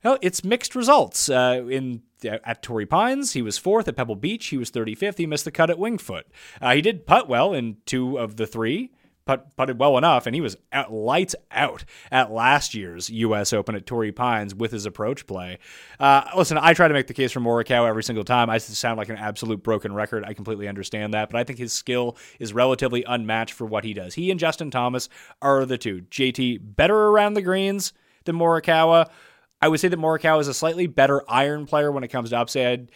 well, 0.04 0.18
it's 0.22 0.44
mixed 0.44 0.76
results. 0.76 1.30
Uh, 1.30 1.66
in 1.70 2.02
at 2.24 2.64
Torrey 2.64 2.86
Pines, 2.86 3.34
he 3.34 3.42
was 3.42 3.58
fourth. 3.58 3.88
At 3.88 3.96
Pebble 3.96 4.16
Beach, 4.16 4.48
he 4.48 4.58
was 4.58 4.72
35th. 4.72 5.18
He 5.18 5.28
missed 5.28 5.46
the 5.46 5.52
cut 5.52 5.70
at 5.70 5.78
Winged 5.78 6.02
Foot. 6.02 6.26
Uh, 6.62 6.74
he 6.74 6.82
did 6.82 7.06
putt 7.06 7.30
well 7.30 7.54
in 7.54 7.78
two 7.86 8.18
of 8.18 8.38
the 8.38 8.48
three 8.48 8.92
put, 9.28 9.56
putted 9.56 9.80
well 9.80 9.98
enough, 9.98 10.26
and 10.26 10.34
he 10.34 10.42
was 10.42 10.58
at 10.72 10.92
lights 10.92 11.36
out 11.52 11.84
at 12.12 12.32
last 12.32 12.74
year's 12.74 13.10
U.S. 13.10 13.54
Open 13.54 13.76
at 13.76 13.86
Torrey 13.86 14.12
Pines 14.12 14.56
with 14.56 14.72
his 14.72 14.86
approach 14.86 15.28
play. 15.28 15.60
Uh, 16.00 16.24
listen, 16.36 16.58
I 16.60 16.74
try 16.74 16.88
to 16.88 16.94
make 16.94 17.08
the 17.08 17.14
case 17.14 17.32
for 17.32 17.40
Morikawa 17.40 17.88
every 17.88 18.04
single 18.04 18.24
time. 18.24 18.50
I 18.50 18.58
sound 18.58 18.98
like 18.98 19.10
an 19.10 19.18
absolute 19.18 19.62
broken 19.62 19.94
record. 19.94 20.24
I 20.26 20.34
completely 20.34 20.68
understand 20.68 21.14
that, 21.14 21.30
but 21.30 21.38
I 21.38 21.44
think 21.44 21.60
his 21.60 21.74
skill 21.74 22.18
is 22.40 22.54
relatively 22.54 23.04
unmatched 23.04 23.54
for 23.54 23.66
what 23.66 23.84
he 23.84 23.94
does. 23.94 24.16
He 24.16 24.32
and 24.32 24.40
Justin 24.40 24.72
Thomas 24.72 25.10
are 25.42 25.66
the 25.66 25.78
two. 25.78 26.02
JT 26.10 26.76
better 26.76 26.96
around 26.96 27.36
the 27.36 27.42
greens 27.42 27.94
than 28.26 28.38
Morikawa. 28.38 29.10
I 29.62 29.68
would 29.68 29.80
say 29.80 29.88
that 29.90 30.00
Morikawa 30.00 30.40
is 30.40 30.48
a 30.48 30.54
slightly 30.54 30.88
better 30.88 31.24
iron 31.28 31.66
player 31.66 31.92
when 31.92 32.04
it 32.04 32.10
comes 32.10 32.30
to 32.30 32.38
upside. 32.38 32.92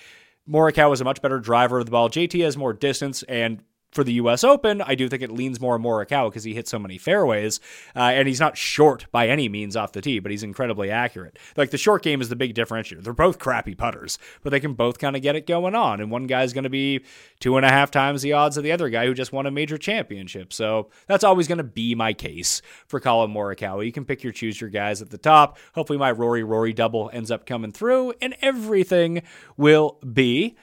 Morikawa 0.50 0.94
is 0.94 1.02
a 1.02 1.06
much 1.06 1.22
better 1.22 1.40
driver 1.40 1.80
of 1.80 1.86
the 1.86 1.92
ball. 1.92 2.10
JT 2.10 2.44
has 2.44 2.58
more 2.58 2.74
distance 2.74 3.24
and 3.24 3.64
for 3.92 4.04
the 4.04 4.14
U.S. 4.14 4.44
Open, 4.44 4.82
I 4.82 4.96
do 4.96 5.10
think 5.10 5.22
it 5.22 5.32
leans 5.32 5.60
more 5.60 5.78
Morikawa 5.78 6.30
because 6.30 6.44
he 6.44 6.54
hits 6.54 6.72
so 6.72 6.80
many 6.80 6.98
fairways, 6.98 7.60
uh, 7.96 8.00
and 8.00 8.28
he's 8.28 8.40
not 8.40 8.58
short 8.58 9.06
by 9.12 9.28
any 9.28 9.50
means 9.50 9.76
off 9.76 9.92
the 9.92 10.02
tee, 10.02 10.20
but 10.20 10.32
he's 10.32 10.44
incredibly 10.44 10.90
accurate. 10.90 11.38
Like 11.58 11.72
the 11.72 11.78
short 11.78 12.04
game 12.04 12.22
is 12.22 12.30
the 12.30 12.36
big 12.36 12.56
differentiator. 12.56 13.04
They're 13.04 13.14
both 13.14 13.40
crappy 13.40 13.76
putters, 13.76 14.18
but 14.44 14.52
they 14.52 14.60
can 14.60 14.74
both 14.74 14.98
kind 14.98 15.16
of 15.16 15.22
get 15.22 15.36
it 15.36 15.46
going 15.46 15.76
on. 15.76 16.00
And 16.00 16.10
one 16.10 16.28
guy's 16.28 16.54
going 16.54 16.64
to 16.64 16.70
be 16.70 17.02
two 17.40 17.58
and 17.58 17.66
a 17.66 17.70
half 17.70 17.92
times 17.92 18.22
the 18.22 18.34
odds 18.34 18.58
of 18.58 18.64
the 18.64 18.72
other 18.72 18.90
guy 18.90 19.06
who 19.06 19.14
just 19.14 19.34
won 19.34 19.46
a 19.46 19.52
major 19.52 19.78
championship. 19.78 20.54
So 20.54 20.90
that's 21.08 21.24
always 21.24 21.48
going 21.48 21.58
to 21.58 21.64
be 21.64 21.94
my 21.96 22.14
case 22.14 22.62
for 22.88 23.00
Collin 23.00 23.34
Morikawa. 23.34 23.86
You 23.86 23.92
can 23.92 24.06
pick 24.06 24.24
your 24.24 24.34
choose 24.34 24.62
your 24.62 24.70
guys 24.70 25.02
at 25.02 25.10
the 25.10 25.18
top. 25.18 25.58
Hopefully, 25.76 26.00
my 26.00 26.12
Rory 26.12 26.44
Rory 26.44 26.74
double 26.74 27.10
ends 27.12 27.32
up 27.32 27.46
coming 27.46 27.72
through, 27.72 28.14
and 28.22 28.36
everything 28.42 29.22
will 29.58 29.98
be 30.14 30.56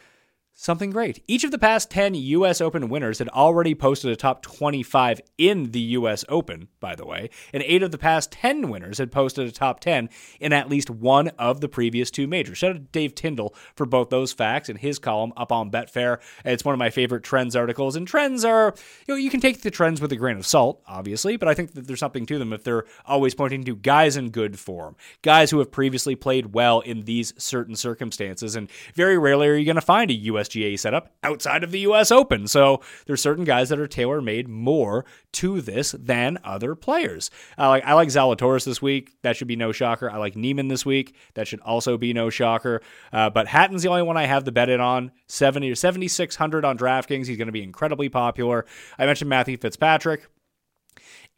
something 0.61 0.91
great. 0.91 1.23
Each 1.29 1.45
of 1.45 1.53
the 1.53 1.59
past 1.59 1.89
10 1.89 2.17
US 2.17 2.61
Open 2.61 2.89
winners 2.89 3.21
had 3.21 3.29
already 3.29 3.77
posted 3.77 4.11
a 4.11 4.17
top 4.17 4.43
25 4.43 5.21
in 5.39 5.71
the 5.71 5.81
US 5.81 6.25
Open, 6.29 6.67
by 6.81 6.97
the 6.97 7.07
way, 7.07 7.31
and 7.53 7.63
8 7.63 7.85
of 7.85 7.93
the 7.93 7.99
past 7.99 8.33
10 8.33 8.69
winners 8.69 8.99
had 8.99 9.13
posted 9.13 9.47
a 9.47 9.53
top 9.53 9.79
10 9.79 10.09
in 10.41 10.53
at 10.53 10.69
least 10.69 10.91
one 10.91 11.29
of 11.39 11.61
the 11.61 11.69
previous 11.69 12.11
two 12.11 12.27
majors. 12.27 12.59
Shout 12.59 12.73
out 12.73 12.75
to 12.75 12.81
Dave 12.81 13.15
Tindall 13.15 13.55
for 13.77 13.87
both 13.87 14.11
those 14.11 14.33
facts 14.33 14.69
and 14.69 14.81
his 14.81 14.99
column 14.99 15.33
up 15.37 15.53
on 15.53 15.71
Betfair. 15.71 16.19
It's 16.45 16.65
one 16.65 16.75
of 16.75 16.81
my 16.81 16.91
favorite 16.91 17.23
trends 17.23 17.55
articles, 17.55 17.95
and 17.95 18.07
trends 18.07 18.45
are, 18.45 18.75
you 19.07 19.15
know, 19.15 19.19
you 19.19 19.31
can 19.31 19.41
take 19.41 19.63
the 19.63 19.71
trends 19.71 20.01
with 20.01 20.11
a 20.11 20.17
grain 20.17 20.39
of 20.39 20.47
salt, 20.47 20.83
obviously, 20.89 21.37
but 21.37 21.47
I 21.47 21.55
think 21.55 21.75
that 21.75 21.87
there's 21.87 22.01
something 22.01 22.27
to 22.27 22.39
them 22.39 22.53
if 22.53 22.65
they're 22.65 22.85
always 23.07 23.37
pointing 23.37 23.63
to 23.63 23.77
guys 23.77 24.17
in 24.17 24.31
good 24.31 24.59
form, 24.59 24.97
guys 25.23 25.53
who 25.53 25.61
have 25.61 25.71
previously 25.71 26.17
played 26.17 26.53
well 26.53 26.81
in 26.81 27.03
these 27.03 27.33
certain 27.39 27.77
circumstances, 27.77 28.57
and 28.57 28.69
very 28.97 29.17
rarely 29.17 29.47
are 29.47 29.55
you 29.55 29.65
going 29.65 29.77
to 29.77 29.81
find 29.81 30.11
a 30.11 30.15
US 30.15 30.48
USGA 30.49 30.79
setup 30.79 31.13
outside 31.23 31.65
of 31.65 31.71
the 31.71 31.81
US 31.81 32.11
Open. 32.11 32.47
So 32.47 32.81
there's 33.07 33.23
certain 33.23 33.45
guys 33.45 33.69
that 33.69 33.79
are 33.79 33.87
tailor 33.87 34.21
made 34.21 34.49
more 34.49 35.05
to 35.33 35.61
this 35.61 35.93
than 35.93 36.39
other 36.45 36.75
players. 36.75 37.31
I 37.57 37.69
like 37.69 37.85
I 37.85 37.95
like 37.95 38.09
Zalatoris 38.09 38.65
this 38.65 38.83
week. 38.83 39.17
That 39.23 39.37
should 39.37 39.49
be 39.49 39.57
no 39.57 39.73
shocker. 39.73 40.11
I 40.11 40.17
like 40.17 40.37
Niemann 40.37 40.69
this 40.69 40.87
week. 40.87 41.15
That 41.35 41.47
should 41.47 41.61
also 41.61 41.97
be 41.97 42.13
no 42.13 42.31
shocker. 42.31 42.81
Uh, 43.13 43.31
but 43.31 43.49
Hatton's 43.49 43.83
the 43.83 43.89
only 43.89 44.03
one 44.03 44.17
I 44.17 44.27
have 44.27 44.45
the 44.45 44.53
bet 44.53 44.69
in 44.69 44.81
on. 44.81 45.13
70 45.27 45.71
or 45.71 45.75
7600 45.75 46.65
on 46.65 46.79
DraftKings. 46.79 47.27
He's 47.27 47.37
going 47.37 47.47
to 47.47 47.53
be 47.53 47.63
incredibly 47.63 48.09
popular. 48.09 48.65
I 48.99 49.07
mentioned 49.07 49.29
Matthew 49.29 49.57
Fitzpatrick. 49.57 50.27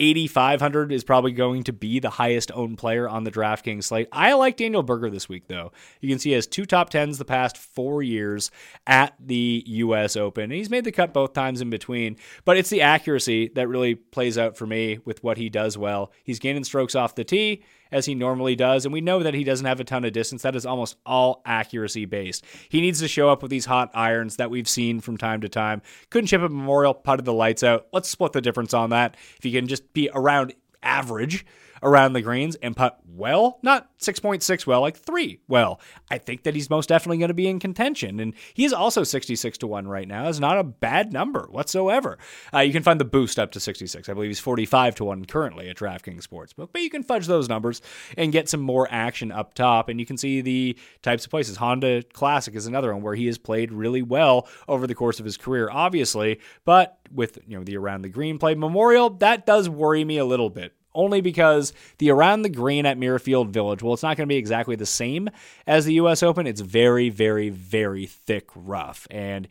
8,500 0.01 0.91
is 0.93 1.05
probably 1.05 1.33
going 1.33 1.63
to 1.65 1.73
be 1.75 1.99
the 1.99 2.09
highest 2.09 2.51
owned 2.55 2.79
player 2.79 3.07
on 3.07 3.25
the 3.25 3.31
DraftKings 3.31 3.85
slate. 3.85 4.09
I 4.11 4.33
like 4.33 4.57
Daniel 4.57 4.83
Berger 4.83 5.11
this 5.11 5.29
week, 5.29 5.47
though. 5.47 5.73
You 6.01 6.09
can 6.09 6.19
see 6.19 6.31
he 6.31 6.35
has 6.35 6.47
two 6.47 6.65
top 6.65 6.89
tens 6.89 7.19
the 7.19 7.27
past 7.27 7.59
four 7.59 8.03
years 8.03 8.51
at 8.87 9.15
the 9.21 9.63
U.S. 9.67 10.17
Open. 10.17 10.45
And 10.45 10.53
He's 10.55 10.71
made 10.71 10.85
the 10.85 10.93
cut 10.93 11.13
both 11.13 11.35
times 11.35 11.61
in 11.61 11.69
between, 11.69 12.17
but 12.47 12.57
it's 12.57 12.71
the 12.71 12.81
accuracy 12.81 13.49
that 13.55 13.69
really 13.69 13.95
plays 13.95 14.39
out 14.39 14.57
for 14.57 14.67
me 14.67 14.99
with 15.05 15.23
what 15.23 15.37
he 15.37 15.51
does 15.51 15.77
well. 15.77 16.13
He's 16.25 16.39
gaining 16.39 16.65
strokes 16.65 16.95
off 16.95 17.15
the 17.15 17.25
tee 17.25 17.63
as 17.93 18.07
he 18.07 18.15
normally 18.15 18.57
does. 18.57 18.85
And 18.85 18.93
we 18.93 19.01
know 19.01 19.23
that 19.23 19.35
he 19.35 19.45
doesn't 19.45 19.67
have 19.67 19.81
a 19.81 19.85
ton 19.85 20.05
of 20.05 20.13
distance. 20.13 20.43
That 20.43 20.57
is 20.57 20.67
almost 20.67 20.97
all 21.05 21.43
accuracy 21.45 22.05
based. 22.05 22.45
He 22.69 22.81
needs 22.81 23.01
to 23.01 23.09
show 23.09 23.31
up 23.31 23.43
with 23.43 23.51
these 23.51 23.67
hot 23.67 23.91
irons 23.95 24.37
that 24.37 24.51
we've 24.51 24.69
seen 24.69 25.01
from 25.01 25.17
time 25.17 25.41
to 25.43 25.49
time. 25.49 25.83
Couldn't 26.11 26.29
chip 26.29 26.43
at 26.43 26.51
Memorial, 26.51 26.95
putted 26.95 27.25
the 27.25 27.33
lights 27.33 27.63
out. 27.63 27.87
Let's 27.93 28.09
split 28.09 28.33
the 28.33 28.41
difference 28.41 28.75
on 28.75 28.91
that. 28.91 29.17
If 29.39 29.45
you 29.45 29.53
can 29.53 29.69
just 29.69 29.93
be 29.93 30.11
around 30.15 30.55
average, 30.83 31.45
around 31.83 32.13
the 32.13 32.23
greens 32.23 32.57
and 32.57 32.77
putt 32.77 33.01
well, 33.07 33.59
not 33.63 33.89
6.6 33.99 34.67
well, 34.67 34.81
like 34.81 34.97
3 34.97 35.41
well. 35.49 35.81
I 36.11 36.19
think 36.19 36.45
that 36.45 36.55
he's 36.55 36.71
most 36.71 36.89
definitely 36.89 37.19
going 37.19 37.29
to 37.29 37.35
be 37.35 37.49
in 37.49 37.59
contention. 37.59 38.21
And 38.21 38.35
he 38.55 38.65
is 38.65 38.73
also 38.73 39.05
66 39.05 39.59
to 39.59 39.67
1 39.67 39.89
right 39.89 40.09
now. 40.09 40.29
It's 40.29 40.41
not 40.41 40.59
a 40.59 40.65
bad 40.65 41.13
number 41.13 41.49
whatsoever. 41.51 42.19
Uh, 42.53 42.61
you 42.61 42.73
can 42.73 42.83
find 42.83 43.01
the 43.01 43.05
boost 43.05 43.39
up 43.39 43.53
to 43.53 43.61
66. 43.61 44.09
I 44.09 44.15
believe 44.15 44.31
he's 44.31 44.41
45 44.41 44.95
to 44.97 45.05
1 45.05 45.25
currently 45.27 45.69
at 45.69 45.77
DraftKings 45.77 46.27
Sportsbook. 46.27 46.71
But 46.73 46.83
you 46.83 46.91
can 46.91 47.03
fudge 47.03 47.27
those 47.27 47.49
numbers 47.49 47.83
and 48.17 48.33
get 48.33 48.49
some 48.49 48.61
more 48.61 48.89
action 48.91 49.33
up 49.33 49.55
top. 49.55 49.89
And 49.89 50.01
you 50.01 50.07
can 50.07 50.17
see 50.17 50.41
the 50.41 50.79
types 51.03 51.25
of 51.25 51.31
places. 51.31 51.57
Honda 51.57 52.03
Classic 52.13 52.55
is 52.55 52.67
another 52.67 52.93
one 52.93 53.03
where 53.03 53.15
he 53.15 53.27
has 53.27 53.39
played 53.39 53.73
really 53.73 54.03
well 54.03 54.49
over 54.69 54.87
the 54.87 54.95
course 54.95 55.19
of 55.19 55.25
his 55.25 55.37
career, 55.37 55.69
obviously. 55.71 56.41
But 56.65 56.99
with 57.13 57.39
you 57.47 57.59
know 57.59 57.65
the 57.65 57.77
around 57.77 58.03
the 58.03 58.09
green 58.09 58.39
play 58.39 58.55
Memorial, 58.55 59.11
that 59.11 59.47
does 59.47 59.69
worry 59.69 60.05
me 60.05 60.19
a 60.19 60.25
little 60.25 60.51
bit 60.51 60.75
only 60.95 61.21
because 61.21 61.73
the 61.99 62.11
around 62.11 62.43
the 62.43 62.49
green 62.49 62.87
at 62.87 62.99
Muirfield 62.99 63.51
Village, 63.51 63.83
well, 63.83 63.95
it's 63.95 64.03
not 64.03 64.17
going 64.17 64.29
to 64.29 64.33
be 64.33 64.37
exactly 64.37 64.77
the 64.77 64.87
same 64.87 65.29
as 65.67 65.85
the 65.85 65.95
U.S. 65.95 66.23
Open. 66.23 66.47
It's 66.47 66.61
very, 66.61 67.09
very, 67.09 67.49
very 67.49 68.07
thick 68.07 68.49
rough. 68.55 69.07
And 69.11 69.49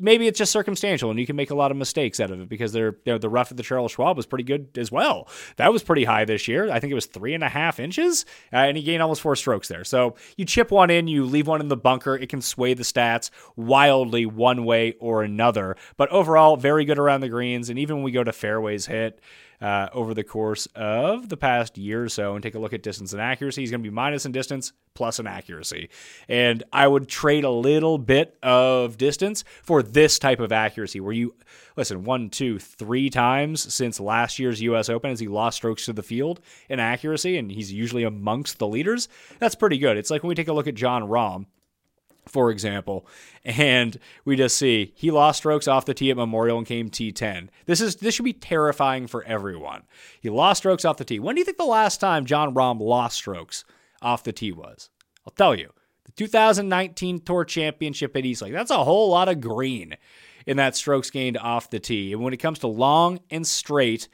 maybe 0.00 0.26
it's 0.26 0.38
just 0.38 0.50
circumstantial 0.50 1.10
and 1.10 1.20
you 1.20 1.26
can 1.26 1.36
make 1.36 1.50
a 1.50 1.54
lot 1.54 1.70
of 1.70 1.76
mistakes 1.76 2.18
out 2.18 2.30
of 2.30 2.40
it 2.40 2.48
because 2.48 2.72
they're, 2.72 2.96
they're, 3.04 3.18
the 3.18 3.28
rough 3.28 3.50
at 3.50 3.56
the 3.56 3.62
Charles 3.62 3.92
Schwab 3.92 4.16
was 4.16 4.26
pretty 4.26 4.44
good 4.44 4.76
as 4.78 4.90
well. 4.90 5.28
That 5.56 5.72
was 5.72 5.82
pretty 5.82 6.04
high 6.04 6.24
this 6.24 6.48
year. 6.48 6.70
I 6.70 6.80
think 6.80 6.90
it 6.90 6.94
was 6.94 7.06
three 7.06 7.34
and 7.34 7.44
a 7.44 7.48
half 7.48 7.78
inches, 7.78 8.24
uh, 8.52 8.56
and 8.56 8.76
he 8.76 8.82
gained 8.82 9.02
almost 9.02 9.20
four 9.20 9.36
strokes 9.36 9.68
there. 9.68 9.84
So 9.84 10.16
you 10.36 10.46
chip 10.46 10.70
one 10.70 10.90
in, 10.90 11.06
you 11.06 11.24
leave 11.24 11.46
one 11.46 11.60
in 11.60 11.68
the 11.68 11.76
bunker. 11.76 12.16
It 12.16 12.28
can 12.28 12.40
sway 12.40 12.74
the 12.74 12.82
stats 12.82 13.30
wildly 13.56 14.26
one 14.26 14.64
way 14.64 14.94
or 14.98 15.22
another. 15.22 15.76
But 15.96 16.08
overall, 16.08 16.56
very 16.56 16.84
good 16.84 16.98
around 16.98 17.20
the 17.20 17.28
greens. 17.28 17.68
And 17.68 17.78
even 17.78 17.96
when 17.96 18.04
we 18.04 18.12
go 18.12 18.24
to 18.24 18.32
fairways 18.32 18.86
hit, 18.86 19.20
uh, 19.60 19.88
over 19.92 20.14
the 20.14 20.24
course 20.24 20.66
of 20.74 21.28
the 21.28 21.36
past 21.36 21.76
year 21.76 22.04
or 22.04 22.08
so 22.08 22.34
and 22.34 22.42
take 22.42 22.54
a 22.54 22.58
look 22.58 22.72
at 22.72 22.82
distance 22.82 23.12
and 23.12 23.20
accuracy. 23.20 23.62
He's 23.62 23.70
going 23.70 23.82
to 23.82 23.88
be 23.88 23.94
minus 23.94 24.24
in 24.24 24.32
distance, 24.32 24.72
plus 24.94 25.18
in 25.18 25.26
accuracy. 25.26 25.90
And 26.28 26.62
I 26.72 26.88
would 26.88 27.08
trade 27.08 27.44
a 27.44 27.50
little 27.50 27.98
bit 27.98 28.36
of 28.42 28.96
distance 28.96 29.44
for 29.62 29.82
this 29.82 30.18
type 30.18 30.40
of 30.40 30.52
accuracy 30.52 31.00
where 31.00 31.12
you 31.12 31.34
listen 31.76 32.04
one, 32.04 32.30
two, 32.30 32.58
three 32.58 33.10
times 33.10 33.72
since 33.72 34.00
last 34.00 34.38
year's 34.38 34.62
U.S. 34.62 34.88
Open 34.88 35.10
as 35.10 35.20
he 35.20 35.28
lost 35.28 35.56
strokes 35.56 35.84
to 35.86 35.92
the 35.92 36.02
field 36.02 36.40
in 36.68 36.80
accuracy, 36.80 37.36
and 37.36 37.50
he's 37.50 37.72
usually 37.72 38.04
amongst 38.04 38.58
the 38.58 38.68
leaders. 38.68 39.08
That's 39.38 39.54
pretty 39.54 39.78
good. 39.78 39.96
It's 39.96 40.10
like 40.10 40.22
when 40.22 40.28
we 40.28 40.34
take 40.34 40.48
a 40.48 40.52
look 40.52 40.66
at 40.66 40.74
Jon 40.74 41.02
Rahm 41.02 41.46
for 42.30 42.50
example, 42.50 43.06
and 43.44 43.98
we 44.24 44.36
just 44.36 44.56
see 44.56 44.92
he 44.94 45.10
lost 45.10 45.38
strokes 45.38 45.66
off 45.66 45.84
the 45.84 45.94
tee 45.94 46.10
at 46.10 46.16
Memorial 46.16 46.58
and 46.58 46.66
came 46.66 46.88
T10. 46.88 47.48
This 47.66 47.80
is 47.80 47.96
this 47.96 48.14
should 48.14 48.24
be 48.24 48.32
terrifying 48.32 49.06
for 49.06 49.24
everyone. 49.24 49.82
He 50.20 50.30
lost 50.30 50.58
strokes 50.58 50.84
off 50.84 50.96
the 50.96 51.04
tee. 51.04 51.18
When 51.18 51.34
do 51.34 51.40
you 51.40 51.44
think 51.44 51.58
the 51.58 51.64
last 51.64 51.98
time 51.98 52.24
Jon 52.24 52.54
Rahm 52.54 52.80
lost 52.80 53.16
strokes 53.16 53.64
off 54.00 54.22
the 54.22 54.32
tee 54.32 54.52
was? 54.52 54.90
I'll 55.26 55.32
tell 55.32 55.54
you. 55.54 55.72
The 56.04 56.12
2019 56.12 57.20
Tour 57.20 57.44
Championship 57.44 58.16
at 58.16 58.24
East 58.24 58.42
Lake. 58.42 58.52
That's 58.52 58.70
a 58.70 58.84
whole 58.84 59.10
lot 59.10 59.28
of 59.28 59.40
green 59.40 59.96
in 60.46 60.56
that 60.56 60.76
strokes 60.76 61.10
gained 61.10 61.38
off 61.38 61.70
the 61.70 61.80
tee. 61.80 62.12
And 62.12 62.22
when 62.22 62.32
it 62.32 62.38
comes 62.38 62.58
to 62.60 62.66
long 62.66 63.20
and 63.30 63.46
straight, 63.46 64.08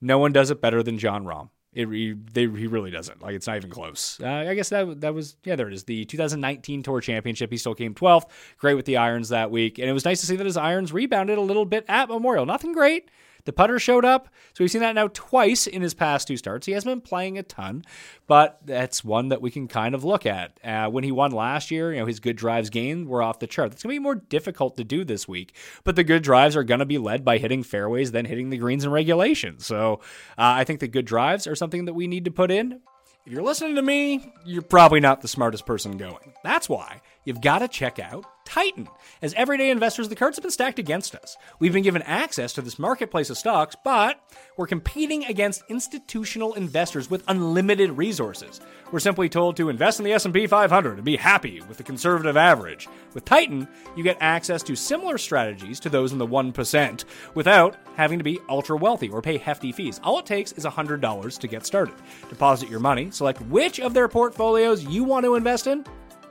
no 0.00 0.18
one 0.18 0.32
does 0.32 0.50
it 0.50 0.60
better 0.60 0.82
than 0.82 0.98
Jon 0.98 1.24
Rahm. 1.24 1.50
It 1.74 1.88
he, 1.88 2.12
they, 2.12 2.42
he 2.42 2.66
really 2.66 2.90
doesn't. 2.90 3.20
Like 3.22 3.34
it's 3.34 3.46
not 3.46 3.56
even 3.56 3.70
close. 3.70 4.18
Uh, 4.22 4.28
I 4.28 4.54
guess 4.54 4.68
that 4.68 5.00
that 5.00 5.14
was 5.14 5.36
yeah. 5.44 5.56
There 5.56 5.68
it 5.68 5.74
is. 5.74 5.84
The 5.84 6.04
2019 6.04 6.82
Tour 6.82 7.00
Championship. 7.00 7.50
He 7.50 7.56
still 7.56 7.74
came 7.74 7.94
12th. 7.94 8.26
Great 8.58 8.74
with 8.74 8.86
the 8.86 8.96
irons 8.96 9.30
that 9.30 9.50
week, 9.50 9.78
and 9.78 9.88
it 9.88 9.92
was 9.92 10.04
nice 10.04 10.20
to 10.20 10.26
see 10.26 10.36
that 10.36 10.46
his 10.46 10.56
irons 10.56 10.92
rebounded 10.92 11.38
a 11.38 11.42
little 11.42 11.64
bit 11.64 11.84
at 11.88 12.08
Memorial. 12.08 12.46
Nothing 12.46 12.72
great, 12.72 13.10
the 13.44 13.52
putter 13.52 13.78
showed 13.78 14.04
up. 14.04 14.28
So 14.54 14.64
we've 14.64 14.70
seen 14.70 14.80
that 14.80 14.94
now 14.94 15.08
twice 15.12 15.66
in 15.66 15.82
his 15.82 15.94
past 15.94 16.28
two 16.28 16.36
starts. 16.36 16.66
He 16.66 16.72
hasn't 16.72 16.90
been 16.90 17.00
playing 17.00 17.38
a 17.38 17.42
ton, 17.42 17.84
but 18.26 18.60
that's 18.64 19.04
one 19.04 19.28
that 19.28 19.42
we 19.42 19.50
can 19.50 19.68
kind 19.68 19.94
of 19.94 20.04
look 20.04 20.26
at. 20.26 20.58
Uh, 20.64 20.88
when 20.88 21.04
he 21.04 21.12
won 21.12 21.32
last 21.32 21.70
year, 21.70 21.92
you 21.92 22.00
know, 22.00 22.06
his 22.06 22.20
good 22.20 22.36
drives 22.36 22.70
gained 22.70 23.08
were 23.08 23.22
off 23.22 23.38
the 23.38 23.46
chart. 23.46 23.72
It's 23.72 23.82
going 23.82 23.94
to 23.94 24.00
be 24.00 24.02
more 24.02 24.14
difficult 24.14 24.76
to 24.76 24.84
do 24.84 25.04
this 25.04 25.28
week, 25.28 25.54
but 25.84 25.96
the 25.96 26.04
good 26.04 26.22
drives 26.22 26.56
are 26.56 26.64
going 26.64 26.80
to 26.80 26.86
be 26.86 26.98
led 26.98 27.24
by 27.24 27.38
hitting 27.38 27.62
fairways 27.62 28.12
than 28.12 28.24
hitting 28.24 28.50
the 28.50 28.58
greens 28.58 28.84
in 28.84 28.90
regulation. 28.90 29.58
So 29.58 30.00
uh, 30.38 30.56
I 30.56 30.64
think 30.64 30.80
the 30.80 30.88
good 30.88 31.06
drives 31.06 31.46
are 31.46 31.54
something 31.54 31.84
that 31.86 31.94
we 31.94 32.06
need 32.06 32.24
to 32.24 32.30
put 32.30 32.50
in. 32.50 32.80
If 33.26 33.32
you're 33.32 33.42
listening 33.42 33.76
to 33.76 33.82
me, 33.82 34.32
you're 34.44 34.60
probably 34.62 35.00
not 35.00 35.22
the 35.22 35.28
smartest 35.28 35.64
person 35.64 35.96
going. 35.96 36.34
That's 36.42 36.68
why 36.68 37.00
you've 37.24 37.40
got 37.40 37.60
to 37.60 37.68
check 37.68 37.98
out 37.98 38.26
Titan. 38.44 38.88
As 39.22 39.34
everyday 39.34 39.70
investors, 39.70 40.08
the 40.08 40.16
cards 40.16 40.36
have 40.36 40.42
been 40.42 40.50
stacked 40.50 40.78
against 40.78 41.14
us. 41.14 41.36
We've 41.58 41.72
been 41.72 41.82
given 41.82 42.02
access 42.02 42.52
to 42.54 42.62
this 42.62 42.78
marketplace 42.78 43.30
of 43.30 43.38
stocks, 43.38 43.76
but 43.84 44.20
we're 44.56 44.66
competing 44.66 45.24
against 45.24 45.64
institutional 45.68 46.54
investors 46.54 47.10
with 47.10 47.24
unlimited 47.28 47.92
resources. 47.92 48.60
We're 48.92 49.00
simply 49.00 49.28
told 49.28 49.56
to 49.56 49.68
invest 49.68 49.98
in 49.98 50.04
the 50.04 50.12
S&P 50.12 50.46
500 50.46 50.94
and 50.96 51.04
be 51.04 51.16
happy 51.16 51.62
with 51.62 51.78
the 51.78 51.82
conservative 51.82 52.36
average. 52.36 52.88
With 53.14 53.24
Titan, 53.24 53.66
you 53.96 54.04
get 54.04 54.18
access 54.20 54.62
to 54.64 54.76
similar 54.76 55.18
strategies 55.18 55.80
to 55.80 55.88
those 55.88 56.12
in 56.12 56.18
the 56.18 56.26
1% 56.26 57.04
without 57.34 57.76
having 57.96 58.18
to 58.18 58.24
be 58.24 58.40
ultra 58.48 58.76
wealthy 58.76 59.08
or 59.08 59.22
pay 59.22 59.38
hefty 59.38 59.72
fees. 59.72 60.00
All 60.04 60.18
it 60.18 60.26
takes 60.26 60.52
is 60.52 60.64
$100 60.64 61.38
to 61.38 61.48
get 61.48 61.66
started. 61.66 61.94
Deposit 62.28 62.68
your 62.68 62.80
money, 62.80 63.10
select 63.10 63.40
which 63.42 63.80
of 63.80 63.94
their 63.94 64.08
portfolios 64.08 64.84
you 64.84 65.02
want 65.04 65.24
to 65.24 65.34
invest 65.34 65.66
in. 65.66 65.84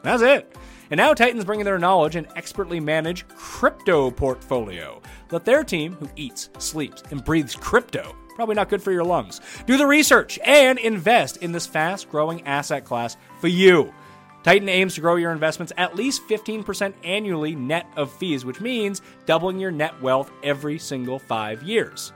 That's 0.04 0.21
it. 0.21 0.56
And 0.93 0.99
now 0.99 1.15
Titan's 1.15 1.43
bringing 1.43 1.65
their 1.65 1.79
knowledge 1.79 2.15
and 2.15 2.27
expertly 2.36 2.79
managed 2.79 3.27
crypto 3.29 4.12
portfolio. 4.12 5.01
Let 5.32 5.43
their 5.43 5.63
team, 5.63 5.93
who 5.93 6.08
eats, 6.15 6.51
sleeps, 6.60 7.01
and 7.10 7.25
breathes 7.25 7.56
crypto, 7.56 8.15
probably 8.36 8.53
not 8.53 8.69
good 8.69 8.84
for 8.84 8.91
your 8.91 9.03
lungs, 9.03 9.41
do 9.65 9.75
the 9.75 9.88
research 9.88 10.38
and 10.45 10.77
invest 10.77 11.38
in 11.38 11.51
this 11.51 11.65
fast 11.65 12.12
growing 12.12 12.45
asset 12.45 12.86
class 12.86 13.17
for 13.39 13.47
you. 13.47 13.91
Titan 14.43 14.69
aims 14.69 14.93
to 14.93 15.01
grow 15.01 15.15
your 15.15 15.32
investments 15.32 15.73
at 15.77 15.95
least 15.95 16.27
15% 16.27 16.93
annually 17.03 17.56
net 17.56 17.88
of 17.97 18.12
fees, 18.12 18.45
which 18.45 18.62
means 18.62 19.01
doubling 19.25 19.58
your 19.58 19.71
net 19.71 19.99
wealth 19.99 20.32
every 20.43 20.77
single 20.77 21.17
five 21.17 21.63
years. 21.63 22.13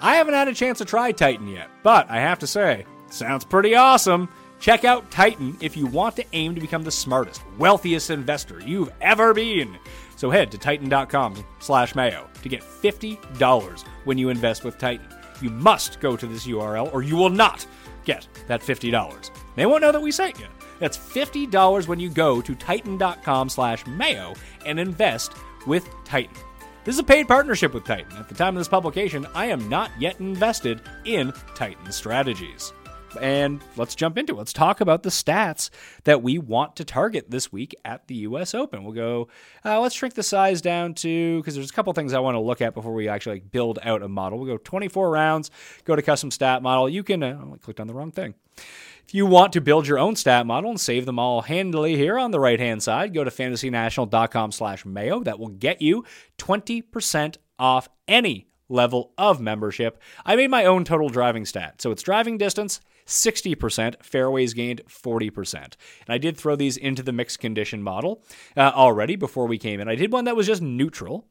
I 0.00 0.16
haven't 0.16 0.32
had 0.32 0.48
a 0.48 0.54
chance 0.54 0.78
to 0.78 0.86
try 0.86 1.12
Titan 1.12 1.48
yet, 1.48 1.68
but 1.82 2.10
I 2.10 2.20
have 2.20 2.38
to 2.38 2.46
say, 2.46 2.86
sounds 3.10 3.44
pretty 3.44 3.74
awesome. 3.74 4.30
Check 4.64 4.86
out 4.86 5.10
Titan 5.10 5.58
if 5.60 5.76
you 5.76 5.84
want 5.84 6.16
to 6.16 6.24
aim 6.32 6.54
to 6.54 6.60
become 6.62 6.84
the 6.84 6.90
smartest, 6.90 7.42
wealthiest 7.58 8.08
investor 8.08 8.62
you've 8.62 8.90
ever 9.02 9.34
been. 9.34 9.76
So 10.16 10.30
head 10.30 10.50
to 10.52 10.56
titan.com 10.56 11.44
slash 11.58 11.94
mayo 11.94 12.30
to 12.42 12.48
get 12.48 12.62
$50 12.62 13.84
when 14.04 14.16
you 14.16 14.30
invest 14.30 14.64
with 14.64 14.78
Titan. 14.78 15.06
You 15.42 15.50
must 15.50 16.00
go 16.00 16.16
to 16.16 16.26
this 16.26 16.46
URL 16.46 16.90
or 16.94 17.02
you 17.02 17.14
will 17.14 17.28
not 17.28 17.66
get 18.06 18.26
that 18.48 18.62
$50. 18.62 19.30
They 19.54 19.66
won't 19.66 19.82
know 19.82 19.92
that 19.92 20.00
we 20.00 20.10
sent 20.10 20.40
you. 20.40 20.46
That's 20.78 20.96
$50 20.96 21.86
when 21.86 22.00
you 22.00 22.08
go 22.08 22.40
to 22.40 22.54
titan.com 22.54 23.50
slash 23.50 23.86
mayo 23.86 24.32
and 24.64 24.80
invest 24.80 25.34
with 25.66 25.86
Titan. 26.06 26.38
This 26.84 26.94
is 26.94 27.00
a 27.00 27.04
paid 27.04 27.28
partnership 27.28 27.74
with 27.74 27.84
Titan. 27.84 28.16
At 28.16 28.30
the 28.30 28.34
time 28.34 28.56
of 28.56 28.60
this 28.60 28.68
publication, 28.68 29.26
I 29.34 29.44
am 29.44 29.68
not 29.68 29.90
yet 29.98 30.20
invested 30.20 30.80
in 31.04 31.34
Titan 31.54 31.92
strategies. 31.92 32.72
And 33.20 33.60
let's 33.76 33.94
jump 33.94 34.18
into 34.18 34.34
it. 34.34 34.38
Let's 34.38 34.52
talk 34.52 34.80
about 34.80 35.02
the 35.02 35.10
stats 35.10 35.70
that 36.04 36.22
we 36.22 36.38
want 36.38 36.76
to 36.76 36.84
target 36.84 37.30
this 37.30 37.52
week 37.52 37.74
at 37.84 38.06
the 38.06 38.16
US 38.16 38.54
Open. 38.54 38.84
We'll 38.84 38.94
go, 38.94 39.28
uh, 39.64 39.80
let's 39.80 39.94
shrink 39.94 40.14
the 40.14 40.22
size 40.22 40.60
down 40.60 40.94
to, 40.94 41.38
because 41.38 41.54
there's 41.54 41.70
a 41.70 41.72
couple 41.72 41.92
things 41.92 42.12
I 42.12 42.20
want 42.20 42.34
to 42.34 42.40
look 42.40 42.60
at 42.60 42.74
before 42.74 42.94
we 42.94 43.08
actually 43.08 43.36
like, 43.36 43.50
build 43.50 43.78
out 43.82 44.02
a 44.02 44.08
model. 44.08 44.38
We'll 44.38 44.48
go 44.48 44.58
24 44.58 45.10
rounds, 45.10 45.50
go 45.84 45.96
to 45.96 46.02
custom 46.02 46.30
stat 46.30 46.62
model. 46.62 46.88
You 46.88 47.02
can, 47.02 47.22
uh, 47.22 47.44
I 47.52 47.56
clicked 47.58 47.80
on 47.80 47.86
the 47.86 47.94
wrong 47.94 48.10
thing. 48.10 48.34
If 49.06 49.14
you 49.14 49.26
want 49.26 49.52
to 49.52 49.60
build 49.60 49.86
your 49.86 49.98
own 49.98 50.16
stat 50.16 50.46
model 50.46 50.70
and 50.70 50.80
save 50.80 51.04
them 51.04 51.18
all 51.18 51.42
handily 51.42 51.96
here 51.96 52.18
on 52.18 52.30
the 52.30 52.40
right 52.40 52.58
hand 52.58 52.82
side, 52.82 53.12
go 53.12 53.22
to 53.22 53.30
fantasynational.com 53.30 54.52
slash 54.52 54.86
mayo. 54.86 55.22
That 55.22 55.38
will 55.38 55.48
get 55.48 55.82
you 55.82 56.04
20% 56.38 57.36
off 57.58 57.88
any 58.08 58.48
level 58.68 59.12
of 59.18 59.40
membership. 59.40 60.00
I 60.24 60.36
made 60.36 60.50
my 60.50 60.64
own 60.64 60.84
total 60.84 61.08
driving 61.08 61.44
stat. 61.44 61.82
So 61.82 61.90
it's 61.90 62.02
driving 62.02 62.38
distance, 62.38 62.80
60%, 63.06 64.02
fairways 64.02 64.54
gained 64.54 64.82
40%. 64.88 65.54
And 65.54 65.74
I 66.08 66.18
did 66.18 66.36
throw 66.36 66.56
these 66.56 66.76
into 66.76 67.02
the 67.02 67.12
mixed 67.12 67.38
condition 67.38 67.82
model 67.82 68.22
uh, 68.56 68.72
already 68.74 69.16
before 69.16 69.46
we 69.46 69.58
came 69.58 69.80
in. 69.80 69.88
I 69.88 69.94
did 69.94 70.12
one 70.12 70.24
that 70.24 70.36
was 70.36 70.46
just 70.46 70.62
neutral. 70.62 71.26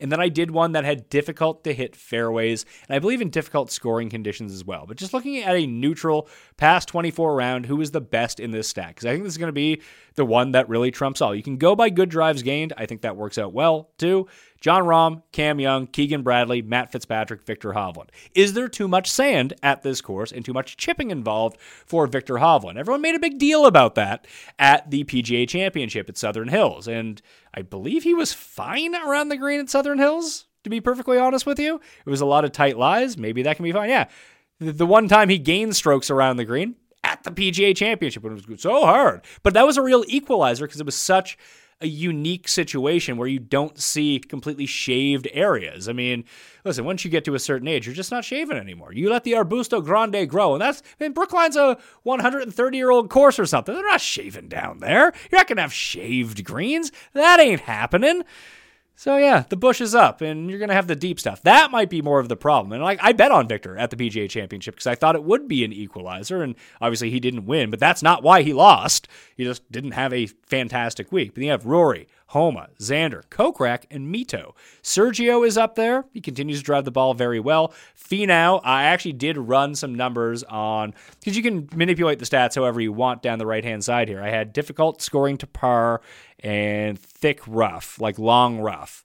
And 0.00 0.10
then 0.10 0.20
I 0.20 0.28
did 0.28 0.50
one 0.50 0.72
that 0.72 0.84
had 0.84 1.08
difficult 1.08 1.62
to 1.62 1.72
hit 1.72 1.94
fairways, 1.94 2.66
and 2.88 2.96
I 2.96 2.98
believe 2.98 3.20
in 3.20 3.30
difficult 3.30 3.70
scoring 3.70 4.10
conditions 4.10 4.52
as 4.52 4.64
well. 4.64 4.84
But 4.84 4.96
just 4.96 5.14
looking 5.14 5.38
at 5.38 5.54
a 5.54 5.64
neutral 5.64 6.28
past 6.56 6.88
24 6.88 7.36
round, 7.36 7.66
who 7.66 7.80
is 7.80 7.92
the 7.92 8.00
best 8.00 8.40
in 8.40 8.50
this 8.50 8.68
stack? 8.68 8.96
Because 8.96 9.06
I 9.06 9.12
think 9.12 9.22
this 9.22 9.34
is 9.34 9.38
going 9.38 9.46
to 9.46 9.52
be 9.52 9.80
the 10.16 10.24
one 10.24 10.52
that 10.52 10.68
really 10.68 10.90
trumps 10.90 11.20
all. 11.20 11.32
You 11.32 11.42
can 11.44 11.56
go 11.56 11.76
by 11.76 11.88
good 11.88 12.08
drives 12.08 12.42
gained. 12.42 12.72
I 12.76 12.86
think 12.86 13.02
that 13.02 13.16
works 13.16 13.38
out 13.38 13.52
well 13.52 13.90
too. 13.96 14.26
Jon 14.62 14.84
Rahm, 14.84 15.22
Cam 15.32 15.58
Young, 15.58 15.88
Keegan 15.88 16.22
Bradley, 16.22 16.62
Matt 16.62 16.92
Fitzpatrick, 16.92 17.44
Viktor 17.44 17.72
Hovland. 17.72 18.10
Is 18.32 18.52
there 18.52 18.68
too 18.68 18.86
much 18.86 19.10
sand 19.10 19.54
at 19.60 19.82
this 19.82 20.00
course 20.00 20.30
and 20.30 20.44
too 20.44 20.52
much 20.52 20.76
chipping 20.76 21.10
involved 21.10 21.58
for 21.84 22.06
Viktor 22.06 22.34
Hovland? 22.34 22.78
Everyone 22.78 23.02
made 23.02 23.16
a 23.16 23.20
big 23.20 23.38
deal 23.38 23.66
about 23.66 23.96
that 23.96 24.24
at 24.60 24.88
the 24.88 25.02
PGA 25.02 25.48
Championship 25.48 26.08
at 26.08 26.16
Southern 26.16 26.46
Hills, 26.46 26.86
and 26.86 27.20
I 27.52 27.62
believe 27.62 28.04
he 28.04 28.14
was 28.14 28.32
fine 28.32 28.94
around 28.94 29.30
the 29.30 29.36
green 29.36 29.58
at 29.58 29.68
Southern 29.68 29.98
Hills. 29.98 30.46
To 30.62 30.70
be 30.70 30.80
perfectly 30.80 31.18
honest 31.18 31.44
with 31.44 31.58
you, 31.58 31.80
it 32.06 32.10
was 32.10 32.20
a 32.20 32.26
lot 32.26 32.44
of 32.44 32.52
tight 32.52 32.78
lies. 32.78 33.18
Maybe 33.18 33.42
that 33.42 33.56
can 33.56 33.64
be 33.64 33.72
fine. 33.72 33.88
Yeah, 33.90 34.06
the 34.60 34.86
one 34.86 35.08
time 35.08 35.28
he 35.28 35.38
gained 35.38 35.74
strokes 35.74 36.08
around 36.08 36.36
the 36.36 36.44
green 36.44 36.76
at 37.02 37.24
the 37.24 37.32
PGA 37.32 37.74
Championship 37.74 38.22
when 38.22 38.36
it 38.36 38.48
was 38.48 38.62
so 38.62 38.86
hard, 38.86 39.22
but 39.42 39.54
that 39.54 39.66
was 39.66 39.76
a 39.76 39.82
real 39.82 40.04
equalizer 40.06 40.66
because 40.68 40.80
it 40.80 40.86
was 40.86 40.94
such 40.94 41.36
a 41.82 41.86
unique 41.86 42.48
situation 42.48 43.16
where 43.16 43.28
you 43.28 43.38
don't 43.38 43.78
see 43.78 44.18
completely 44.18 44.66
shaved 44.66 45.28
areas. 45.32 45.88
I 45.88 45.92
mean, 45.92 46.24
listen, 46.64 46.84
once 46.84 47.04
you 47.04 47.10
get 47.10 47.24
to 47.24 47.34
a 47.34 47.38
certain 47.38 47.68
age, 47.68 47.86
you're 47.86 47.94
just 47.94 48.10
not 48.10 48.24
shaving 48.24 48.56
anymore. 48.56 48.92
You 48.92 49.10
let 49.10 49.24
the 49.24 49.32
arbusto 49.32 49.84
grande 49.84 50.28
grow, 50.28 50.54
and 50.54 50.62
that's 50.62 50.82
I 51.00 51.04
mean, 51.04 51.14
Brookline's 51.14 51.56
a 51.56 51.78
130 52.04 52.76
year 52.76 52.90
old 52.90 53.10
course 53.10 53.38
or 53.38 53.46
something. 53.46 53.74
They're 53.74 53.84
not 53.84 54.00
shaving 54.00 54.48
down 54.48 54.78
there. 54.78 55.12
You're 55.30 55.40
not 55.40 55.48
gonna 55.48 55.62
have 55.62 55.72
shaved 55.72 56.44
greens. 56.44 56.92
That 57.12 57.40
ain't 57.40 57.62
happening. 57.62 58.22
So 58.94 59.16
yeah, 59.16 59.44
the 59.48 59.56
bush 59.56 59.80
is 59.80 59.94
up, 59.94 60.20
and 60.20 60.48
you're 60.48 60.58
gonna 60.58 60.74
have 60.74 60.86
the 60.86 60.94
deep 60.94 61.18
stuff. 61.18 61.42
That 61.42 61.70
might 61.70 61.90
be 61.90 62.02
more 62.02 62.20
of 62.20 62.28
the 62.28 62.36
problem. 62.36 62.72
And 62.72 62.82
like 62.82 62.98
I 63.02 63.12
bet 63.12 63.32
on 63.32 63.48
Victor 63.48 63.76
at 63.76 63.90
the 63.90 63.96
PGA 63.96 64.28
Championship 64.28 64.74
because 64.74 64.86
I 64.86 64.94
thought 64.94 65.16
it 65.16 65.24
would 65.24 65.48
be 65.48 65.64
an 65.64 65.72
equalizer, 65.72 66.42
and 66.42 66.54
obviously 66.80 67.10
he 67.10 67.18
didn't 67.18 67.46
win. 67.46 67.70
But 67.70 67.80
that's 67.80 68.02
not 68.02 68.22
why 68.22 68.42
he 68.42 68.52
lost. 68.52 69.08
He 69.36 69.44
just 69.44 69.70
didn't 69.72 69.92
have 69.92 70.12
a 70.12 70.26
fantastic 70.26 71.10
week. 71.10 71.30
But 71.30 71.36
then 71.36 71.44
you 71.44 71.50
have 71.50 71.66
Rory, 71.66 72.06
Homa, 72.32 72.68
Xander, 72.80 73.22
Kokrak, 73.28 73.84
and 73.90 74.12
Mito. 74.12 74.54
Sergio 74.82 75.46
is 75.46 75.58
up 75.58 75.74
there. 75.74 76.06
He 76.14 76.20
continues 76.22 76.60
to 76.60 76.64
drive 76.64 76.86
the 76.86 76.90
ball 76.90 77.12
very 77.12 77.38
well. 77.38 77.74
Finau, 77.94 78.62
I 78.64 78.84
actually 78.84 79.12
did 79.12 79.36
run 79.36 79.74
some 79.74 79.94
numbers 79.94 80.42
on 80.44 80.94
because 81.20 81.36
you 81.36 81.42
can 81.42 81.68
manipulate 81.74 82.20
the 82.20 82.24
stats 82.24 82.54
however 82.54 82.80
you 82.80 82.90
want 82.90 83.20
down 83.20 83.38
the 83.38 83.44
right 83.44 83.62
hand 83.62 83.84
side 83.84 84.08
here. 84.08 84.22
I 84.22 84.30
had 84.30 84.54
difficult 84.54 85.02
scoring 85.02 85.36
to 85.38 85.46
par 85.46 86.00
and 86.40 86.98
thick 86.98 87.40
rough, 87.46 88.00
like 88.00 88.18
long 88.18 88.60
rough. 88.60 89.04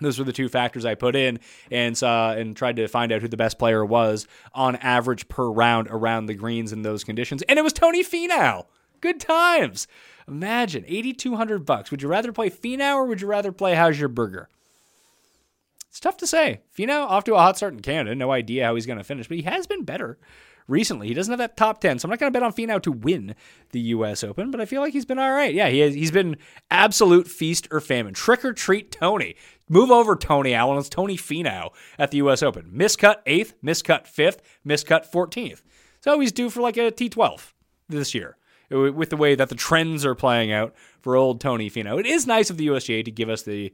Those 0.00 0.18
were 0.18 0.26
the 0.26 0.32
two 0.34 0.50
factors 0.50 0.84
I 0.84 0.94
put 0.94 1.16
in 1.16 1.40
and 1.70 2.00
and 2.02 2.54
tried 2.54 2.76
to 2.76 2.86
find 2.86 3.12
out 3.12 3.22
who 3.22 3.28
the 3.28 3.38
best 3.38 3.58
player 3.58 3.82
was 3.82 4.26
on 4.52 4.76
average 4.76 5.26
per 5.28 5.48
round 5.48 5.88
around 5.90 6.26
the 6.26 6.34
greens 6.34 6.74
in 6.74 6.82
those 6.82 7.02
conditions. 7.02 7.40
And 7.48 7.58
it 7.58 7.62
was 7.62 7.72
Tony 7.72 8.04
Finau. 8.04 8.66
Good 9.00 9.20
times. 9.20 9.86
Imagine 10.26 10.84
8200 10.86 11.64
bucks. 11.64 11.90
Would 11.90 12.02
you 12.02 12.08
rather 12.08 12.32
play 12.32 12.50
Finau 12.50 12.96
or 12.96 13.06
would 13.06 13.20
you 13.20 13.28
rather 13.28 13.52
play 13.52 13.74
How's 13.74 13.98
Your 13.98 14.08
Burger? 14.08 14.48
It's 15.88 16.00
tough 16.00 16.18
to 16.18 16.26
say. 16.26 16.60
Finau 16.76 17.06
off 17.06 17.24
to 17.24 17.34
a 17.34 17.38
hot 17.38 17.56
start 17.56 17.72
in 17.72 17.80
Canada. 17.80 18.14
No 18.14 18.30
idea 18.30 18.66
how 18.66 18.74
he's 18.74 18.86
going 18.86 18.98
to 18.98 19.04
finish, 19.04 19.26
but 19.26 19.38
he 19.38 19.42
has 19.44 19.66
been 19.66 19.84
better 19.84 20.18
recently. 20.68 21.08
He 21.08 21.14
doesn't 21.14 21.32
have 21.32 21.38
that 21.38 21.56
top 21.56 21.80
10, 21.80 21.98
so 21.98 22.06
I'm 22.06 22.10
not 22.10 22.20
going 22.20 22.32
to 22.32 22.38
bet 22.38 22.44
on 22.44 22.52
Finau 22.52 22.80
to 22.82 22.92
win 22.92 23.34
the 23.72 23.80
U.S. 23.80 24.22
Open, 24.22 24.50
but 24.50 24.60
I 24.60 24.66
feel 24.66 24.82
like 24.82 24.92
he's 24.92 25.06
been 25.06 25.18
all 25.18 25.32
right. 25.32 25.52
Yeah, 25.52 25.68
he 25.68 25.80
has, 25.80 25.94
he's 25.94 26.10
been 26.10 26.36
absolute 26.70 27.26
feast 27.26 27.66
or 27.72 27.80
famine. 27.80 28.14
Trick 28.14 28.44
or 28.44 28.52
treat 28.52 28.92
Tony. 28.92 29.34
Move 29.68 29.90
over, 29.90 30.14
Tony 30.14 30.54
Allen. 30.54 30.78
It's 30.78 30.88
Tony 30.88 31.16
Finau 31.16 31.70
at 31.98 32.10
the 32.10 32.18
U.S. 32.18 32.42
Open. 32.42 32.70
Miscut 32.72 33.24
8th, 33.26 33.54
miscut 33.64 34.06
5th, 34.06 34.38
miscut 34.64 35.10
14th. 35.10 35.62
So 36.00 36.20
he's 36.20 36.32
due 36.32 36.50
for 36.50 36.60
like 36.60 36.76
a 36.76 36.92
T12 36.92 37.54
this 37.88 38.14
year 38.14 38.37
with 38.70 39.10
the 39.10 39.16
way 39.16 39.34
that 39.34 39.48
the 39.48 39.54
trends 39.54 40.04
are 40.04 40.14
playing 40.14 40.52
out 40.52 40.74
for 41.00 41.16
old 41.16 41.40
Tony 41.40 41.70
Finau. 41.70 41.98
It 41.98 42.06
is 42.06 42.26
nice 42.26 42.50
of 42.50 42.56
the 42.56 42.66
USGA 42.66 43.04
to 43.04 43.10
give 43.10 43.28
us 43.28 43.42
the 43.42 43.72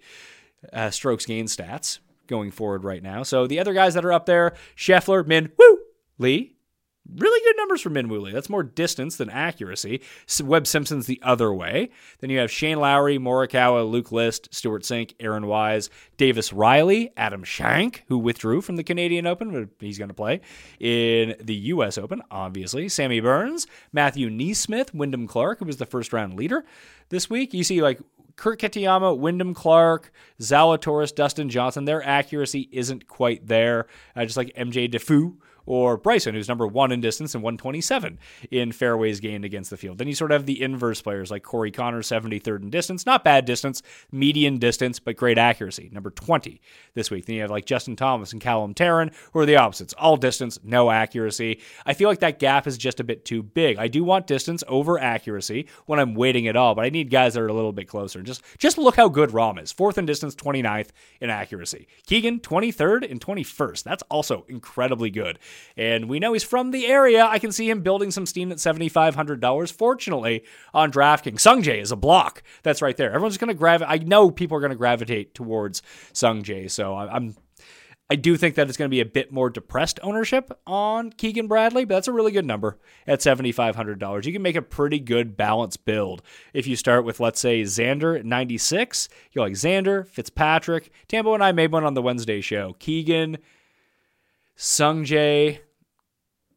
uh, 0.72 0.90
strokes 0.90 1.26
gain 1.26 1.46
stats 1.46 1.98
going 2.26 2.50
forward 2.50 2.84
right 2.84 3.02
now. 3.02 3.22
So 3.22 3.46
the 3.46 3.58
other 3.58 3.74
guys 3.74 3.94
that 3.94 4.04
are 4.04 4.12
up 4.12 4.26
there, 4.26 4.54
Scheffler, 4.76 5.26
Min, 5.26 5.52
Woo, 5.58 5.78
Lee, 6.18 6.53
Really 7.16 7.40
good 7.44 7.56
numbers 7.58 7.82
for 7.82 7.90
Min 7.90 8.08
Woo 8.08 8.18
Lee. 8.18 8.32
That's 8.32 8.48
more 8.48 8.62
distance 8.62 9.16
than 9.16 9.28
accuracy. 9.28 10.00
Webb 10.42 10.66
Simpson's 10.66 11.06
the 11.06 11.20
other 11.22 11.52
way. 11.52 11.90
Then 12.20 12.30
you 12.30 12.38
have 12.38 12.50
Shane 12.50 12.80
Lowry, 12.80 13.18
Morikawa, 13.18 13.88
Luke 13.88 14.10
List, 14.10 14.48
Stewart 14.54 14.84
Cink, 14.84 15.14
Aaron 15.20 15.46
Wise, 15.46 15.90
Davis 16.16 16.50
Riley, 16.50 17.12
Adam 17.16 17.44
Schenk, 17.44 18.04
who 18.08 18.16
withdrew 18.16 18.62
from 18.62 18.76
the 18.76 18.82
Canadian 18.82 19.26
Open, 19.26 19.52
but 19.52 19.68
he's 19.80 19.98
going 19.98 20.08
to 20.08 20.14
play 20.14 20.40
in 20.80 21.36
the 21.40 21.54
U.S. 21.54 21.98
Open, 21.98 22.22
obviously. 22.30 22.88
Sammy 22.88 23.20
Burns, 23.20 23.66
Matthew 23.92 24.30
NeSmith, 24.30 24.94
Wyndham 24.94 25.26
Clark, 25.26 25.58
who 25.58 25.66
was 25.66 25.76
the 25.76 25.86
first 25.86 26.12
round 26.12 26.34
leader 26.34 26.64
this 27.10 27.28
week. 27.28 27.52
You 27.52 27.64
see, 27.64 27.82
like, 27.82 28.00
Kurt 28.36 28.58
Kitayama, 28.60 29.16
Wyndham 29.16 29.54
Clark, 29.54 30.10
Zalatoris, 30.40 31.14
Dustin 31.14 31.48
Johnson, 31.50 31.84
their 31.84 32.02
accuracy 32.02 32.68
isn't 32.72 33.06
quite 33.06 33.46
there. 33.46 33.86
Uh, 34.16 34.24
just 34.24 34.36
like 34.36 34.54
MJ 34.54 34.90
Daffue 34.90 35.36
or 35.66 35.96
Bryson, 35.96 36.34
who's 36.34 36.48
number 36.48 36.66
one 36.66 36.92
in 36.92 37.00
distance 37.00 37.34
and 37.34 37.42
127 37.42 38.18
in 38.50 38.72
fairways 38.72 39.20
gained 39.20 39.44
against 39.44 39.70
the 39.70 39.76
field. 39.76 39.98
Then 39.98 40.08
you 40.08 40.14
sort 40.14 40.30
of 40.32 40.40
have 40.40 40.46
the 40.46 40.60
inverse 40.60 41.00
players 41.00 41.30
like 41.30 41.42
Corey 41.42 41.70
Connor, 41.70 42.02
73rd 42.02 42.62
in 42.62 42.70
distance, 42.70 43.06
not 43.06 43.24
bad 43.24 43.44
distance, 43.44 43.82
median 44.12 44.58
distance, 44.58 44.98
but 44.98 45.16
great 45.16 45.38
accuracy, 45.38 45.90
number 45.92 46.10
20 46.10 46.60
this 46.94 47.10
week. 47.10 47.26
Then 47.26 47.36
you 47.36 47.42
have 47.42 47.50
like 47.50 47.66
Justin 47.66 47.96
Thomas 47.96 48.32
and 48.32 48.40
Callum 48.40 48.74
Tarren, 48.74 49.12
who 49.32 49.40
are 49.40 49.46
the 49.46 49.56
opposites, 49.56 49.94
all 49.94 50.16
distance, 50.16 50.58
no 50.62 50.90
accuracy. 50.90 51.60
I 51.86 51.94
feel 51.94 52.08
like 52.08 52.20
that 52.20 52.38
gap 52.38 52.66
is 52.66 52.78
just 52.78 53.00
a 53.00 53.04
bit 53.04 53.24
too 53.24 53.42
big. 53.42 53.78
I 53.78 53.88
do 53.88 54.04
want 54.04 54.26
distance 54.26 54.62
over 54.68 54.98
accuracy 54.98 55.68
when 55.86 55.98
I'm 55.98 56.14
weighting 56.14 56.44
it 56.44 56.56
all, 56.56 56.74
but 56.74 56.84
I 56.84 56.90
need 56.90 57.10
guys 57.10 57.34
that 57.34 57.40
are 57.40 57.48
a 57.48 57.52
little 57.52 57.72
bit 57.72 57.88
closer. 57.88 58.22
Just 58.22 58.42
just 58.58 58.78
look 58.78 58.96
how 58.96 59.08
good 59.08 59.30
Rahm 59.30 59.62
is. 59.62 59.72
Fourth 59.72 59.98
in 59.98 60.06
distance, 60.06 60.34
29th 60.34 60.90
in 61.20 61.30
accuracy. 61.30 61.86
Keegan, 62.06 62.40
23rd 62.40 63.10
and 63.10 63.20
21st. 63.20 63.82
That's 63.82 64.02
also 64.10 64.44
incredibly 64.48 65.10
good. 65.10 65.38
And 65.76 66.08
we 66.08 66.18
know 66.18 66.32
he's 66.32 66.44
from 66.44 66.70
the 66.70 66.86
area. 66.86 67.24
I 67.24 67.38
can 67.38 67.52
see 67.52 67.68
him 67.68 67.82
building 67.82 68.10
some 68.10 68.26
steam 68.26 68.52
at 68.52 68.58
$7,500. 68.58 69.72
Fortunately, 69.72 70.44
on 70.72 70.92
DraftKings, 70.92 71.36
Sungjae 71.36 71.80
is 71.80 71.92
a 71.92 71.96
block. 71.96 72.42
That's 72.62 72.82
right 72.82 72.96
there. 72.96 73.10
Everyone's 73.10 73.38
going 73.38 73.48
to 73.48 73.54
gravitate. 73.54 74.02
I 74.02 74.04
know 74.04 74.30
people 74.30 74.56
are 74.56 74.60
going 74.60 74.70
to 74.70 74.76
gravitate 74.76 75.34
towards 75.34 75.82
Sungjae. 76.12 76.70
So 76.70 76.96
I'm 76.96 77.34
I 78.10 78.16
do 78.16 78.36
think 78.36 78.54
that 78.56 78.68
it's 78.68 78.76
going 78.76 78.88
to 78.88 78.94
be 78.94 79.00
a 79.00 79.06
bit 79.06 79.32
more 79.32 79.48
depressed 79.48 79.98
ownership 80.02 80.52
on 80.66 81.10
Keegan 81.10 81.46
Bradley, 81.46 81.86
but 81.86 81.94
that's 81.94 82.08
a 82.08 82.12
really 82.12 82.32
good 82.32 82.44
number 82.44 82.78
at 83.06 83.20
$7,500. 83.20 84.26
You 84.26 84.32
can 84.32 84.42
make 84.42 84.56
a 84.56 84.62
pretty 84.62 84.98
good 84.98 85.38
balanced 85.38 85.86
build 85.86 86.22
if 86.52 86.66
you 86.66 86.76
start 86.76 87.06
with, 87.06 87.18
let's 87.18 87.40
say, 87.40 87.62
Xander 87.62 88.18
at 88.18 88.26
96. 88.26 89.08
You 89.32 89.40
like 89.40 89.54
Xander, 89.54 90.06
Fitzpatrick. 90.06 90.92
Tambo 91.08 91.32
and 91.32 91.42
I 91.42 91.52
made 91.52 91.72
one 91.72 91.84
on 91.84 91.94
the 91.94 92.02
Wednesday 92.02 92.42
show. 92.42 92.76
Keegan, 92.78 93.38
Sungjae. 94.56 95.58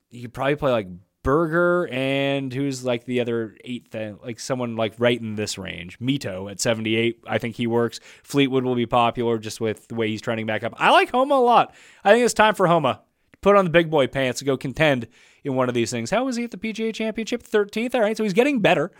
You 0.10 0.22
could 0.22 0.34
probably 0.34 0.56
play 0.56 0.72
like 0.72 0.88
Berger 1.24 1.90
and 1.92 2.54
who's 2.54 2.86
like 2.86 3.04
the 3.04 3.20
other 3.20 3.58
eighth, 3.66 3.94
like 4.24 4.40
someone 4.40 4.78
like 4.78 4.94
right 4.98 5.20
in 5.20 5.36
this 5.36 5.58
range. 5.58 6.00
Mito 6.00 6.50
at 6.50 6.62
78. 6.62 7.22
I 7.28 7.38
think 7.38 7.56
he 7.56 7.68
works. 7.68 8.00
Fleetwood 8.24 8.64
will 8.64 8.76
be 8.76 8.86
popular 8.86 9.38
just 9.38 9.60
with 9.60 9.90
the 9.90 9.96
way 9.96 10.08
he's 10.08 10.22
trending 10.22 10.46
back 10.46 10.64
up. 10.64 10.74
I 10.78 10.92
like 10.92 11.12
Homa 11.12 11.36
a 11.36 11.44
lot. 11.44 11.76
I 12.04 12.14
think 12.14 12.24
it's 12.24 12.34
time 12.34 12.56
for 12.56 12.68
Homa 12.68 13.02
to 13.34 13.40
put 13.42 13.58
on 13.58 13.66
the 13.66 13.72
big 13.72 13.90
boy 13.90 14.08
pants 14.08 14.40
to 14.40 14.46
go 14.46 14.56
contend 14.56 15.08
in 15.44 15.56
one 15.56 15.68
of 15.68 15.76
these 15.76 15.92
things. 15.92 16.12
How 16.12 16.24
was 16.24 16.38
he 16.38 16.46
at 16.46 16.52
the 16.52 16.58
PGA 16.58 16.94
Championship? 16.94 17.44
13th. 17.44 17.94
All 17.94 18.02
right, 18.02 18.16
so 18.16 18.24
he's 18.24 18.32
getting 18.32 18.62
better. 18.62 18.92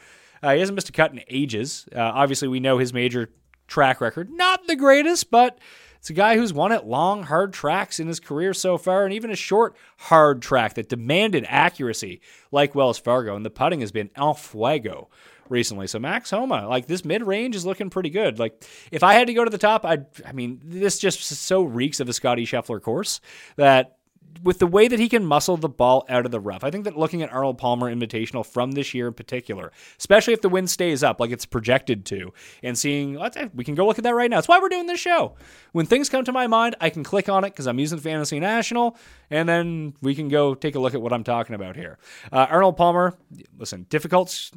Uh, 0.44 0.54
he 0.54 0.60
hasn't 0.60 0.76
missed 0.76 0.90
a 0.90 0.92
cut 0.92 1.12
in 1.14 1.22
ages. 1.30 1.88
Uh, 1.96 2.00
obviously, 2.00 2.50
we 2.50 2.60
know 2.60 2.78
his 2.78 2.94
major 2.94 3.30
track 3.68 4.02
record, 4.02 4.30
not 4.30 4.68
the 4.68 4.76
greatest, 4.76 5.32
but 5.32 5.60
it's 6.08 6.12
a 6.12 6.14
guy 6.14 6.38
who's 6.38 6.54
won 6.54 6.72
at 6.72 6.88
long, 6.88 7.24
hard 7.24 7.52
tracks 7.52 8.00
in 8.00 8.08
his 8.08 8.22
career 8.22 8.54
so 8.54 8.78
far, 8.78 9.04
and 9.04 9.14
even 9.14 9.30
a 9.30 9.36
short, 9.36 9.76
hard 9.98 10.42
track 10.42 10.76
that 10.76 10.88
demanded 10.88 11.46
accuracy, 11.50 12.22
like 12.50 12.74
Wells 12.74 12.98
Fargo. 12.98 13.36
And 13.36 13.46
the 13.46 13.50
putting 13.50 13.82
has 13.82 13.92
been 13.92 14.10
el 14.16 14.34
fuego 14.34 15.10
recently. 15.50 15.86
So 15.86 16.00
Max 16.00 16.30
Homa, 16.30 16.66
like 16.70 16.88
this 16.88 17.04
mid 17.04 17.24
range 17.28 17.58
is 17.58 17.66
looking 17.66 17.90
pretty 17.90 18.10
good. 18.10 18.40
Like 18.40 18.64
if 18.90 19.04
I 19.04 19.16
had 19.16 19.28
to 19.28 19.34
go 19.34 19.44
to 19.44 19.50
the 19.50 19.58
top, 19.58 19.84
I 19.84 19.98
I 20.26 20.32
mean 20.32 20.62
this 20.64 20.98
just 20.98 21.24
so 21.24 21.64
reeks 21.64 22.00
of 22.00 22.08
a 22.08 22.14
Scotty 22.14 22.46
Scheffler 22.46 22.82
course 22.82 23.20
that 23.58 23.97
with 24.44 24.60
the 24.60 24.68
way 24.68 24.88
that 24.88 25.00
he 25.00 25.10
can 25.10 25.26
muscle 25.26 25.58
the 25.58 25.70
ball 25.70 26.06
out 26.10 26.26
of 26.26 26.32
the 26.32 26.40
rough, 26.40 26.64
I 26.64 26.72
think 26.72 26.86
that 26.86 26.98
looking 26.98 27.22
at 27.22 27.32
Arnold 27.32 27.58
Palmer 27.58 27.94
Invitational 27.94 28.46
from 28.46 28.72
this 28.72 28.94
year 28.94 29.08
in 29.08 29.14
particular, 29.14 29.72
especially 29.98 30.34
if 30.34 30.42
the 30.42 30.50
wind 30.50 30.70
stays 30.70 31.04
up 31.04 31.20
like 31.20 31.32
it's 31.32 31.46
projected 31.46 32.06
to, 32.06 32.34
and 32.64 32.78
seeing, 32.78 33.20
we 33.54 33.64
can 33.64 33.76
go 33.76 33.86
look 33.86 33.98
at 33.98 34.04
that 34.04 34.16
right 34.16 34.30
now. 34.30 34.38
That's 34.38 34.48
why 34.48 34.60
we're 34.60 34.70
doing 34.70 34.88
this 34.88 35.00
show. 35.00 35.36
When 35.72 35.86
things 35.86 36.10
come 36.10 36.24
to 36.26 36.32
my 36.32 36.48
mind, 36.48 36.76
I 36.82 36.90
can 36.90 37.04
click 37.04 37.30
on 37.30 37.44
it 37.44 37.52
because 37.52 37.68
I'm 37.68 37.80
using 37.80 38.00
Fantasy 38.00 38.40
National, 38.40 38.98
and 39.30 39.48
then 39.48 39.94
we 40.02 40.16
can 40.16 40.30
go 40.30 40.56
take 40.56 40.76
a 40.76 40.80
look 40.80 40.94
at 40.94 41.02
what 41.02 41.14
I'm 41.14 41.24
talking 41.24 41.56
about 41.56 41.76
here. 41.76 41.98
Uh, 42.32 42.48
Arnold 42.50 42.78
Palmer, 42.78 43.16
listen, 43.58 43.86
difficult 43.90 44.52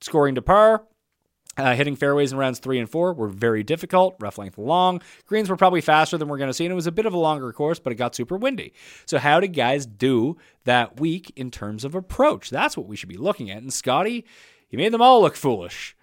scoring 0.00 0.34
to 0.36 0.42
par. 0.42 0.84
Uh, 1.58 1.74
hitting 1.74 1.96
fairways 1.96 2.30
in 2.30 2.38
rounds 2.38 2.60
three 2.60 2.78
and 2.78 2.88
four 2.88 3.12
were 3.12 3.26
very 3.26 3.64
difficult, 3.64 4.14
rough 4.20 4.38
length 4.38 4.58
long. 4.58 5.02
Greens 5.26 5.50
were 5.50 5.56
probably 5.56 5.80
faster 5.80 6.16
than 6.16 6.28
we're 6.28 6.38
going 6.38 6.48
to 6.48 6.54
see, 6.54 6.64
and 6.64 6.70
it 6.70 6.76
was 6.76 6.86
a 6.86 6.92
bit 6.92 7.04
of 7.04 7.12
a 7.12 7.18
longer 7.18 7.52
course, 7.52 7.80
but 7.80 7.92
it 7.92 7.96
got 7.96 8.14
super 8.14 8.36
windy. 8.36 8.72
So, 9.06 9.18
how 9.18 9.40
did 9.40 9.48
guys 9.48 9.84
do 9.84 10.36
that 10.64 11.00
week 11.00 11.32
in 11.34 11.50
terms 11.50 11.84
of 11.84 11.96
approach? 11.96 12.48
That's 12.50 12.76
what 12.76 12.86
we 12.86 12.94
should 12.94 13.08
be 13.08 13.16
looking 13.16 13.50
at. 13.50 13.60
And 13.60 13.72
Scotty, 13.72 14.24
he 14.68 14.76
made 14.76 14.92
them 14.92 15.02
all 15.02 15.20
look 15.20 15.34
foolish. 15.34 15.96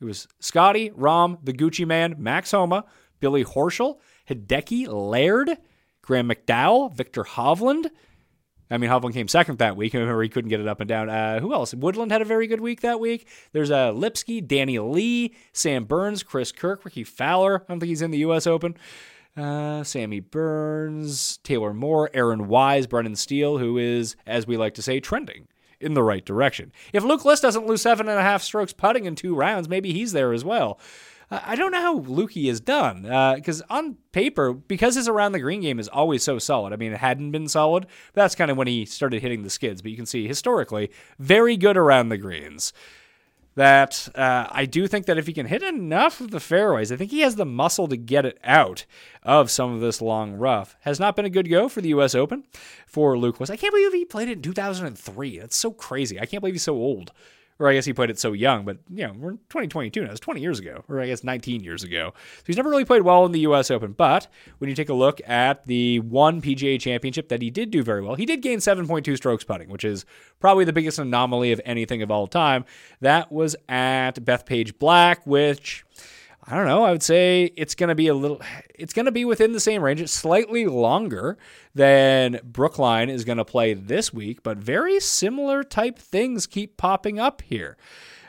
It 0.00 0.04
was 0.04 0.28
Scotty, 0.38 0.90
Rahm, 0.90 1.38
the 1.42 1.52
Gucci 1.52 1.84
man, 1.84 2.14
Max 2.16 2.52
Homa, 2.52 2.84
Billy 3.18 3.44
Horschel, 3.44 3.98
Hideki 4.30 4.86
Laird, 4.86 5.58
Graham 6.02 6.28
McDowell, 6.28 6.94
Viktor 6.94 7.24
Hovland, 7.24 7.90
I 8.70 8.78
mean, 8.78 8.90
Hovland 8.90 9.14
came 9.14 9.28
second 9.28 9.58
that 9.58 9.76
week. 9.76 9.94
Remember 9.94 10.22
he 10.22 10.28
couldn't 10.28 10.50
get 10.50 10.60
it 10.60 10.68
up 10.68 10.80
and 10.80 10.88
down. 10.88 11.08
Uh, 11.08 11.40
who 11.40 11.52
else? 11.52 11.74
Woodland 11.74 12.12
had 12.12 12.22
a 12.22 12.26
very 12.26 12.46
good 12.46 12.60
week 12.60 12.82
that 12.82 13.00
week. 13.00 13.26
There's 13.52 13.70
uh, 13.70 13.92
Lipsky, 13.92 14.40
Danny 14.40 14.78
Lee, 14.78 15.34
Sam 15.52 15.84
Burns, 15.84 16.22
Chris 16.22 16.52
Kirk, 16.52 16.84
Rickie 16.84 17.04
Fowler. 17.04 17.62
I 17.62 17.64
don't 17.68 17.80
think 17.80 17.88
he's 17.88 18.02
in 18.02 18.10
the 18.10 18.18
U.S. 18.18 18.46
Open. 18.46 18.76
Uh, 19.36 19.84
Sammy 19.84 20.20
Burns, 20.20 21.38
Taylor 21.38 21.72
Moore, 21.72 22.10
Aaron 22.12 22.48
Wise, 22.48 22.86
Brendan 22.86 23.16
Steele, 23.16 23.58
who 23.58 23.78
is, 23.78 24.16
as 24.26 24.46
we 24.46 24.56
like 24.56 24.74
to 24.74 24.82
say, 24.82 24.98
trending 25.00 25.46
in 25.80 25.94
the 25.94 26.02
right 26.02 26.24
direction. 26.24 26.72
If 26.92 27.04
Luke 27.04 27.24
List 27.24 27.42
doesn't 27.42 27.66
lose 27.66 27.82
seven 27.82 28.08
and 28.08 28.18
a 28.18 28.22
half 28.22 28.42
strokes 28.42 28.72
putting 28.72 29.04
in 29.04 29.14
two 29.14 29.36
rounds, 29.36 29.68
maybe 29.68 29.92
he's 29.92 30.12
there 30.12 30.32
as 30.32 30.44
well. 30.44 30.80
I 31.30 31.56
don't 31.56 31.72
know 31.72 31.80
how 31.80 32.00
Lukey 32.00 32.48
is 32.48 32.60
done 32.60 33.02
because 33.02 33.60
uh, 33.62 33.66
on 33.68 33.96
paper, 34.12 34.54
because 34.54 34.94
his 34.94 35.08
around 35.08 35.32
the 35.32 35.40
green 35.40 35.60
game 35.60 35.78
is 35.78 35.88
always 35.88 36.22
so 36.22 36.38
solid. 36.38 36.72
I 36.72 36.76
mean, 36.76 36.92
it 36.92 36.98
hadn't 36.98 37.32
been 37.32 37.48
solid, 37.48 37.86
that's 38.14 38.34
kind 38.34 38.50
of 38.50 38.56
when 38.56 38.66
he 38.66 38.86
started 38.86 39.20
hitting 39.20 39.42
the 39.42 39.50
skids. 39.50 39.82
But 39.82 39.90
you 39.90 39.96
can 39.96 40.06
see 40.06 40.26
historically, 40.26 40.90
very 41.18 41.56
good 41.56 41.76
around 41.76 42.08
the 42.08 42.18
greens. 42.18 42.72
That 43.56 44.08
uh, 44.14 44.46
I 44.50 44.66
do 44.66 44.86
think 44.86 45.06
that 45.06 45.18
if 45.18 45.26
he 45.26 45.32
can 45.32 45.46
hit 45.46 45.64
enough 45.64 46.20
of 46.20 46.30
the 46.30 46.38
fairways, 46.38 46.92
I 46.92 46.96
think 46.96 47.10
he 47.10 47.20
has 47.20 47.34
the 47.34 47.44
muscle 47.44 47.88
to 47.88 47.96
get 47.96 48.24
it 48.24 48.38
out 48.44 48.86
of 49.24 49.50
some 49.50 49.72
of 49.74 49.80
this 49.80 50.00
long 50.00 50.34
rough. 50.34 50.76
Has 50.82 51.00
not 51.00 51.16
been 51.16 51.24
a 51.24 51.30
good 51.30 51.50
go 51.50 51.68
for 51.68 51.80
the 51.80 51.88
U.S. 51.88 52.14
Open 52.14 52.44
for 52.86 53.18
Luke 53.18 53.40
List. 53.40 53.50
I 53.50 53.56
can't 53.56 53.74
believe 53.74 53.92
he 53.92 54.04
played 54.04 54.28
it 54.28 54.36
in 54.36 54.42
2003. 54.42 55.40
That's 55.40 55.56
so 55.56 55.72
crazy. 55.72 56.20
I 56.20 56.26
can't 56.26 56.40
believe 56.40 56.54
he's 56.54 56.62
so 56.62 56.76
old 56.76 57.10
or 57.58 57.68
I 57.68 57.74
guess 57.74 57.84
he 57.84 57.92
played 57.92 58.10
it 58.10 58.18
so 58.18 58.32
young, 58.32 58.64
but 58.64 58.78
you 58.88 59.06
know, 59.06 59.12
we're 59.18 59.30
in 59.30 59.38
2022 59.48 60.04
now. 60.04 60.10
It's 60.10 60.20
20 60.20 60.40
years 60.40 60.58
ago, 60.58 60.84
or 60.88 61.00
I 61.00 61.06
guess 61.06 61.24
19 61.24 61.62
years 61.62 61.82
ago. 61.82 62.12
So 62.14 62.42
he's 62.46 62.56
never 62.56 62.70
really 62.70 62.84
played 62.84 63.02
well 63.02 63.26
in 63.26 63.32
the 63.32 63.40
U.S. 63.40 63.70
Open. 63.70 63.92
But 63.92 64.28
when 64.58 64.70
you 64.70 64.76
take 64.76 64.88
a 64.88 64.94
look 64.94 65.20
at 65.26 65.66
the 65.66 66.00
one 66.00 66.40
PGA 66.40 66.80
Championship 66.80 67.28
that 67.28 67.42
he 67.42 67.50
did 67.50 67.70
do 67.70 67.82
very 67.82 68.02
well, 68.02 68.14
he 68.14 68.26
did 68.26 68.42
gain 68.42 68.58
7.2 68.58 69.16
strokes 69.16 69.44
putting, 69.44 69.68
which 69.70 69.84
is 69.84 70.04
probably 70.40 70.64
the 70.64 70.72
biggest 70.72 70.98
anomaly 70.98 71.52
of 71.52 71.60
anything 71.64 72.02
of 72.02 72.10
all 72.10 72.26
time. 72.26 72.64
That 73.00 73.32
was 73.32 73.56
at 73.68 74.12
Bethpage 74.24 74.78
Black, 74.78 75.26
which 75.26 75.84
I 76.50 76.56
don't 76.56 76.66
know. 76.66 76.82
I 76.82 76.92
would 76.92 77.02
say 77.02 77.52
it's 77.56 77.74
going 77.74 77.90
to 77.90 77.94
be 77.94 78.08
a 78.08 78.14
little, 78.14 78.40
it's 78.74 78.94
going 78.94 79.04
to 79.04 79.12
be 79.12 79.26
within 79.26 79.52
the 79.52 79.60
same 79.60 79.82
range. 79.82 80.00
It's 80.00 80.12
slightly 80.12 80.64
longer 80.64 81.36
than 81.74 82.40
Brookline 82.42 83.10
is 83.10 83.26
going 83.26 83.36
to 83.36 83.44
play 83.44 83.74
this 83.74 84.14
week, 84.14 84.42
but 84.42 84.56
very 84.56 84.98
similar 84.98 85.62
type 85.62 85.98
things 85.98 86.46
keep 86.46 86.78
popping 86.78 87.20
up 87.20 87.42
here. 87.42 87.76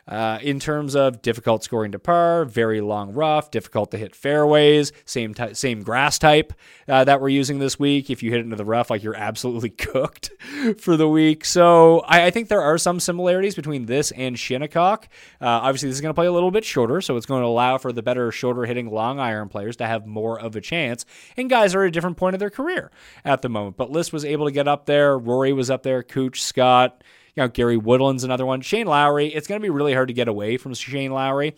Uh, 0.10 0.40
in 0.42 0.60
terms 0.60 0.96
of 0.96 1.22
difficult 1.22 1.64
scoring 1.64 1.92
to 1.92 2.00
par, 2.00 2.44
very 2.44 2.82
long 2.82 3.14
rough, 3.14 3.52
difficult 3.52 3.92
to 3.92 3.98
hit 3.98 4.16
fairways, 4.16 4.92
same 5.06 5.36
same 5.54 5.84
grass 5.84 6.18
type 6.18 6.52
uh, 6.88 7.04
that 7.04 7.22
we're 7.22 7.30
using 7.30 7.60
this 7.60 7.78
week. 7.78 8.10
If 8.10 8.24
you 8.24 8.32
hit 8.32 8.40
into 8.40 8.56
the 8.56 8.66
rough, 8.66 8.90
like 8.90 9.04
you're 9.04 9.16
absolutely 9.16 9.70
cooked 9.70 10.32
for 10.80 10.98
the 10.98 11.08
week. 11.08 11.46
So 11.46 12.00
I, 12.00 12.26
I 12.26 12.32
think 12.32 12.48
there 12.48 12.62
are 12.62 12.80
some 12.80 13.00
similarities 13.00 13.54
between 13.54 13.86
this 13.86 14.10
and 14.12 14.38
Shinnecock. 14.38 15.08
Uh, 15.40 15.46
obviously, 15.46 15.90
this 15.90 15.98
is 15.98 16.02
going 16.02 16.10
to 16.10 16.20
play 16.20 16.26
a 16.26 16.32
little 16.32 16.52
bit 16.52 16.66
shorter, 16.66 17.02
so 17.02 17.16
it's 17.16 17.28
going 17.28 17.44
to 17.44 17.48
allow 17.48 17.78
for 17.78 17.92
the 17.92 18.02
better 18.02 18.32
shorter 18.32 18.66
hitting 18.66 18.90
long 18.90 19.20
iron 19.20 19.48
players 19.48 19.76
to 19.78 19.86
have 19.86 20.08
more 20.08 20.40
of 20.40 20.56
a 20.56 20.62
chance. 20.62 21.06
And 21.38 21.52
guys 21.52 21.76
are 21.76 21.84
at 21.84 21.90
a 21.90 21.92
different 21.92 22.18
point 22.18 22.34
of 22.34 22.40
their 22.40 22.50
career 22.50 22.90
at 23.24 23.44
the 23.44 23.50
moment. 23.50 23.78
But 23.78 23.92
List 23.92 24.12
was 24.12 24.26
able 24.26 24.48
to 24.48 24.52
get 24.52 24.68
up 24.68 24.88
there. 24.88 25.20
Rory 25.20 25.54
was 25.54 25.70
up 25.70 25.84
there. 25.84 26.02
Cooch, 26.02 26.42
Scott. 26.42 27.04
You 27.36 27.44
know, 27.44 27.48
Gary 27.48 27.78
Woodland's 27.78 28.24
another 28.24 28.46
one. 28.46 28.62
Shane 28.62 28.88
Lowry, 28.88 29.28
it's 29.28 29.48
going 29.48 29.60
to 29.60 29.66
be 29.66 29.70
really 29.70 29.94
hard 29.94 30.08
to 30.08 30.14
get 30.14 30.28
away 30.28 30.58
from 30.58 30.74
Shane 30.74 31.12
Lowry, 31.12 31.56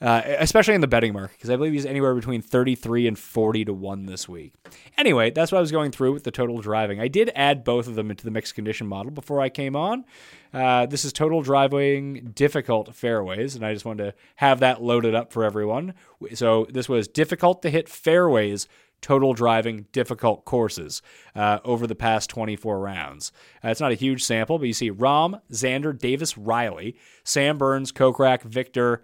uh, 0.00 0.22
especially 0.38 0.74
in 0.74 0.80
the 0.80 0.86
betting 0.86 1.12
market, 1.12 1.36
because 1.36 1.50
I 1.50 1.56
believe 1.56 1.72
he's 1.72 1.86
anywhere 1.86 2.14
between 2.14 2.42
33 2.42 3.06
and 3.06 3.18
40 3.18 3.66
to 3.66 3.74
1 3.74 4.06
this 4.06 4.28
week. 4.28 4.52
Anyway, 4.98 5.30
that's 5.30 5.52
what 5.52 5.58
I 5.58 5.60
was 5.60 5.72
going 5.72 5.90
through 5.92 6.12
with 6.12 6.24
the 6.24 6.30
total 6.30 6.60
driving. 6.60 7.00
I 7.00 7.08
did 7.08 7.30
add 7.34 7.64
both 7.64 7.86
of 7.86 7.94
them 7.94 8.10
into 8.10 8.24
the 8.24 8.30
mixed 8.30 8.54
condition 8.54 8.86
model 8.86 9.12
before 9.12 9.40
I 9.40 9.48
came 9.48 9.76
on. 9.76 10.04
Uh, 10.52 10.86
this 10.86 11.04
is 11.04 11.12
total 11.12 11.40
driving 11.40 12.32
difficult 12.34 12.94
fairways, 12.94 13.54
and 13.54 13.64
I 13.64 13.72
just 13.72 13.84
wanted 13.84 14.04
to 14.04 14.14
have 14.36 14.60
that 14.60 14.82
loaded 14.82 15.14
up 15.14 15.32
for 15.32 15.44
everyone. 15.44 15.94
So 16.34 16.66
this 16.70 16.88
was 16.88 17.08
difficult 17.08 17.62
to 17.62 17.70
hit 17.70 17.88
fairways 17.88 18.68
total 19.02 19.34
driving 19.34 19.86
difficult 19.92 20.46
courses 20.46 21.02
uh, 21.34 21.58
over 21.64 21.86
the 21.86 21.94
past 21.94 22.30
24 22.30 22.80
rounds. 22.80 23.32
Uh, 23.62 23.68
it's 23.68 23.80
not 23.80 23.92
a 23.92 23.96
huge 23.96 24.24
sample, 24.24 24.58
but 24.58 24.68
you 24.68 24.72
see 24.72 24.90
Rahm, 24.90 25.40
Xander, 25.52 25.96
Davis, 25.96 26.38
Riley, 26.38 26.96
Sam 27.24 27.58
Burns, 27.58 27.92
Kokrak, 27.92 28.42
Viktor, 28.42 29.02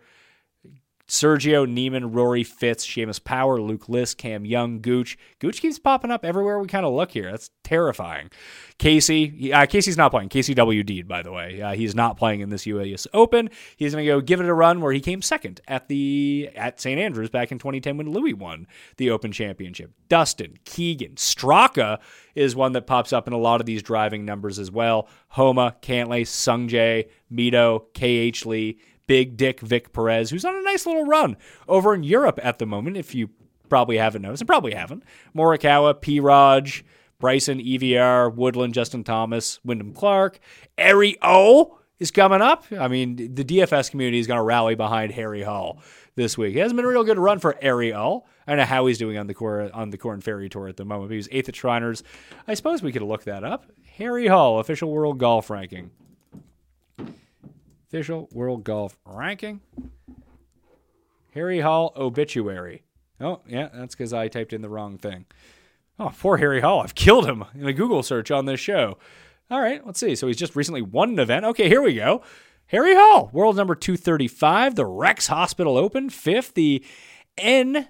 Sergio, 1.08 1.66
Niemann, 1.66 2.12
Rory, 2.12 2.44
Fitz, 2.44 2.86
Seamus 2.86 3.22
Power, 3.22 3.60
Luke 3.60 3.88
List, 3.88 4.18
Cam 4.18 4.44
Young, 4.44 4.80
Gooch. 4.80 5.16
Gooch 5.38 5.62
keeps 5.62 5.78
popping 5.78 6.10
up 6.10 6.22
everywhere 6.22 6.58
we 6.58 6.68
kind 6.68 6.84
of 6.84 6.92
look 6.92 7.12
here. 7.12 7.30
That's 7.30 7.50
terrifying. 7.64 8.30
Casey, 8.76 9.52
uh, 9.52 9.64
Casey's 9.64 9.96
not 9.96 10.10
playing. 10.10 10.28
Casey 10.28 10.54
WD, 10.54 11.08
by 11.08 11.22
the 11.22 11.32
way. 11.32 11.62
Uh, 11.62 11.74
he's 11.74 11.94
not 11.94 12.18
playing 12.18 12.40
in 12.40 12.50
this 12.50 12.66
US 12.66 13.06
Open. 13.14 13.48
He's 13.76 13.94
going 13.94 14.04
to 14.04 14.12
go 14.12 14.20
give 14.20 14.40
it 14.40 14.46
a 14.46 14.54
run 14.54 14.82
where 14.82 14.92
he 14.92 15.00
came 15.00 15.22
second 15.22 15.62
at 15.66 15.88
the 15.88 16.50
at 16.54 16.78
St. 16.78 17.00
Andrews 17.00 17.30
back 17.30 17.50
in 17.50 17.58
2010 17.58 17.96
when 17.96 18.10
Louis 18.10 18.34
won 18.34 18.66
the 18.98 19.10
Open 19.10 19.32
Championship. 19.32 19.90
Dustin, 20.10 20.58
Keegan, 20.64 21.14
Straka 21.14 21.98
is 22.34 22.54
one 22.54 22.72
that 22.72 22.86
pops 22.86 23.12
up 23.12 23.26
in 23.26 23.32
a 23.32 23.38
lot 23.38 23.60
of 23.60 23.66
these 23.66 23.82
driving 23.82 24.24
numbers 24.26 24.58
as 24.58 24.70
well. 24.70 25.08
Homa, 25.28 25.74
Cantlay, 25.80 26.22
Sungjae, 26.22 27.08
Mito, 27.32 27.80
KH 27.94 28.46
Lee, 28.46 28.78
Big 29.08 29.36
Dick 29.36 29.58
Vic 29.60 29.92
Perez, 29.92 30.30
who's 30.30 30.44
on 30.44 30.54
a 30.54 30.62
nice 30.62 30.86
little 30.86 31.06
run 31.06 31.36
over 31.66 31.94
in 31.94 32.04
Europe 32.04 32.38
at 32.42 32.60
the 32.60 32.66
moment, 32.66 32.96
if 32.96 33.14
you 33.14 33.30
probably 33.68 33.96
haven't 33.96 34.22
noticed, 34.22 34.42
and 34.42 34.46
probably 34.46 34.74
haven't. 34.74 35.02
Morikawa, 35.34 36.00
P. 36.00 36.20
Raj, 36.20 36.84
Bryson, 37.18 37.58
EVR, 37.58 38.32
Woodland, 38.32 38.74
Justin 38.74 39.02
Thomas, 39.02 39.58
Wyndham 39.64 39.92
Clark, 39.92 40.38
Ari 40.78 41.16
O 41.22 41.78
is 41.98 42.10
coming 42.10 42.40
up. 42.40 42.66
I 42.78 42.86
mean, 42.86 43.16
the 43.16 43.44
DFS 43.44 43.90
community 43.90 44.18
is 44.18 44.26
going 44.26 44.38
to 44.38 44.44
rally 44.44 44.74
behind 44.74 45.12
Harry 45.12 45.42
Hall 45.42 45.82
this 46.14 46.38
week. 46.38 46.54
It 46.54 46.60
hasn't 46.60 46.76
been 46.76 46.84
a 46.84 46.88
real 46.88 47.02
good 47.02 47.18
run 47.18 47.38
for 47.38 47.56
Ari 47.64 47.94
O. 47.94 48.24
I 48.46 48.52
don't 48.52 48.58
know 48.58 48.64
how 48.64 48.86
he's 48.86 48.98
doing 48.98 49.18
on 49.18 49.26
the 49.26 49.34
Cor- 49.34 49.70
on 49.74 49.90
the 49.90 49.98
Corn 49.98 50.20
Ferry 50.20 50.48
Tour 50.48 50.68
at 50.68 50.76
the 50.76 50.84
moment. 50.84 51.10
He 51.10 51.16
was 51.16 51.28
eighth 51.32 51.48
at 51.48 51.56
Shriners. 51.56 52.02
I 52.46 52.54
suppose 52.54 52.82
we 52.82 52.92
could 52.92 53.02
look 53.02 53.24
that 53.24 53.42
up. 53.42 53.70
Harry 53.96 54.26
Hall, 54.26 54.58
official 54.58 54.90
world 54.90 55.18
golf 55.18 55.50
ranking 55.50 55.90
official 57.88 58.28
world 58.32 58.64
golf 58.64 58.98
ranking. 59.04 59.60
Harry 61.34 61.60
Hall 61.60 61.92
obituary. 61.96 62.82
Oh, 63.20 63.40
yeah, 63.48 63.68
that's 63.72 63.94
because 63.94 64.12
I 64.12 64.28
typed 64.28 64.52
in 64.52 64.62
the 64.62 64.68
wrong 64.68 64.98
thing. 64.98 65.24
Oh, 65.98 66.12
poor 66.18 66.36
Harry 66.36 66.60
Hall. 66.60 66.80
I've 66.80 66.94
killed 66.94 67.26
him 67.26 67.44
in 67.54 67.66
a 67.66 67.72
Google 67.72 68.02
search 68.02 68.30
on 68.30 68.44
this 68.44 68.60
show. 68.60 68.98
All 69.50 69.60
right, 69.60 69.84
let's 69.86 69.98
see. 69.98 70.14
So 70.14 70.26
he's 70.26 70.36
just 70.36 70.54
recently 70.54 70.82
won 70.82 71.10
an 71.10 71.18
event. 71.18 71.44
Okay, 71.46 71.68
here 71.68 71.82
we 71.82 71.94
go. 71.94 72.22
Harry 72.66 72.94
Hall, 72.94 73.30
world 73.32 73.56
number 73.56 73.74
235, 73.74 74.74
the 74.74 74.84
Rex 74.84 75.28
Hospital 75.28 75.78
Open, 75.78 76.10
fifth, 76.10 76.52
the 76.52 76.84
NV5 77.38 77.84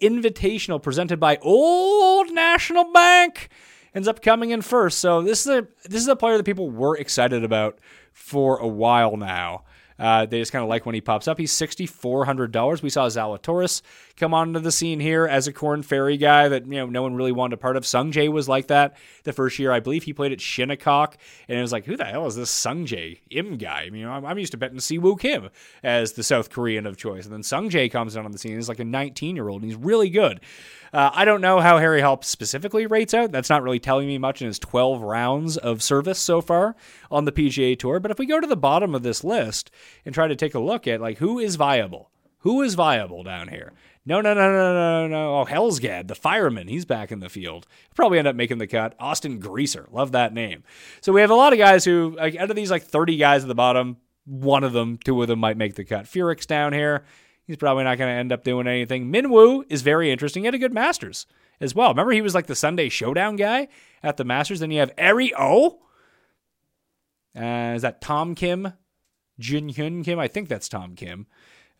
Invitational 0.00 0.82
presented 0.82 1.20
by 1.20 1.38
Old 1.42 2.32
National 2.32 2.90
Bank 2.92 3.48
ends 3.94 4.08
up 4.08 4.22
coming 4.22 4.50
in 4.50 4.62
first. 4.62 4.98
So 4.98 5.22
this 5.22 5.46
is 5.46 5.46
a 5.46 5.68
this 5.84 6.02
is 6.02 6.08
a 6.08 6.16
player 6.16 6.36
that 6.36 6.44
people 6.44 6.70
were 6.70 6.96
excited 6.96 7.44
about 7.44 7.78
for 8.12 8.58
a 8.58 8.68
while 8.68 9.16
now. 9.16 9.64
Uh, 10.00 10.24
they 10.24 10.38
just 10.38 10.50
kind 10.50 10.62
of 10.62 10.68
like 10.70 10.86
when 10.86 10.94
he 10.94 11.00
pops 11.02 11.28
up. 11.28 11.36
He's 11.36 11.52
$6,400. 11.52 12.82
We 12.82 12.88
saw 12.88 13.06
Zalatoris 13.06 13.82
come 14.16 14.32
onto 14.32 14.58
the 14.58 14.72
scene 14.72 14.98
here 14.98 15.26
as 15.26 15.46
a 15.46 15.52
Corn 15.52 15.82
Ferry 15.82 16.16
guy 16.16 16.48
that 16.48 16.64
you 16.64 16.72
know 16.72 16.86
no 16.86 17.02
one 17.02 17.14
really 17.14 17.32
wanted 17.32 17.54
a 17.54 17.56
part 17.58 17.76
of. 17.76 17.84
Sung 17.84 18.10
Jae 18.10 18.32
was 18.32 18.48
like 18.48 18.68
that 18.68 18.96
the 19.24 19.34
first 19.34 19.58
year. 19.58 19.70
I 19.70 19.80
believe 19.80 20.04
he 20.04 20.14
played 20.14 20.32
at 20.32 20.40
Shinnecock, 20.40 21.18
and 21.48 21.58
it 21.58 21.60
was 21.60 21.70
like, 21.70 21.84
who 21.84 21.98
the 21.98 22.06
hell 22.06 22.26
is 22.26 22.34
this 22.34 22.50
Sung 22.50 22.86
Jae 22.86 23.18
Im 23.28 23.58
guy? 23.58 23.84
I 23.86 23.90
mean, 23.90 24.06
I'm, 24.06 24.24
I'm 24.24 24.38
used 24.38 24.52
to 24.52 24.58
betting 24.58 24.78
Siwoo 24.78 25.20
Kim 25.20 25.50
as 25.82 26.12
the 26.12 26.22
South 26.22 26.48
Korean 26.48 26.86
of 26.86 26.96
choice. 26.96 27.26
And 27.26 27.34
then 27.34 27.42
Sung 27.42 27.68
Jae 27.68 27.92
comes 27.92 28.14
down 28.14 28.24
on 28.24 28.32
the 28.32 28.38
scene. 28.38 28.56
He's 28.56 28.70
like 28.70 28.80
a 28.80 28.84
19 28.84 29.36
year 29.36 29.50
old, 29.50 29.60
and 29.60 29.70
he's 29.70 29.78
really 29.78 30.08
good. 30.08 30.40
Uh, 30.92 31.10
I 31.12 31.24
don't 31.24 31.40
know 31.40 31.60
how 31.60 31.78
Harry 31.78 32.00
Help 32.00 32.24
specifically 32.24 32.86
rates 32.86 33.14
out. 33.14 33.30
That's 33.30 33.50
not 33.50 33.62
really 33.62 33.78
telling 33.78 34.06
me 34.06 34.18
much 34.18 34.42
in 34.42 34.48
his 34.48 34.58
12 34.58 35.02
rounds 35.02 35.56
of 35.56 35.82
service 35.82 36.18
so 36.18 36.40
far 36.40 36.74
on 37.10 37.24
the 37.24 37.32
PGA 37.32 37.78
Tour. 37.78 38.00
But 38.00 38.10
if 38.10 38.18
we 38.18 38.26
go 38.26 38.40
to 38.40 38.46
the 38.46 38.56
bottom 38.56 38.94
of 38.94 39.02
this 39.02 39.22
list 39.22 39.70
and 40.04 40.14
try 40.14 40.26
to 40.26 40.36
take 40.36 40.54
a 40.54 40.60
look 40.60 40.86
at 40.86 41.00
like 41.00 41.18
who 41.18 41.38
is 41.38 41.56
viable, 41.56 42.10
who 42.38 42.62
is 42.62 42.74
viable 42.74 43.22
down 43.22 43.48
here? 43.48 43.72
No, 44.06 44.20
no, 44.20 44.32
no, 44.32 44.50
no, 44.50 44.72
no, 44.72 45.08
no. 45.08 45.36
Oh, 45.40 45.44
Hellsgad, 45.44 46.08
the 46.08 46.14
fireman, 46.14 46.68
he's 46.68 46.86
back 46.86 47.12
in 47.12 47.20
the 47.20 47.28
field. 47.28 47.66
Probably 47.94 48.18
end 48.18 48.26
up 48.26 48.34
making 48.34 48.58
the 48.58 48.66
cut. 48.66 48.94
Austin 48.98 49.38
Greaser, 49.38 49.86
love 49.92 50.12
that 50.12 50.32
name. 50.32 50.64
So 51.02 51.12
we 51.12 51.20
have 51.20 51.30
a 51.30 51.34
lot 51.34 51.52
of 51.52 51.58
guys 51.58 51.84
who, 51.84 52.16
like, 52.16 52.34
out 52.34 52.50
of 52.50 52.56
these 52.56 52.70
like 52.70 52.82
30 52.82 53.18
guys 53.18 53.42
at 53.42 53.48
the 53.48 53.54
bottom, 53.54 53.98
one 54.24 54.64
of 54.64 54.72
them, 54.72 54.98
two 55.04 55.20
of 55.20 55.28
them 55.28 55.38
might 55.38 55.58
make 55.58 55.74
the 55.74 55.84
cut. 55.84 56.06
Furyk's 56.06 56.46
down 56.46 56.72
here. 56.72 57.04
He's 57.50 57.56
probably 57.56 57.82
not 57.82 57.98
going 57.98 58.14
to 58.14 58.16
end 58.16 58.30
up 58.30 58.44
doing 58.44 58.68
anything. 58.68 59.12
Minwoo 59.12 59.64
is 59.68 59.82
very 59.82 60.12
interesting. 60.12 60.44
He 60.44 60.46
had 60.46 60.54
a 60.54 60.58
good 60.58 60.72
Masters 60.72 61.26
as 61.60 61.74
well. 61.74 61.88
Remember, 61.88 62.12
he 62.12 62.22
was 62.22 62.32
like 62.32 62.46
the 62.46 62.54
Sunday 62.54 62.88
Showdown 62.88 63.34
guy 63.34 63.66
at 64.04 64.16
the 64.18 64.24
Masters. 64.24 64.60
Then 64.60 64.70
you 64.70 64.78
have 64.78 64.92
Eri 64.96 65.32
O. 65.36 65.80
Uh, 67.36 67.72
is 67.74 67.82
that 67.82 68.00
Tom 68.00 68.36
Kim? 68.36 68.74
Jin 69.40 69.66
Hyun 69.66 70.04
Kim? 70.04 70.20
I 70.20 70.28
think 70.28 70.48
that's 70.48 70.68
Tom 70.68 70.94
Kim. 70.94 71.26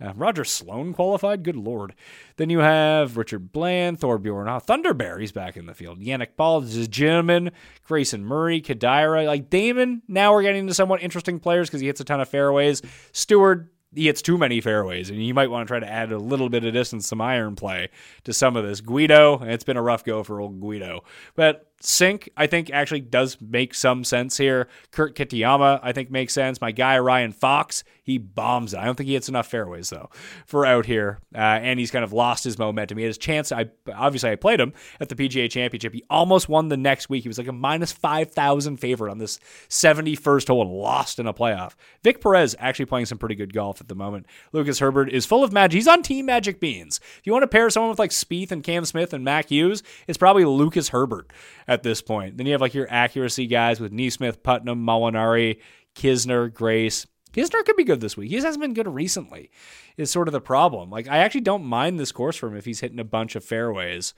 Uh, 0.04 0.12
Roger 0.16 0.42
Sloan 0.42 0.92
qualified. 0.92 1.44
Good 1.44 1.54
lord. 1.54 1.94
Then 2.36 2.50
you 2.50 2.58
have 2.58 3.16
Richard 3.16 3.52
Bland, 3.52 4.00
Thorbjorn 4.00 4.48
oh, 4.48 4.58
Thunderbear. 4.58 5.20
He's 5.20 5.30
back 5.30 5.56
in 5.56 5.66
the 5.66 5.74
field. 5.74 6.00
Yannick 6.00 6.34
Ball, 6.34 6.62
this 6.62 6.74
is 6.74 6.88
Gentleman, 6.88 7.52
Grayson 7.84 8.24
Murray, 8.24 8.60
Kadira. 8.60 9.24
Like 9.24 9.50
Dahmen, 9.50 10.00
now 10.08 10.32
we're 10.32 10.42
getting 10.42 10.62
into 10.62 10.74
somewhat 10.74 11.00
interesting 11.00 11.38
players 11.38 11.68
because 11.68 11.80
he 11.80 11.86
hits 11.86 12.00
a 12.00 12.04
ton 12.04 12.20
of 12.20 12.28
fairways. 12.28 12.82
Stewart, 13.12 13.72
he 13.94 14.06
hits 14.06 14.22
too 14.22 14.38
many 14.38 14.60
fairways, 14.60 15.10
and 15.10 15.24
you 15.24 15.34
might 15.34 15.50
want 15.50 15.66
to 15.66 15.70
try 15.70 15.80
to 15.80 15.90
add 15.90 16.12
a 16.12 16.18
little 16.18 16.48
bit 16.48 16.64
of 16.64 16.72
distance, 16.72 17.08
some 17.08 17.20
iron 17.20 17.56
play 17.56 17.88
to 18.24 18.32
some 18.32 18.56
of 18.56 18.64
this. 18.64 18.80
Guido, 18.80 19.42
it's 19.42 19.64
been 19.64 19.76
a 19.76 19.82
rough 19.82 20.04
go 20.04 20.22
for 20.22 20.40
old 20.40 20.60
Guido. 20.60 21.02
But 21.34 21.66
Cink, 21.82 22.28
I 22.36 22.46
think, 22.46 22.70
actually 22.70 23.00
does 23.00 23.38
make 23.40 23.74
some 23.74 24.04
sense 24.04 24.36
here. 24.36 24.68
Kurt 24.92 25.16
Kitayama, 25.16 25.80
I 25.82 25.92
think, 25.92 26.10
makes 26.10 26.34
sense. 26.34 26.60
My 26.60 26.70
guy, 26.72 26.98
Ryan 26.98 27.32
Fox, 27.32 27.82
he 28.02 28.18
bombs 28.18 28.74
it. 28.74 28.80
I 28.80 28.84
don't 28.84 28.96
think 28.96 29.08
he 29.08 29.14
hits 29.14 29.28
enough 29.28 29.46
fairways, 29.46 29.90
though, 29.90 30.10
for 30.46 30.66
out 30.66 30.86
here. 30.86 31.20
Uh, 31.34 31.38
and 31.38 31.78
he's 31.78 31.90
kind 31.90 32.04
of 32.04 32.12
lost 32.12 32.44
his 32.44 32.58
momentum. 32.58 32.98
He 32.98 33.04
had 33.04 33.10
his 33.10 33.18
chance. 33.18 33.52
I 33.52 33.70
Obviously, 33.92 34.30
I 34.30 34.36
played 34.36 34.60
him 34.60 34.72
at 35.00 35.08
the 35.08 35.14
PGA 35.14 35.50
Championship. 35.50 35.92
He 35.92 36.04
almost 36.10 36.48
won 36.48 36.68
the 36.68 36.76
next 36.76 37.08
week. 37.08 37.22
He 37.22 37.28
was 37.28 37.38
like 37.38 37.48
a 37.48 37.52
minus 37.52 37.92
5,000 37.92 38.76
favorite 38.78 39.10
on 39.10 39.18
this 39.18 39.38
71st 39.68 40.48
hole 40.48 40.62
and 40.62 40.70
lost 40.70 41.18
in 41.18 41.26
a 41.26 41.34
playoff. 41.34 41.74
Vic 42.02 42.20
Perez 42.20 42.56
actually 42.58 42.86
playing 42.86 43.06
some 43.06 43.18
pretty 43.18 43.34
good 43.34 43.52
golf 43.52 43.80
at 43.80 43.88
the 43.88 43.94
moment. 43.94 44.26
Lucas 44.52 44.78
Herbert 44.78 45.10
is 45.10 45.26
full 45.26 45.44
of 45.44 45.52
magic. 45.52 45.76
He's 45.76 45.88
on 45.88 46.02
Team 46.02 46.26
Magic 46.26 46.60
Beans. 46.60 47.00
If 47.18 47.26
you 47.26 47.32
want 47.32 47.42
to 47.42 47.48
pair 47.48 47.70
someone 47.70 47.90
with 47.90 47.98
like 47.98 48.10
Spieth 48.10 48.52
and 48.52 48.62
Cam 48.62 48.84
Smith 48.84 49.12
and 49.12 49.24
Mac 49.24 49.50
Hughes, 49.50 49.82
it's 50.06 50.18
probably 50.18 50.44
Lucas 50.44 50.88
Herbert 50.88 51.32
at 51.68 51.82
this 51.82 52.02
point. 52.02 52.36
Then 52.36 52.46
you 52.46 52.52
have 52.52 52.60
like 52.60 52.74
your 52.74 52.90
accuracy 52.90 53.46
guys 53.46 53.80
with 53.80 53.92
NeSmith, 53.92 54.42
Putnam, 54.42 54.84
Molinari, 54.84 55.60
Kisner, 55.94 56.52
Grace. 56.52 57.06
Kisner 57.32 57.64
could 57.64 57.76
be 57.76 57.84
good 57.84 58.00
this 58.00 58.16
week. 58.16 58.30
He 58.30 58.36
hasn't 58.36 58.60
been 58.60 58.74
good 58.74 58.88
recently, 58.88 59.50
is 59.96 60.10
sort 60.10 60.28
of 60.28 60.32
the 60.32 60.40
problem. 60.40 60.90
Like, 60.90 61.08
I 61.08 61.18
actually 61.18 61.42
don't 61.42 61.64
mind 61.64 61.98
this 61.98 62.12
course 62.12 62.36
for 62.36 62.48
him 62.48 62.56
if 62.56 62.64
he's 62.64 62.80
hitting 62.80 63.00
a 63.00 63.04
bunch 63.04 63.36
of 63.36 63.44
fairways. 63.44 64.14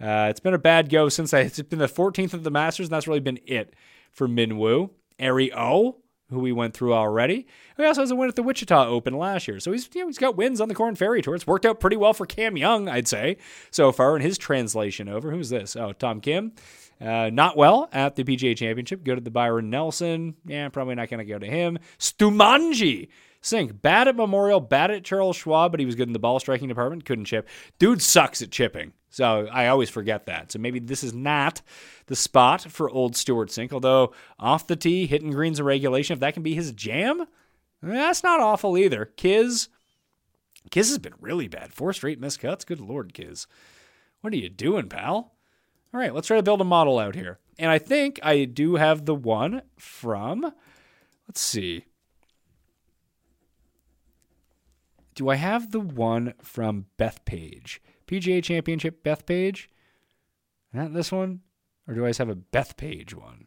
Uh, 0.00 0.26
it's 0.30 0.40
been 0.40 0.54
a 0.54 0.58
bad 0.58 0.88
go 0.90 1.08
since 1.08 1.32
I, 1.32 1.40
it's 1.40 1.60
been 1.62 1.78
the 1.78 1.86
14th 1.86 2.34
of 2.34 2.44
the 2.44 2.50
Masters, 2.50 2.86
and 2.86 2.92
that's 2.92 3.08
really 3.08 3.20
been 3.20 3.40
it 3.46 3.74
for 4.10 4.28
Minwoo. 4.28 4.90
Ari 5.18 5.52
O, 5.54 5.96
who 6.30 6.40
we 6.40 6.52
went 6.52 6.74
through 6.74 6.92
already. 6.92 7.46
He 7.76 7.84
also 7.84 8.02
has 8.02 8.10
a 8.10 8.16
win 8.16 8.28
at 8.28 8.36
the 8.36 8.42
Wichita 8.42 8.86
Open 8.86 9.14
last 9.14 9.46
year. 9.48 9.60
So 9.60 9.72
he's 9.72 9.88
you 9.94 10.02
know, 10.02 10.08
he's 10.08 10.18
got 10.18 10.36
wins 10.36 10.60
on 10.60 10.68
the 10.68 10.74
Corn 10.74 10.96
Ferry 10.96 11.22
Tour. 11.22 11.34
It's 11.34 11.46
worked 11.46 11.64
out 11.64 11.80
pretty 11.80 11.96
well 11.96 12.12
for 12.12 12.26
Cam 12.26 12.56
Young, 12.56 12.88
I'd 12.88 13.08
say, 13.08 13.36
so 13.70 13.92
far 13.92 14.16
in 14.16 14.22
his 14.22 14.36
translation 14.36 15.08
over. 15.08 15.30
Who's 15.30 15.50
this? 15.50 15.76
Oh, 15.76 15.92
Tom 15.92 16.20
Kim. 16.20 16.52
Uh, 17.00 17.30
not 17.32 17.56
well 17.56 17.88
at 17.92 18.16
the 18.16 18.24
PGA 18.24 18.56
Championship. 18.56 19.04
Go 19.04 19.14
to 19.14 19.20
the 19.20 19.30
Byron 19.30 19.68
Nelson. 19.68 20.34
Yeah, 20.46 20.68
probably 20.70 20.94
not 20.94 21.10
going 21.10 21.18
to 21.18 21.30
go 21.30 21.38
to 21.38 21.46
him. 21.46 21.78
Stumanji. 21.98 23.08
Cink. 23.42 23.80
bad 23.80 24.08
at 24.08 24.16
Memorial, 24.16 24.58
bad 24.58 24.90
at 24.90 25.04
Charles 25.04 25.36
Schwab, 25.36 25.70
but 25.70 25.78
he 25.78 25.86
was 25.86 25.94
good 25.94 26.08
in 26.08 26.12
the 26.12 26.18
ball 26.18 26.40
striking 26.40 26.68
department. 26.68 27.04
Couldn't 27.04 27.26
chip. 27.26 27.48
Dude 27.78 28.02
sucks 28.02 28.42
at 28.42 28.50
chipping. 28.50 28.92
So 29.10 29.46
I 29.52 29.68
always 29.68 29.88
forget 29.88 30.26
that. 30.26 30.50
So 30.50 30.58
maybe 30.58 30.80
this 30.80 31.04
is 31.04 31.14
not 31.14 31.62
the 32.06 32.16
spot 32.16 32.62
for 32.62 32.90
old 32.90 33.14
Stewart 33.14 33.50
Cink. 33.50 33.72
Although 33.72 34.12
off 34.38 34.66
the 34.66 34.74
tee, 34.74 35.06
hitting 35.06 35.30
greens 35.30 35.60
and 35.60 35.66
regulation, 35.66 36.14
if 36.14 36.20
that 36.20 36.34
can 36.34 36.42
be 36.42 36.54
his 36.54 36.72
jam, 36.72 37.24
that's 37.80 38.24
not 38.24 38.40
awful 38.40 38.76
either. 38.76 39.04
Kiz, 39.04 39.68
Kiz 40.70 40.88
has 40.88 40.98
been 40.98 41.14
really 41.20 41.46
bad. 41.46 41.72
Four 41.72 41.92
straight 41.92 42.20
missed 42.20 42.40
cuts. 42.40 42.64
Good 42.64 42.80
lord, 42.80 43.14
Kiz. 43.14 43.46
What 44.22 44.32
are 44.32 44.38
you 44.38 44.48
doing, 44.48 44.88
pal? 44.88 45.35
All 45.92 46.00
right, 46.00 46.14
let's 46.14 46.26
try 46.26 46.36
to 46.36 46.42
build 46.42 46.60
a 46.60 46.64
model 46.64 46.98
out 46.98 47.14
here. 47.14 47.38
And 47.58 47.70
I 47.70 47.78
think 47.78 48.20
I 48.22 48.44
do 48.44 48.76
have 48.76 49.06
the 49.06 49.14
one 49.14 49.62
from, 49.78 50.52
let's 51.26 51.40
see. 51.40 51.86
Do 55.14 55.30
I 55.30 55.36
have 55.36 55.72
the 55.72 55.80
one 55.80 56.34
from 56.42 56.86
Bethpage? 56.98 57.78
PGA 58.06 58.42
Championship 58.42 59.02
Bethpage? 59.02 59.68
Not 60.72 60.92
this 60.92 61.10
one? 61.10 61.40
Or 61.88 61.94
do 61.94 62.04
I 62.04 62.10
just 62.10 62.18
have 62.18 62.28
a 62.28 62.36
Bethpage 62.36 63.14
one? 63.14 63.46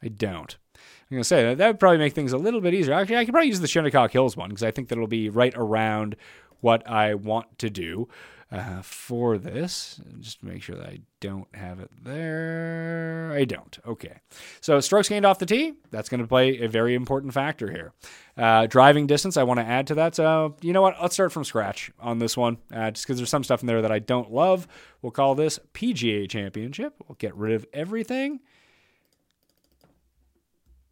I 0.00 0.08
don't. 0.08 0.56
I'm 0.76 1.16
going 1.16 1.22
to 1.22 1.24
say 1.24 1.42
that, 1.42 1.58
that 1.58 1.66
would 1.66 1.80
probably 1.80 1.98
make 1.98 2.12
things 2.12 2.32
a 2.32 2.38
little 2.38 2.60
bit 2.60 2.74
easier. 2.74 2.94
Actually, 2.94 3.16
I 3.16 3.24
could 3.24 3.32
probably 3.32 3.48
use 3.48 3.58
the 3.58 3.66
Shinnecock 3.66 4.12
Hills 4.12 4.36
one 4.36 4.50
because 4.50 4.62
I 4.62 4.70
think 4.70 4.88
that 4.88 4.94
it'll 4.96 5.08
be 5.08 5.28
right 5.28 5.54
around 5.56 6.14
what 6.60 6.88
I 6.88 7.14
want 7.14 7.58
to 7.58 7.70
do 7.70 8.08
uh, 8.50 8.80
for 8.82 9.36
this. 9.36 10.00
Just 10.20 10.42
make 10.42 10.62
sure 10.62 10.76
that 10.76 10.86
I 10.86 11.00
don't 11.20 11.48
have 11.54 11.80
it 11.80 11.90
there. 12.02 13.30
I 13.34 13.44
don't. 13.44 13.78
Okay. 13.86 14.20
So 14.60 14.80
strokes 14.80 15.08
gained 15.08 15.26
off 15.26 15.38
the 15.38 15.46
tee, 15.46 15.74
that's 15.90 16.08
going 16.08 16.20
to 16.20 16.26
play 16.26 16.58
a 16.60 16.68
very 16.68 16.94
important 16.94 17.34
factor 17.34 17.70
here. 17.70 17.92
Uh, 18.36 18.66
driving 18.66 19.06
distance, 19.06 19.36
I 19.36 19.42
want 19.42 19.60
to 19.60 19.66
add 19.66 19.86
to 19.88 19.94
that. 19.96 20.14
So, 20.14 20.56
you 20.62 20.72
know 20.72 20.82
what? 20.82 20.96
Let's 21.00 21.14
start 21.14 21.32
from 21.32 21.44
scratch 21.44 21.90
on 21.98 22.18
this 22.18 22.36
one, 22.36 22.58
uh, 22.72 22.90
just 22.90 23.06
because 23.06 23.18
there's 23.18 23.30
some 23.30 23.44
stuff 23.44 23.62
in 23.62 23.66
there 23.66 23.82
that 23.82 23.92
I 23.92 23.98
don't 23.98 24.32
love. 24.32 24.66
We'll 25.02 25.12
call 25.12 25.34
this 25.34 25.58
PGA 25.74 26.28
Championship. 26.28 26.94
We'll 27.06 27.16
get 27.16 27.34
rid 27.34 27.54
of 27.54 27.66
everything. 27.72 28.40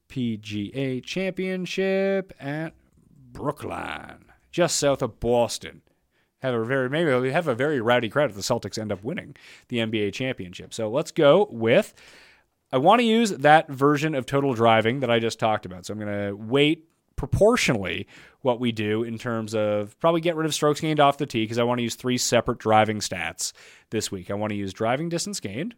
PGA 0.09 1.03
Championship 1.03 2.33
at 2.39 2.75
Brookline, 3.33 4.25
just 4.51 4.77
south 4.77 5.03
of 5.03 5.21
Boston 5.21 5.83
have 6.43 6.55
a 6.55 6.65
very 6.65 6.89
maybe 6.89 7.13
we 7.15 7.33
have 7.33 7.49
a 7.49 7.55
very 7.55 7.81
rowdy 7.81 8.09
crowd 8.09 8.31
if 8.31 8.37
the 8.37 8.43
Celtics 8.43 8.79
end 8.79 8.93
up 8.93 9.03
winning 9.03 9.35
the 9.69 9.79
NBA 9.79 10.13
championship. 10.13 10.75
So 10.75 10.89
let's 10.89 11.11
go 11.11 11.49
with 11.51 11.95
I 12.73 12.79
want 12.79 13.01
to 13.01 13.05
use 13.05 13.31
that 13.31 13.69
version 13.69 14.15
of 14.15 14.27
total 14.27 14.55
driving 14.55 15.01
that 15.01 15.11
I 15.11 15.19
just 15.19 15.39
talked 15.39 15.67
about. 15.67 15.87
So 15.87 15.93
I'm 15.93 16.01
going 16.01 16.29
to 16.29 16.35
weight 16.35 16.89
proportionally 17.15 18.07
what 18.43 18.61
we 18.61 18.73
do 18.73 19.03
in 19.03 19.19
terms 19.19 19.55
of 19.55 19.99
probably 20.01 20.21
get 20.21 20.37
rid 20.37 20.47
of 20.47 20.55
strokes 20.55 20.81
gained 20.81 21.01
off 21.01 21.17
the 21.17 21.27
tee 21.27 21.45
because 21.45 21.59
I 21.59 21.63
want 21.63 21.79
to 21.79 21.83
use 21.83 21.95
three 21.95 22.19
separate 22.19 22.59
driving 22.59 22.99
stats 22.99 23.53
this 23.91 24.11
week. 24.11 24.31
I 24.31 24.35
want 24.35 24.51
to 24.51 24.57
use 24.57 24.73
driving 24.73 25.09
distance 25.09 25.41
gained. 25.41 25.75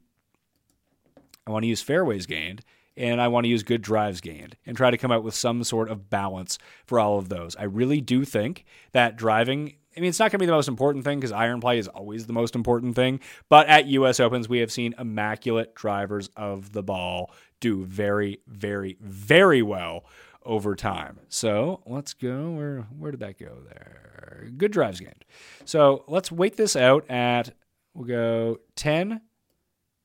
I 1.47 1.51
want 1.51 1.63
to 1.63 1.69
use 1.69 1.81
fairways 1.81 2.27
gained 2.27 2.63
and 2.97 3.21
I 3.21 3.29
want 3.29 3.45
to 3.45 3.49
use 3.49 3.63
good 3.63 3.81
drives 3.81 4.21
gained 4.21 4.57
and 4.67 4.77
try 4.77 4.91
to 4.91 4.99
come 4.99 5.13
out 5.13 5.23
with 5.23 5.35
some 5.35 5.63
sort 5.65 5.89
of 5.89 6.11
balance 6.11 6.59
for 6.85 6.99
all 6.99 7.19
of 7.19 7.29
those. 7.29 7.55
I 7.57 7.63
really 7.63 8.01
do 8.01 8.25
think 8.25 8.65
that 8.93 9.17
driving 9.17 9.77
I 9.97 10.01
mean, 10.01 10.11
it's 10.11 10.19
not 10.19 10.31
going 10.31 10.39
to 10.39 10.43
be 10.43 10.47
the 10.47 10.53
most 10.53 10.69
important 10.69 11.05
thing 11.05 11.19
because 11.19 11.33
iron 11.33 11.61
play 11.61 11.79
is 11.79 11.89
always 11.89 12.27
the 12.27 12.33
most 12.33 12.55
important 12.55 12.95
thing. 12.95 13.21
But 13.49 13.67
at 13.69 13.87
U.S. 13.87 14.21
Opens, 14.21 14.49
we 14.49 14.59
have 14.59 14.71
seen 14.71 14.95
immaculate 14.99 15.75
drivers 15.75 16.31
of 16.37 16.73
the 16.73 16.83
ball 16.83 17.33
do 17.61 17.85
very, 17.85 18.41
very, 18.47 18.97
very 19.01 19.63
well 19.63 20.05
over 20.45 20.75
time. 20.75 21.19
So 21.29 21.83
let's 21.87 22.15
go. 22.15 22.51
Where 22.51 22.81
where 22.97 23.11
did 23.11 23.21
that 23.21 23.39
go 23.39 23.59
there? 23.69 24.49
Good 24.57 24.73
drives 24.73 25.01
gained. 25.01 25.25
So 25.65 26.05
let's 26.07 26.31
wait 26.31 26.57
this 26.57 26.77
out 26.77 27.09
at 27.11 27.55
we'll 27.95 28.07
go 28.07 28.59
10, 28.77 29.21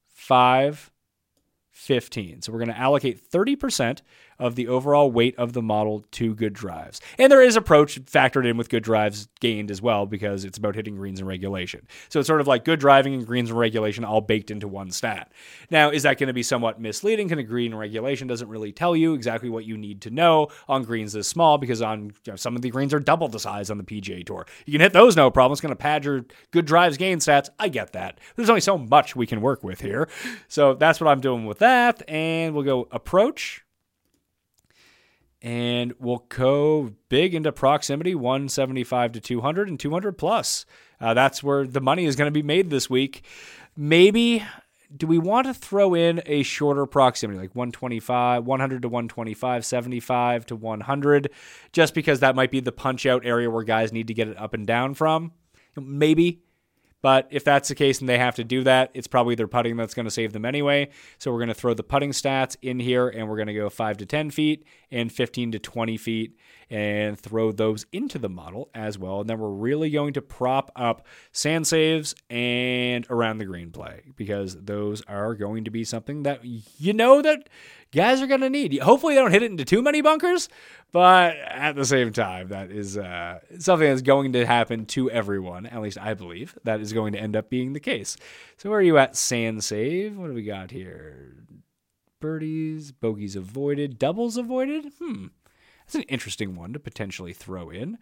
5, 0.10 0.92
15. 1.72 2.42
So 2.42 2.52
we're 2.52 2.60
going 2.60 2.70
to 2.70 2.78
allocate 2.78 3.30
30% 3.30 4.02
of 4.44 4.56
the 4.56 4.68
overall 4.68 5.10
weight 5.10 5.34
of 5.38 5.54
the 5.54 5.62
model 5.62 6.04
to 6.12 6.36
good 6.36 6.52
drives. 6.52 7.00
And 7.18 7.32
there 7.32 7.42
is 7.42 7.56
approach 7.56 8.04
factored 8.04 8.46
in 8.46 8.58
with 8.58 8.70
good 8.70 8.84
drives 8.84 9.30
gained 9.40 9.72
as 9.72 9.82
well 9.82 10.06
because 10.06 10.44
it's 10.44 10.58
about 10.58 10.76
hitting 10.76 10.98
greens 10.98 11.20
and 11.20 11.28
regulation. 11.28 11.88
So 12.10 12.20
it's 12.20 12.28
sort 12.28 12.42
of 12.42 12.48
like 12.48 12.66
good 12.66 12.80
driving 12.80 13.14
and 13.14 13.26
greens 13.26 13.50
and 13.50 13.58
regulation 13.58 14.04
all 14.04 14.20
baked 14.20 14.52
into 14.52 14.68
one 14.68 14.92
stat. 14.92 15.32
Now, 15.72 15.92
is 15.92 16.04
that 16.04 16.18
going 16.18 16.28
to 16.28 16.34
be 16.34 16.44
somewhat 16.44 16.80
misleading? 16.80 17.30
Can 17.30 17.40
a 17.40 17.44
green 17.44 17.74
regulation 17.74 18.28
doesn't 18.28 18.50
really 18.50 18.74
tell 18.74 18.98
you 18.98 19.14
exactly 19.14 19.50
what 19.50 19.64
you 19.64 19.78
need 19.78 20.02
to 20.02 20.10
know 20.10 20.50
on 20.68 20.84
greens 20.84 21.14
this 21.14 21.30
small 21.30 21.58
because 21.58 21.82
on 21.82 22.12
you 22.26 22.34
know, 22.34 22.36
some 22.36 22.58
of 22.58 22.62
the 22.62 22.70
greens 22.70 22.94
are 22.94 23.00
double 23.00 23.30
the 23.30 23.40
size 23.40 23.72
on 23.72 23.78
the 23.78 23.84
PGA 23.86 24.26
Tour. 24.26 24.46
You 24.66 24.74
can 24.74 24.82
hit 24.82 24.92
those 24.92 25.16
no 25.16 25.32
problem. 25.32 25.54
It's 25.54 25.62
going 25.62 25.70
to 25.70 25.78
pad 25.78 26.04
your 26.04 26.26
good 26.52 26.66
drives 26.66 26.98
gain 26.98 27.20
stats. 27.20 27.48
I 27.58 27.70
get 27.70 27.94
that. 27.94 28.20
There's 28.36 28.50
only 28.50 28.62
so 28.62 28.78
much 28.78 29.16
we 29.16 29.26
can 29.26 29.40
work 29.40 29.64
with 29.64 29.80
here. 29.80 30.10
So 30.50 30.74
that's 30.74 31.00
what 31.00 31.10
I'm 31.10 31.22
doing 31.22 31.46
with 31.46 31.60
that. 31.60 32.04
And 32.10 32.54
we'll 32.54 32.66
go 32.66 32.90
approach. 32.92 33.63
And 35.44 35.94
we'll 36.00 36.26
go 36.30 36.94
big 37.10 37.36
into 37.36 37.52
proximity 37.52 38.16
175 38.16 39.12
to 39.12 39.20
200 39.20 39.68
and 39.68 39.80
200 39.80 40.18
plus. 40.18 40.66
Uh, 41.02 41.14
that's 41.14 41.44
where 41.44 41.68
the 41.68 41.82
money 41.82 42.06
is 42.06 42.16
going 42.16 42.28
to 42.28 42.32
be 42.32 42.42
made 42.42 42.70
this 42.70 42.90
week. 42.90 43.24
Maybe 43.76 44.44
do 44.96 45.08
we 45.08 45.18
want 45.18 45.48
to 45.48 45.54
throw 45.54 45.96
in 45.96 46.22
a 46.26 46.44
shorter 46.44 46.86
proximity, 46.86 47.40
like 47.40 47.56
125, 47.56 48.46
100 48.46 48.82
to 48.84 48.88
125, 48.88 49.66
75 49.66 50.46
to 50.46 50.56
100, 50.56 51.30
just 51.72 51.94
because 51.94 52.20
that 52.20 52.36
might 52.36 52.52
be 52.52 52.60
the 52.60 52.72
punch 52.72 53.06
out 53.06 53.26
area 53.26 53.50
where 53.50 53.64
guys 53.64 53.92
need 53.92 54.08
to 54.08 54.14
get 54.14 54.28
it 54.28 54.38
up 54.38 54.54
and 54.54 54.68
down 54.68 54.94
from? 54.94 55.32
Maybe. 55.76 56.43
But 57.04 57.28
if 57.32 57.44
that's 57.44 57.68
the 57.68 57.76
case 57.76 58.00
and 58.00 58.08
they 58.08 58.18
have 58.18 58.36
to 58.36 58.46
do 58.46 58.64
that, 58.64 58.90
it's 58.94 59.08
probably 59.08 59.36
their 59.36 59.48
putting 59.48 59.76
that's 59.76 59.94
going 59.94 60.06
to 60.06 60.12
save 60.12 60.32
them 60.32 60.46
anyway. 60.46 60.90
So 61.20 61.32
we're 61.32 61.40
going 61.40 61.50
to 61.50 61.54
throw 61.54 61.74
the 61.74 61.84
putting 61.84 62.12
stats 62.12 62.56
in 62.62 62.80
here 62.80 63.10
and 63.10 63.28
we're 63.28 63.36
going 63.36 63.50
to 63.50 63.54
go 63.54 63.70
5 63.70 63.98
to 63.98 64.06
10 64.06 64.32
feet 64.32 64.66
and 64.90 65.12
15 65.12 65.52
to 65.52 65.60
20 65.60 65.98
feet 65.98 66.38
and 66.74 67.20
throw 67.20 67.52
those 67.52 67.86
into 67.92 68.18
the 68.18 68.28
model 68.28 68.68
as 68.74 68.98
well. 68.98 69.22
And 69.22 69.30
then 69.30 69.38
we're 69.38 69.48
really 69.48 69.92
going 69.92 70.14
to 70.14 70.24
prop 70.24 70.72
up 70.76 71.06
sand 71.32 71.68
saves 71.68 72.16
and 72.32 73.06
around 73.12 73.38
the 73.38 73.46
green 73.46 73.70
play 73.70 74.02
because 74.16 74.56
those 74.60 75.04
are 75.04 75.36
going 75.36 75.66
to 75.66 75.72
be 75.72 75.84
something 75.84 76.24
that 76.24 76.44
you 76.44 76.94
know 76.94 77.22
that 77.22 77.48
guys 77.92 78.24
are 78.24 78.28
going 78.28 78.42
to 78.42 78.50
need. 78.50 78.76
Hopefully, 78.80 79.14
they 79.14 79.22
don't 79.22 79.32
hit 79.32 79.44
it 79.44 79.52
into 79.52 79.64
too 79.64 79.84
many 79.84 80.02
bunkers, 80.02 80.50
but 80.92 81.36
at 81.38 81.76
the 81.76 81.86
same 81.86 82.12
time, 82.12 82.48
that 82.48 82.72
is 82.72 82.98
uh, 82.98 83.38
something 83.60 83.88
that's 83.88 84.02
going 84.02 84.34
to 84.34 84.44
happen 84.44 84.88
to 84.88 85.12
everyone. 85.12 85.68
At 85.68 85.80
least 85.80 86.00
I 86.00 86.16
believe 86.16 86.58
that 86.64 86.82
is 86.82 86.92
going 86.92 87.14
to 87.14 87.20
end 87.20 87.36
up 87.36 87.52
being 87.52 87.74
the 87.74 87.80
case. 87.80 88.18
So, 88.58 88.72
where 88.72 88.80
are 88.80 88.82
you 88.82 88.98
at 88.98 89.16
sand 89.16 89.64
save? 89.64 90.18
What 90.18 90.26
do 90.26 90.34
we 90.34 90.44
got 90.44 90.72
here? 90.72 91.36
Birdies, 92.20 92.92
bogeys 92.92 93.36
avoided, 93.36 94.00
doubles 94.00 94.38
avoided? 94.38 94.92
Hmm. 94.98 95.28
That's 95.86 95.96
an 95.96 96.04
interesting 96.04 96.56
one 96.56 96.74
to 96.74 96.80
potentially 96.80 97.34
throw 97.34 97.70
in. 97.70 97.98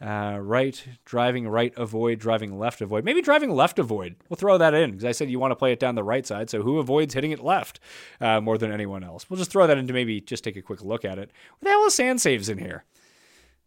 Uh, 0.00 0.38
right, 0.40 0.86
driving 1.04 1.48
right, 1.48 1.72
avoid, 1.76 2.20
driving 2.20 2.56
left, 2.56 2.80
avoid. 2.80 3.04
Maybe 3.04 3.20
driving 3.20 3.50
left, 3.50 3.80
avoid. 3.80 4.14
We'll 4.28 4.36
throw 4.36 4.56
that 4.56 4.72
in 4.72 4.92
because 4.92 5.04
I 5.04 5.10
said 5.10 5.28
you 5.28 5.40
want 5.40 5.50
to 5.50 5.56
play 5.56 5.72
it 5.72 5.80
down 5.80 5.96
the 5.96 6.04
right 6.04 6.24
side. 6.24 6.48
So 6.50 6.62
who 6.62 6.78
avoids 6.78 7.14
hitting 7.14 7.32
it 7.32 7.42
left 7.42 7.80
uh, 8.20 8.40
more 8.40 8.58
than 8.58 8.70
anyone 8.70 9.02
else? 9.02 9.28
We'll 9.28 9.38
just 9.38 9.50
throw 9.50 9.66
that 9.66 9.76
into 9.76 9.92
maybe 9.92 10.20
just 10.20 10.44
take 10.44 10.56
a 10.56 10.62
quick 10.62 10.82
look 10.84 11.04
at 11.04 11.18
it. 11.18 11.32
What 11.58 11.64
the 11.64 11.70
hell 11.70 11.86
is 11.86 11.94
sand 11.94 12.20
saves 12.20 12.48
in 12.48 12.58
here? 12.58 12.84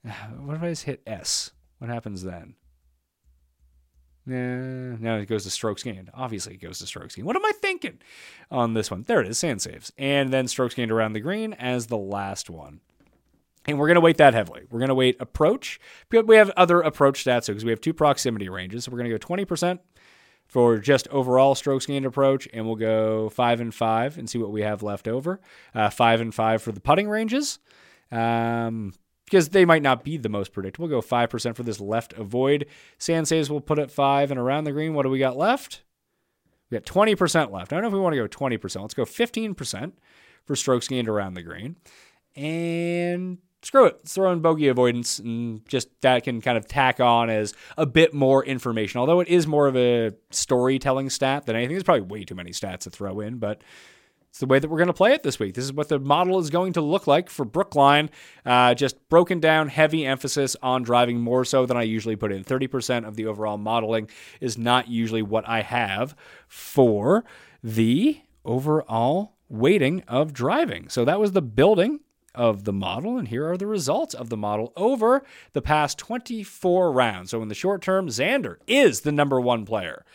What 0.39 0.55
if 0.55 0.63
I 0.63 0.69
just 0.69 0.85
hit 0.85 1.03
S? 1.05 1.51
What 1.79 1.89
happens 1.89 2.23
then? 2.23 2.55
Nah, 4.25 4.95
no, 4.99 5.17
it 5.17 5.25
goes 5.25 5.43
to 5.43 5.49
strokes 5.49 5.83
gained. 5.83 6.11
Obviously, 6.13 6.53
it 6.53 6.61
goes 6.61 6.79
to 6.79 6.85
strokes 6.85 7.15
gained. 7.15 7.25
What 7.25 7.35
am 7.35 7.45
I 7.45 7.51
thinking 7.59 7.99
on 8.49 8.73
this 8.73 8.89
one? 8.89 9.03
There 9.03 9.19
it 9.19 9.27
is, 9.27 9.39
sand 9.39 9.61
saves. 9.61 9.91
And 9.97 10.31
then 10.31 10.47
strokes 10.47 10.75
gained 10.75 10.91
around 10.91 11.13
the 11.13 11.19
green 11.19 11.53
as 11.53 11.87
the 11.87 11.97
last 11.97 12.49
one. 12.49 12.81
And 13.67 13.77
we're 13.77 13.87
going 13.87 13.95
to 13.95 14.01
weight 14.01 14.17
that 14.17 14.33
heavily. 14.33 14.63
We're 14.69 14.79
going 14.79 14.89
to 14.89 14.95
weight 14.95 15.17
approach. 15.19 15.79
We 16.09 16.35
have 16.35 16.49
other 16.51 16.81
approach 16.81 17.23
stats 17.23 17.47
because 17.47 17.63
we 17.63 17.69
have 17.69 17.81
two 17.81 17.93
proximity 17.93 18.49
ranges. 18.49 18.85
So 18.85 18.91
we're 18.91 18.97
going 18.97 19.11
to 19.11 19.17
go 19.17 19.35
20% 19.35 19.79
for 20.47 20.79
just 20.79 21.07
overall 21.09 21.55
strokes 21.55 21.85
gained 21.85 22.05
approach, 22.05 22.47
and 22.53 22.65
we'll 22.65 22.75
go 22.75 23.29
five 23.29 23.61
and 23.61 23.73
five 23.73 24.17
and 24.17 24.29
see 24.29 24.37
what 24.37 24.51
we 24.51 24.63
have 24.63 24.83
left 24.83 25.07
over. 25.07 25.39
Uh, 25.73 25.89
five 25.89 26.19
and 26.19 26.33
five 26.33 26.61
for 26.61 26.71
the 26.71 26.81
putting 26.81 27.07
ranges. 27.07 27.59
Um, 28.11 28.93
because 29.31 29.49
they 29.49 29.63
might 29.63 29.81
not 29.81 30.03
be 30.03 30.17
the 30.17 30.27
most 30.27 30.51
predictable. 30.51 30.89
We'll 30.89 30.99
go 30.99 31.07
5% 31.07 31.55
for 31.55 31.63
this 31.63 31.79
left 31.79 32.11
avoid. 32.13 32.65
Sand 32.97 33.29
saves 33.29 33.49
we'll 33.49 33.61
put 33.61 33.79
at 33.79 33.89
5 33.89 34.29
and 34.29 34.37
around 34.37 34.65
the 34.65 34.73
green. 34.73 34.93
What 34.93 35.03
do 35.03 35.09
we 35.09 35.19
got 35.19 35.37
left? 35.37 35.83
We 36.69 36.77
got 36.77 36.85
20% 36.85 37.49
left. 37.49 37.71
I 37.71 37.77
don't 37.77 37.83
know 37.83 37.87
if 37.87 37.93
we 37.93 37.99
want 38.01 38.13
to 38.13 38.27
go 38.27 38.27
20%. 38.27 38.81
Let's 38.81 38.93
go 38.93 39.05
15% 39.05 39.93
for 40.43 40.55
strokes 40.57 40.89
gained 40.89 41.07
around 41.07 41.35
the 41.35 41.43
green. 41.43 41.77
And 42.35 43.37
screw 43.63 43.85
it, 43.85 44.01
throw 44.07 44.31
in 44.31 44.39
bogey 44.39 44.67
avoidance, 44.67 45.19
and 45.19 45.67
just 45.67 45.89
that 46.01 46.23
can 46.23 46.41
kind 46.41 46.57
of 46.57 46.67
tack 46.67 46.99
on 46.99 47.29
as 47.29 47.53
a 47.77 47.85
bit 47.85 48.13
more 48.13 48.43
information. 48.43 48.99
Although 48.99 49.19
it 49.19 49.27
is 49.27 49.47
more 49.47 49.67
of 49.67 49.75
a 49.75 50.11
storytelling 50.31 51.09
stat 51.09 51.45
than 51.45 51.55
anything. 51.55 51.75
There's 51.75 51.83
probably 51.83 52.01
way 52.01 52.23
too 52.23 52.35
many 52.35 52.51
stats 52.51 52.79
to 52.79 52.89
throw 52.89 53.19
in, 53.19 53.37
but 53.37 53.63
it's 54.31 54.39
the 54.39 54.45
way 54.45 54.59
that 54.59 54.69
we're 54.69 54.77
going 54.77 54.87
to 54.87 54.93
play 54.93 55.11
it 55.11 55.23
this 55.23 55.39
week. 55.39 55.55
This 55.55 55.65
is 55.65 55.73
what 55.73 55.89
the 55.89 55.99
model 55.99 56.39
is 56.39 56.49
going 56.49 56.71
to 56.73 56.81
look 56.81 57.05
like 57.05 57.29
for 57.29 57.43
Brookline. 57.43 58.09
Uh, 58.45 58.73
just 58.73 59.09
broken 59.09 59.41
down, 59.41 59.67
heavy 59.67 60.05
emphasis 60.05 60.55
on 60.63 60.83
driving 60.83 61.19
more 61.19 61.43
so 61.43 61.65
than 61.65 61.75
I 61.75 61.83
usually 61.83 62.15
put 62.15 62.31
in. 62.31 62.45
30% 62.45 63.05
of 63.05 63.17
the 63.17 63.25
overall 63.25 63.57
modeling 63.57 64.09
is 64.39 64.57
not 64.57 64.87
usually 64.87 65.21
what 65.21 65.47
I 65.49 65.63
have 65.63 66.15
for 66.47 67.25
the 67.61 68.21
overall 68.45 69.35
weighting 69.49 70.01
of 70.07 70.31
driving. 70.31 70.87
So 70.87 71.03
that 71.03 71.19
was 71.19 71.33
the 71.33 71.41
building 71.41 71.99
of 72.33 72.63
the 72.63 72.73
model, 72.73 73.17
and 73.17 73.27
here 73.27 73.49
are 73.49 73.57
the 73.57 73.67
results 73.67 74.13
of 74.13 74.29
the 74.29 74.37
model 74.37 74.73
over 74.75 75.23
the 75.53 75.61
past 75.61 75.97
24 75.97 76.91
rounds. 76.91 77.31
So 77.31 77.41
in 77.41 77.47
the 77.47 77.55
short 77.55 77.81
term, 77.81 78.07
Xander 78.07 78.57
is 78.67 79.01
the 79.01 79.11
number 79.11 79.39
one 79.39 79.65
player. 79.65 80.05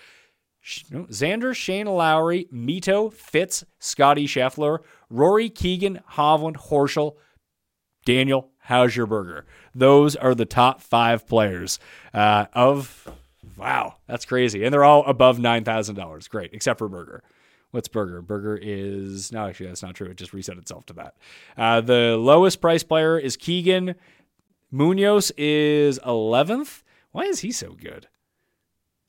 Xander, 0.65 1.55
Shane 1.55 1.87
Lowry, 1.87 2.49
Mito, 2.53 3.13
Fitz, 3.13 3.65
Scotty 3.79 4.27
Scheffler, 4.27 4.79
Rory, 5.09 5.49
Keegan, 5.49 6.01
Hovland, 6.13 6.57
Horschel, 6.69 7.17
Daniel 8.05 8.51
Hausjerberger. 8.69 9.43
Those 9.75 10.17
are 10.17 10.35
the 10.35 10.45
top 10.45 10.81
five 10.81 11.27
players 11.27 11.79
uh, 12.13 12.47
of. 12.53 13.09
Wow, 13.57 13.97
that's 14.07 14.25
crazy, 14.25 14.65
and 14.65 14.73
they're 14.75 14.85
all 14.85 15.05
above 15.07 15.39
nine 15.39 15.65
thousand 15.65 15.95
dollars. 15.95 16.29
Great, 16.29 16.51
except 16.53 16.79
for 16.79 16.89
Berger. 16.89 17.23
What's 17.77 17.89
Burger? 17.89 18.23
Berger 18.23 18.59
is 18.61 19.31
no, 19.33 19.47
actually 19.47 19.67
that's 19.67 19.83
not 19.83 19.95
true. 19.95 20.07
It 20.07 20.17
just 20.17 20.33
reset 20.33 20.57
itself 20.57 20.87
to 20.87 20.95
that. 20.95 21.15
Uh, 21.59 21.83
the 21.83 22.17
lowest 22.19 22.63
price 22.63 22.83
player 22.83 23.19
is 23.19 23.37
Keegan. 23.37 23.97
Munoz 24.71 25.31
is 25.37 26.01
eleventh. 26.07 26.83
Why 27.13 27.25
is 27.25 27.41
he 27.41 27.53
so 27.53 27.73
good? 27.73 28.09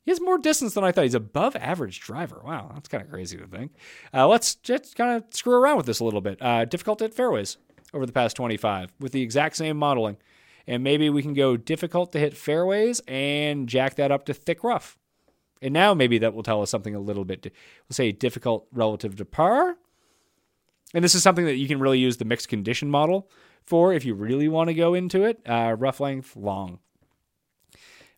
He 0.04 0.10
has 0.10 0.20
more 0.20 0.36
distance 0.36 0.74
than 0.74 0.84
I 0.84 0.92
thought. 0.92 1.04
He's 1.04 1.14
above 1.14 1.56
average 1.56 2.00
driver. 2.00 2.42
Wow, 2.44 2.72
that's 2.74 2.90
kind 2.90 3.02
of 3.02 3.08
crazy 3.08 3.38
to 3.38 3.46
think. 3.46 3.72
Uh, 4.12 4.28
let's 4.28 4.56
just 4.56 4.94
kind 4.96 5.16
of 5.16 5.24
screw 5.34 5.54
around 5.54 5.78
with 5.78 5.86
this 5.86 6.00
a 6.00 6.04
little 6.04 6.20
bit. 6.20 6.36
Uh, 6.42 6.66
difficult 6.66 7.00
hit 7.00 7.14
fairways 7.14 7.56
over 7.94 8.04
the 8.04 8.12
past 8.12 8.36
25 8.36 8.92
with 9.00 9.12
the 9.12 9.22
exact 9.22 9.56
same 9.56 9.78
modeling. 9.78 10.18
And 10.66 10.84
maybe 10.84 11.08
we 11.08 11.22
can 11.22 11.32
go 11.32 11.56
difficult 11.56 12.12
to 12.12 12.18
hit 12.18 12.36
fairways 12.36 13.00
and 13.08 13.66
jack 13.66 13.94
that 13.94 14.12
up 14.12 14.26
to 14.26 14.34
thick 14.34 14.62
rough. 14.62 14.97
And 15.60 15.74
now 15.74 15.94
maybe 15.94 16.18
that 16.18 16.34
will 16.34 16.42
tell 16.42 16.62
us 16.62 16.70
something 16.70 16.94
a 16.94 17.00
little 17.00 17.24
bit, 17.24 17.44
we'll 17.44 17.94
say 17.94 18.12
difficult 18.12 18.66
relative 18.72 19.16
to 19.16 19.24
par. 19.24 19.76
And 20.94 21.04
this 21.04 21.14
is 21.14 21.22
something 21.22 21.44
that 21.44 21.56
you 21.56 21.68
can 21.68 21.80
really 21.80 21.98
use 21.98 22.16
the 22.16 22.24
mixed 22.24 22.48
condition 22.48 22.90
model 22.90 23.30
for 23.64 23.92
if 23.92 24.04
you 24.04 24.14
really 24.14 24.48
want 24.48 24.68
to 24.68 24.74
go 24.74 24.94
into 24.94 25.24
it. 25.24 25.40
Uh, 25.46 25.76
rough 25.78 26.00
length, 26.00 26.36
long. 26.36 26.78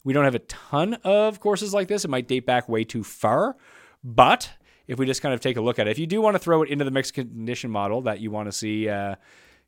We 0.05 0.12
don't 0.12 0.24
have 0.24 0.34
a 0.34 0.41
ton 0.41 0.95
of 1.05 1.41
courses 1.41 1.74
like 1.74 1.88
this. 1.88 2.05
It 2.05 2.11
might 2.11 2.28
date 2.28 2.47
back 2.47 2.68
way 2.68 2.84
too 2.84 3.03
far. 3.03 3.57
But 4.03 4.51
if 4.86 4.99
we 4.99 5.07
just 5.07 5.20
kind 5.20 5.34
of 5.34 5.41
take 5.41 5.57
a 5.57 5.61
look 5.61 5.78
at 5.78 5.88
it, 5.88 5.91
if 5.91 5.99
you 5.99 6.07
do 6.07 6.20
want 6.20 6.34
to 6.36 6.38
throw 6.38 6.62
it 6.62 6.70
into 6.70 6.84
the 6.84 6.91
mixed 6.91 7.14
condition 7.14 7.70
model 7.70 8.03
that 8.03 8.20
you 8.20 8.30
want 8.30 8.49
to 8.49 8.53
see, 8.53 8.88
uh, 8.88 9.16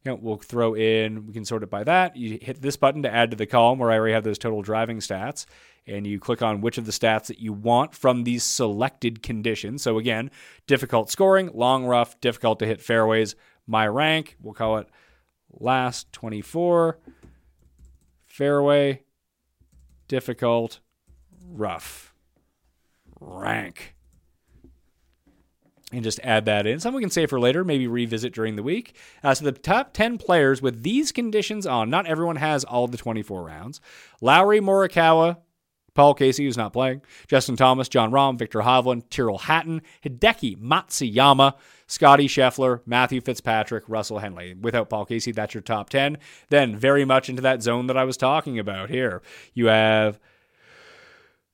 you 0.04 0.10
know, 0.10 0.18
we'll 0.20 0.36
throw 0.36 0.74
in, 0.74 1.26
we 1.26 1.32
can 1.32 1.44
sort 1.44 1.62
it 1.62 1.70
by 1.70 1.84
that. 1.84 2.16
You 2.16 2.38
hit 2.42 2.60
this 2.60 2.76
button 2.76 3.02
to 3.04 3.12
add 3.12 3.30
to 3.30 3.36
the 3.36 3.46
column 3.46 3.78
where 3.78 3.90
I 3.90 3.98
already 3.98 4.14
have 4.14 4.24
those 4.24 4.38
total 4.38 4.62
driving 4.62 4.98
stats, 4.98 5.46
and 5.86 6.06
you 6.06 6.18
click 6.18 6.42
on 6.42 6.60
which 6.60 6.76
of 6.78 6.86
the 6.86 6.92
stats 6.92 7.26
that 7.26 7.38
you 7.38 7.52
want 7.52 7.94
from 7.94 8.24
these 8.24 8.42
selected 8.42 9.22
conditions. 9.22 9.82
So 9.82 9.98
again, 9.98 10.30
difficult 10.66 11.10
scoring, 11.10 11.50
long 11.54 11.84
rough, 11.84 12.20
difficult 12.20 12.58
to 12.60 12.66
hit 12.66 12.80
fairways. 12.80 13.36
My 13.66 13.86
rank, 13.86 14.36
we'll 14.40 14.54
call 14.54 14.78
it 14.78 14.88
last 15.52 16.12
24, 16.12 16.98
fairway, 18.26 19.02
difficult, 20.08 20.80
rough, 21.46 22.12
rank. 23.20 23.94
And 25.92 26.02
just 26.02 26.20
add 26.22 26.46
that 26.46 26.66
in. 26.66 26.80
Something 26.80 26.96
we 26.96 27.02
can 27.02 27.10
save 27.10 27.28
for 27.28 27.38
later, 27.38 27.64
maybe 27.64 27.86
revisit 27.86 28.32
during 28.32 28.56
the 28.56 28.62
week. 28.62 28.96
Uh, 29.22 29.34
so 29.34 29.44
the 29.44 29.52
top 29.52 29.92
10 29.92 30.16
players 30.16 30.62
with 30.62 30.82
these 30.82 31.12
conditions 31.12 31.66
on, 31.66 31.90
not 31.90 32.06
everyone 32.06 32.36
has 32.36 32.64
all 32.64 32.88
the 32.88 32.96
24 32.96 33.44
rounds. 33.44 33.80
Lowry 34.22 34.58
Morikawa, 34.58 35.36
Paul 35.94 36.14
Casey, 36.14 36.44
who's 36.44 36.56
not 36.56 36.72
playing, 36.72 37.02
Justin 37.26 37.56
Thomas, 37.56 37.88
Jon 37.88 38.10
Rahm, 38.10 38.38
Viktor 38.38 38.60
Hovland, 38.60 39.10
Tyrrell 39.10 39.38
Hatton, 39.38 39.82
Hideki 40.02 40.56
Matsuyama, 40.56 41.54
Scotty 41.86 42.26
Scheffler, 42.26 42.80
Matthew 42.86 43.20
Fitzpatrick, 43.20 43.84
Russell 43.86 44.20
Henley. 44.20 44.54
Without 44.54 44.88
Paul 44.88 45.04
Casey, 45.04 45.32
that's 45.32 45.52
your 45.52 45.62
top 45.62 45.90
10. 45.90 46.16
Then, 46.48 46.74
very 46.74 47.04
much 47.04 47.28
into 47.28 47.42
that 47.42 47.62
zone 47.62 47.86
that 47.88 47.98
I 47.98 48.04
was 48.04 48.16
talking 48.16 48.58
about 48.58 48.88
here, 48.88 49.20
you 49.52 49.66
have 49.66 50.18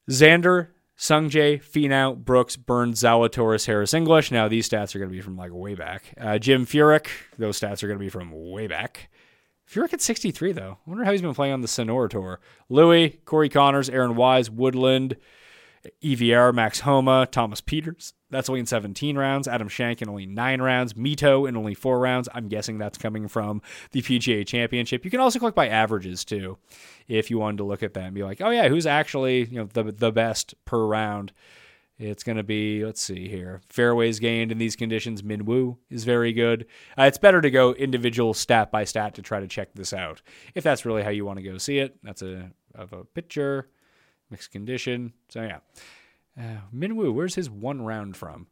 Xander, 0.08 0.68
Sungjae, 0.98 1.62
Finau, 1.62 2.16
Brooks, 2.16 2.56
Burns, 2.56 3.00
Zalatoris, 3.02 3.66
Harris 3.66 3.94
English. 3.94 4.32
Now, 4.32 4.48
these 4.48 4.68
stats 4.68 4.94
are 4.94 4.98
going 4.98 5.10
to 5.10 5.16
be 5.16 5.20
from 5.20 5.36
like 5.36 5.52
way 5.52 5.74
back. 5.74 6.12
Uh, 6.20 6.38
Jim 6.38 6.66
Furyk, 6.66 7.06
those 7.38 7.58
stats 7.58 7.82
are 7.82 7.86
going 7.86 7.98
to 7.98 8.04
be 8.04 8.08
from 8.08 8.32
way 8.32 8.66
back. 8.66 9.08
Furyk 9.70 9.92
at 9.92 10.00
63, 10.00 10.52
though. 10.52 10.78
I 10.84 10.90
wonder 10.90 11.04
how 11.04 11.12
he's 11.12 11.22
been 11.22 11.34
playing 11.34 11.52
on 11.52 11.60
the 11.60 11.68
Sonora 11.68 12.08
Tour. 12.08 12.40
Louis, 12.68 13.20
Corey 13.24 13.48
Conners, 13.48 13.88
Aaron 13.88 14.16
Wise, 14.16 14.50
Woodland, 14.50 15.16
EVR, 16.02 16.52
Max 16.52 16.80
Homa, 16.80 17.28
Thomas 17.30 17.60
Pieters. 17.60 18.14
That's 18.30 18.48
only 18.48 18.60
in 18.60 18.66
17 18.66 19.16
rounds. 19.16 19.48
Adam 19.48 19.68
Schenk 19.68 20.02
in 20.02 20.08
only 20.08 20.26
nine 20.26 20.60
rounds. 20.60 20.94
Mito 20.94 21.48
in 21.48 21.56
only 21.56 21.74
four 21.74 21.98
rounds. 21.98 22.28
I'm 22.34 22.48
guessing 22.48 22.78
that's 22.78 22.98
coming 22.98 23.26
from 23.28 23.62
the 23.92 24.02
PGA 24.02 24.46
Championship. 24.46 25.04
You 25.04 25.10
can 25.10 25.20
also 25.20 25.38
click 25.38 25.54
by 25.54 25.68
averages 25.68 26.24
too, 26.24 26.58
if 27.06 27.30
you 27.30 27.38
wanted 27.38 27.58
to 27.58 27.64
look 27.64 27.82
at 27.82 27.94
that 27.94 28.04
and 28.04 28.14
be 28.14 28.22
like, 28.22 28.40
oh 28.40 28.50
yeah, 28.50 28.68
who's 28.68 28.86
actually 28.86 29.44
you 29.46 29.58
know 29.58 29.68
the 29.72 29.84
the 29.84 30.12
best 30.12 30.54
per 30.64 30.84
round. 30.84 31.32
It's 31.98 32.22
going 32.22 32.36
to 32.36 32.44
be, 32.44 32.84
let's 32.84 33.02
see 33.02 33.28
here, 33.28 33.60
fairways 33.68 34.20
gained 34.20 34.52
in 34.52 34.58
these 34.58 34.76
conditions. 34.76 35.22
Minwoo 35.22 35.78
is 35.90 36.04
very 36.04 36.32
good. 36.32 36.66
Uh, 36.96 37.02
it's 37.04 37.18
better 37.18 37.40
to 37.40 37.50
go 37.50 37.72
individual 37.72 38.34
stat 38.34 38.70
by 38.70 38.84
stat 38.84 39.14
to 39.14 39.22
try 39.22 39.40
to 39.40 39.48
check 39.48 39.70
this 39.74 39.92
out. 39.92 40.22
If 40.54 40.62
that's 40.62 40.86
really 40.86 41.02
how 41.02 41.10
you 41.10 41.24
want 41.24 41.40
to 41.40 41.42
go 41.42 41.58
see 41.58 41.78
it, 41.78 41.96
that's 42.04 42.22
a 42.22 42.52
of 42.74 42.92
a 42.92 43.04
picture, 43.04 43.68
mixed 44.30 44.52
condition. 44.52 45.12
So 45.28 45.42
yeah, 45.42 45.58
uh, 46.38 46.60
Minwoo, 46.74 47.12
where's 47.12 47.34
his 47.34 47.50
one 47.50 47.82
round 47.82 48.16
from? 48.16 48.46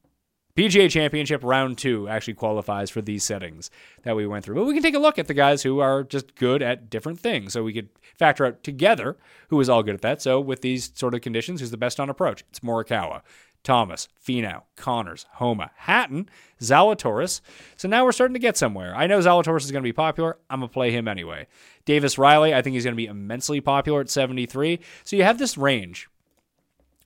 PGA 0.56 0.90
Championship 0.90 1.44
round 1.44 1.76
two 1.76 2.08
actually 2.08 2.32
qualifies 2.32 2.88
for 2.88 3.02
these 3.02 3.22
settings 3.22 3.70
that 4.04 4.16
we 4.16 4.26
went 4.26 4.42
through. 4.42 4.54
But 4.54 4.64
we 4.64 4.72
can 4.72 4.82
take 4.82 4.94
a 4.94 4.98
look 4.98 5.18
at 5.18 5.26
the 5.26 5.34
guys 5.34 5.62
who 5.62 5.80
are 5.80 6.02
just 6.02 6.34
good 6.34 6.62
at 6.62 6.88
different 6.88 7.20
things. 7.20 7.52
So 7.52 7.62
we 7.62 7.74
could 7.74 7.90
factor 8.18 8.46
out 8.46 8.62
together 8.62 9.18
who 9.48 9.60
is 9.60 9.68
all 9.68 9.82
good 9.82 9.94
at 9.94 10.00
that. 10.00 10.22
So 10.22 10.40
with 10.40 10.62
these 10.62 10.90
sort 10.94 11.14
of 11.14 11.20
conditions, 11.20 11.60
who's 11.60 11.70
the 11.70 11.76
best 11.76 12.00
on 12.00 12.08
approach? 12.08 12.42
It's 12.48 12.60
Morikawa, 12.60 13.20
Thomas, 13.64 14.08
Finau, 14.26 14.62
Conners, 14.76 15.26
Homa, 15.32 15.72
Hatton, 15.76 16.30
Zalatoris. 16.58 17.42
So 17.76 17.86
now 17.86 18.06
we're 18.06 18.12
starting 18.12 18.34
to 18.34 18.40
get 18.40 18.56
somewhere. 18.56 18.96
I 18.96 19.06
know 19.06 19.18
Zalatoris 19.18 19.64
is 19.64 19.72
going 19.72 19.82
to 19.82 19.88
be 19.88 19.92
popular. 19.92 20.38
I'm 20.48 20.60
going 20.60 20.70
to 20.70 20.72
play 20.72 20.90
him 20.90 21.06
anyway. 21.06 21.48
Davis 21.84 22.16
Riley, 22.16 22.54
I 22.54 22.62
think 22.62 22.72
he's 22.72 22.84
going 22.84 22.94
to 22.94 22.96
be 22.96 23.06
immensely 23.06 23.60
popular 23.60 24.00
at 24.00 24.08
73. 24.08 24.80
So 25.04 25.16
you 25.16 25.24
have 25.24 25.38
this 25.38 25.58
range. 25.58 26.08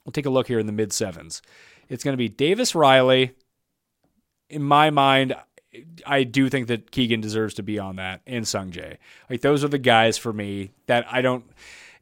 We'll 0.05 0.13
take 0.13 0.27
a 0.27 0.31
look 0.31 0.49
here 0.49 0.59
in 0.59 0.67
the 0.67 0.73
mid 0.73 0.93
sevens. 0.93 1.43
It's 1.89 2.05
going 2.05 2.13
to 2.13 2.19
be 2.19 2.29
Davis 2.29 2.75
Riley. 2.75 3.33
In 4.49 4.63
my 4.63 4.91
mind, 4.91 5.35
I 6.07 6.25
do 6.25 6.49
think 6.49 6.69
that 6.69 6.91
Keegan 6.91 7.21
deserves 7.21 7.55
to 7.55 7.63
be 7.63 7.79
on 7.79 7.97
that 7.97 8.23
and 8.27 8.47
Sung 8.47 8.71
Jae. 8.71 8.97
Like 9.29 9.41
those 9.41 9.63
are 9.63 9.69
the 9.69 9.79
guys 9.79 10.19
for 10.19 10.33
me 10.33 10.71
that 10.87 11.07
I 11.11 11.23
don't. 11.23 11.45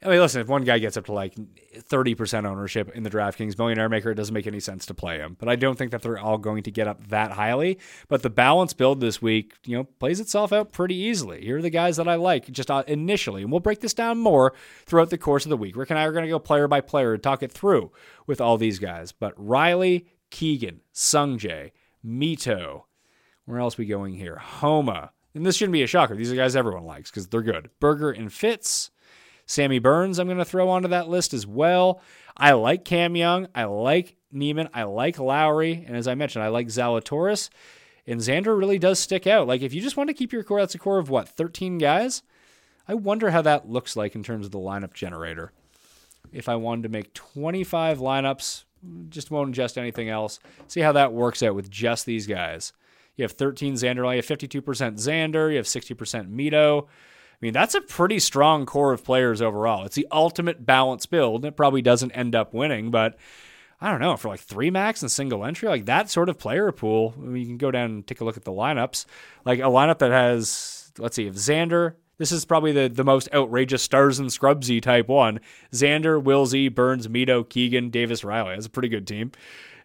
I 0.00 0.08
mean, 0.08 0.20
listen, 0.20 0.40
if 0.40 0.46
one 0.46 0.62
guy 0.62 0.78
gets 0.78 0.96
up 0.96 1.06
to 1.06 1.12
like 1.12 1.34
30% 1.76 2.44
ownership 2.44 2.90
in 2.94 3.02
the 3.02 3.10
DraftKings 3.10 3.58
Millionaire 3.58 3.88
Maker, 3.88 4.12
it 4.12 4.14
doesn't 4.14 4.32
make 4.32 4.46
any 4.46 4.60
sense 4.60 4.86
to 4.86 4.94
play 4.94 5.18
him. 5.18 5.36
But 5.38 5.48
I 5.48 5.56
don't 5.56 5.76
think 5.76 5.90
that 5.90 6.02
they're 6.02 6.20
all 6.20 6.38
going 6.38 6.62
to 6.62 6.70
get 6.70 6.86
up 6.86 7.08
that 7.08 7.32
highly. 7.32 7.80
But 8.06 8.22
the 8.22 8.30
balance 8.30 8.72
build 8.72 9.00
this 9.00 9.20
week, 9.20 9.54
you 9.66 9.76
know, 9.76 9.84
plays 9.84 10.20
itself 10.20 10.52
out 10.52 10.70
pretty 10.70 10.94
easily. 10.94 11.44
Here 11.44 11.58
are 11.58 11.62
the 11.62 11.68
guys 11.68 11.96
that 11.96 12.06
I 12.06 12.14
like 12.14 12.48
just 12.52 12.70
uh, 12.70 12.84
initially. 12.86 13.42
And 13.42 13.50
we'll 13.50 13.58
break 13.58 13.80
this 13.80 13.94
down 13.94 14.18
more 14.18 14.52
throughout 14.86 15.10
the 15.10 15.18
course 15.18 15.44
of 15.44 15.50
the 15.50 15.56
week. 15.56 15.76
Rick 15.76 15.90
and 15.90 15.98
I 15.98 16.04
are 16.04 16.12
going 16.12 16.24
to 16.24 16.30
go 16.30 16.38
player 16.38 16.68
by 16.68 16.80
player 16.80 17.14
and 17.14 17.22
talk 17.22 17.42
it 17.42 17.50
through 17.50 17.90
with 18.24 18.40
all 18.40 18.56
these 18.56 18.78
guys. 18.78 19.10
But 19.10 19.34
Riley, 19.36 20.06
Keegan, 20.30 20.82
Sungjae, 20.94 21.72
Mito, 22.06 22.84
where 23.46 23.58
else 23.58 23.76
we 23.76 23.86
going 23.86 24.14
here? 24.14 24.36
Homa. 24.36 25.10
And 25.34 25.44
this 25.44 25.56
shouldn't 25.56 25.72
be 25.72 25.82
a 25.82 25.88
shocker. 25.88 26.14
These 26.14 26.32
are 26.32 26.36
guys 26.36 26.54
everyone 26.54 26.84
likes 26.84 27.10
because 27.10 27.26
they're 27.26 27.42
good. 27.42 27.70
Berger 27.80 28.12
and 28.12 28.32
Fitz. 28.32 28.90
Sammy 29.48 29.78
Burns, 29.80 30.18
I'm 30.18 30.28
going 30.28 30.38
to 30.38 30.44
throw 30.44 30.68
onto 30.68 30.88
that 30.88 31.08
list 31.08 31.34
as 31.34 31.46
well. 31.46 32.00
I 32.36 32.52
like 32.52 32.84
Cam 32.84 33.16
Young. 33.16 33.48
I 33.54 33.64
like 33.64 34.14
Niemann. 34.30 34.68
I 34.74 34.84
like 34.84 35.18
Lowry. 35.18 35.84
And 35.86 35.96
as 35.96 36.06
I 36.06 36.14
mentioned, 36.14 36.44
I 36.44 36.48
like 36.48 36.68
Zalatoris. 36.68 37.48
And 38.06 38.20
Xander 38.20 38.56
really 38.56 38.78
does 38.78 38.98
stick 38.98 39.26
out. 39.26 39.48
Like, 39.48 39.62
if 39.62 39.72
you 39.74 39.80
just 39.80 39.96
want 39.96 40.08
to 40.08 40.14
keep 40.14 40.32
your 40.32 40.44
core, 40.44 40.60
that's 40.60 40.74
a 40.74 40.78
core 40.78 40.98
of 40.98 41.10
what, 41.10 41.28
13 41.28 41.78
guys? 41.78 42.22
I 42.86 42.94
wonder 42.94 43.30
how 43.30 43.42
that 43.42 43.68
looks 43.68 43.96
like 43.96 44.14
in 44.14 44.22
terms 44.22 44.46
of 44.46 44.52
the 44.52 44.58
lineup 44.58 44.92
generator. 44.92 45.52
If 46.30 46.48
I 46.48 46.56
wanted 46.56 46.82
to 46.82 46.88
make 46.90 47.14
25 47.14 47.98
lineups, 47.98 48.64
just 49.08 49.30
won't 49.30 49.50
adjust 49.50 49.78
anything 49.78 50.08
else, 50.08 50.40
see 50.68 50.80
how 50.80 50.92
that 50.92 51.12
works 51.12 51.42
out 51.42 51.54
with 51.54 51.70
just 51.70 52.06
these 52.06 52.26
guys. 52.26 52.72
You 53.16 53.24
have 53.24 53.32
13 53.32 53.74
Xander, 53.74 54.10
you 54.10 54.16
have 54.16 54.26
52% 54.26 54.62
Xander, 54.62 55.50
you 55.50 55.56
have 55.56 55.66
60% 55.66 56.30
Mito. 56.30 56.86
I 57.40 57.46
mean, 57.46 57.52
that's 57.52 57.76
a 57.76 57.80
pretty 57.80 58.18
strong 58.18 58.66
core 58.66 58.92
of 58.92 59.04
players 59.04 59.40
overall. 59.40 59.84
It's 59.84 59.94
the 59.94 60.08
ultimate 60.10 60.66
balance 60.66 61.06
build. 61.06 61.44
It 61.44 61.56
probably 61.56 61.82
doesn't 61.82 62.10
end 62.10 62.34
up 62.34 62.52
winning, 62.52 62.90
but 62.90 63.16
I 63.80 63.92
don't 63.92 64.00
know, 64.00 64.16
for 64.16 64.26
like 64.26 64.40
three 64.40 64.70
max 64.70 65.02
and 65.02 65.10
single 65.10 65.44
entry, 65.44 65.68
like 65.68 65.86
that 65.86 66.10
sort 66.10 66.28
of 66.28 66.38
player 66.38 66.72
pool, 66.72 67.14
I 67.16 67.20
mean, 67.20 67.40
you 67.40 67.46
can 67.46 67.58
go 67.58 67.70
down 67.70 67.90
and 67.90 68.06
take 68.06 68.20
a 68.20 68.24
look 68.24 68.36
at 68.36 68.44
the 68.44 68.50
lineups. 68.50 69.04
Like 69.44 69.60
a 69.60 69.62
lineup 69.62 69.98
that 69.98 70.10
has, 70.10 70.90
let's 70.98 71.14
see, 71.14 71.28
if 71.28 71.34
Xander, 71.34 71.94
this 72.16 72.32
is 72.32 72.44
probably 72.44 72.72
the, 72.72 72.88
the 72.88 73.04
most 73.04 73.28
outrageous 73.32 73.84
stars 73.84 74.18
and 74.18 74.30
scrubsy 74.30 74.82
type 74.82 75.06
one. 75.06 75.38
Xander, 75.72 76.20
Willsey, 76.20 76.68
Burns, 76.68 77.06
Mito, 77.06 77.48
Keegan, 77.48 77.90
Davis, 77.90 78.24
Riley. 78.24 78.54
That's 78.54 78.66
a 78.66 78.70
pretty 78.70 78.88
good 78.88 79.06
team. 79.06 79.30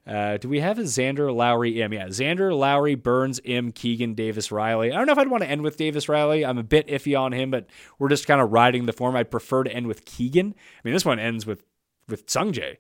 Uh, 0.05 0.37
do 0.37 0.49
we 0.49 0.59
have 0.59 0.79
a 0.79 0.83
Xander, 0.83 1.33
Lowry, 1.33 1.81
M? 1.81 1.93
Yeah, 1.93 2.07
Xander, 2.07 2.57
Lowry, 2.57 2.95
Burns, 2.95 3.39
M, 3.45 3.71
Keegan, 3.71 4.15
Davis, 4.15 4.51
Riley. 4.51 4.91
I 4.91 4.97
don't 4.97 5.05
know 5.05 5.13
if 5.13 5.17
I'd 5.17 5.29
want 5.29 5.43
to 5.43 5.49
end 5.49 5.61
with 5.61 5.77
Davis 5.77 6.09
Riley. 6.09 6.45
I'm 6.45 6.57
a 6.57 6.63
bit 6.63 6.87
iffy 6.87 7.17
on 7.17 7.31
him, 7.31 7.51
but 7.51 7.67
we're 7.99 8.09
just 8.09 8.27
kind 8.27 8.41
of 8.41 8.51
riding 8.51 8.85
the 8.85 8.93
form. 8.93 9.15
I'd 9.15 9.31
prefer 9.31 9.63
to 9.63 9.73
end 9.73 9.87
with 9.87 10.03
Keegan. 10.03 10.55
I 10.57 10.81
mean, 10.83 10.93
this 10.93 11.05
one 11.05 11.19
ends 11.19 11.45
with 11.45 11.63
with 12.09 12.27
Sungjae. 12.27 12.77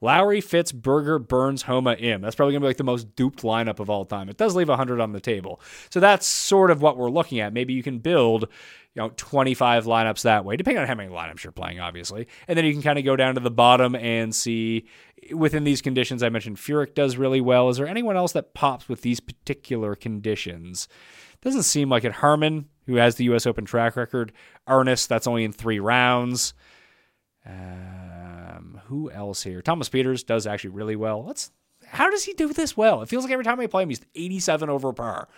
Lowry, 0.00 0.40
Fitz, 0.40 0.70
Berger, 0.72 1.18
Burns, 1.18 1.62
Homa, 1.62 1.94
Im. 1.94 2.20
That's 2.20 2.36
probably 2.36 2.52
going 2.52 2.60
to 2.60 2.64
be 2.64 2.68
like 2.68 2.76
the 2.76 2.84
most 2.84 3.16
duped 3.16 3.42
lineup 3.42 3.78
of 3.78 3.88
all 3.88 4.04
time. 4.04 4.28
It 4.28 4.36
does 4.36 4.54
leave 4.54 4.68
100 4.68 5.00
on 5.00 5.12
the 5.12 5.20
table. 5.20 5.60
So 5.88 5.98
that's 5.98 6.26
sort 6.26 6.70
of 6.70 6.82
what 6.82 6.98
we're 6.98 7.10
looking 7.10 7.40
at. 7.40 7.54
Maybe 7.54 7.72
you 7.72 7.82
can 7.82 8.00
build, 8.00 8.48
you 8.94 9.02
know, 9.02 9.10
25 9.16 9.86
lineups 9.86 10.22
that 10.22 10.44
way, 10.44 10.56
depending 10.56 10.80
on 10.80 10.86
how 10.86 10.94
many 10.94 11.10
lineups 11.10 11.42
you're 11.42 11.52
playing, 11.52 11.80
obviously. 11.80 12.28
And 12.46 12.56
then 12.56 12.64
you 12.64 12.72
can 12.72 12.82
kind 12.82 12.98
of 12.98 13.04
go 13.04 13.16
down 13.16 13.34
to 13.34 13.40
the 13.40 13.50
bottom 13.50 13.96
and 13.96 14.32
see 14.34 14.86
within 15.32 15.64
these 15.64 15.82
conditions. 15.82 16.22
I 16.22 16.28
mentioned 16.28 16.58
Furyk 16.58 16.94
does 16.94 17.16
really 17.16 17.40
well. 17.40 17.68
Is 17.68 17.76
there 17.76 17.88
anyone 17.88 18.16
else 18.16 18.32
that 18.32 18.54
pops 18.54 18.88
with 18.88 19.02
these 19.02 19.18
particular 19.18 19.96
conditions? 19.96 20.86
Doesn't 21.42 21.64
seem 21.64 21.88
like 21.90 22.04
it. 22.04 22.12
Harman, 22.12 22.68
who 22.86 22.94
has 22.94 23.16
the 23.16 23.24
U.S. 23.24 23.46
Open 23.46 23.64
track 23.64 23.96
record. 23.96 24.32
Ernest, 24.68 25.08
that's 25.08 25.26
only 25.26 25.42
in 25.42 25.52
three 25.52 25.80
rounds. 25.80 26.54
Um, 27.44 28.80
who 28.84 29.10
else 29.10 29.42
here? 29.42 29.60
Thomas 29.60 29.88
Pieters 29.88 30.24
does 30.24 30.46
actually 30.46 30.70
really 30.70 30.96
well. 30.96 31.24
Let's. 31.24 31.50
How 31.86 32.08
does 32.10 32.24
he 32.24 32.32
do 32.32 32.52
this 32.52 32.76
well? 32.76 33.02
It 33.02 33.08
feels 33.08 33.24
like 33.24 33.32
every 33.32 33.44
time 33.44 33.60
I 33.60 33.66
play 33.66 33.82
him, 33.82 33.90
he's 33.90 34.00
87 34.14 34.70
over 34.70 34.92
par. 34.92 35.28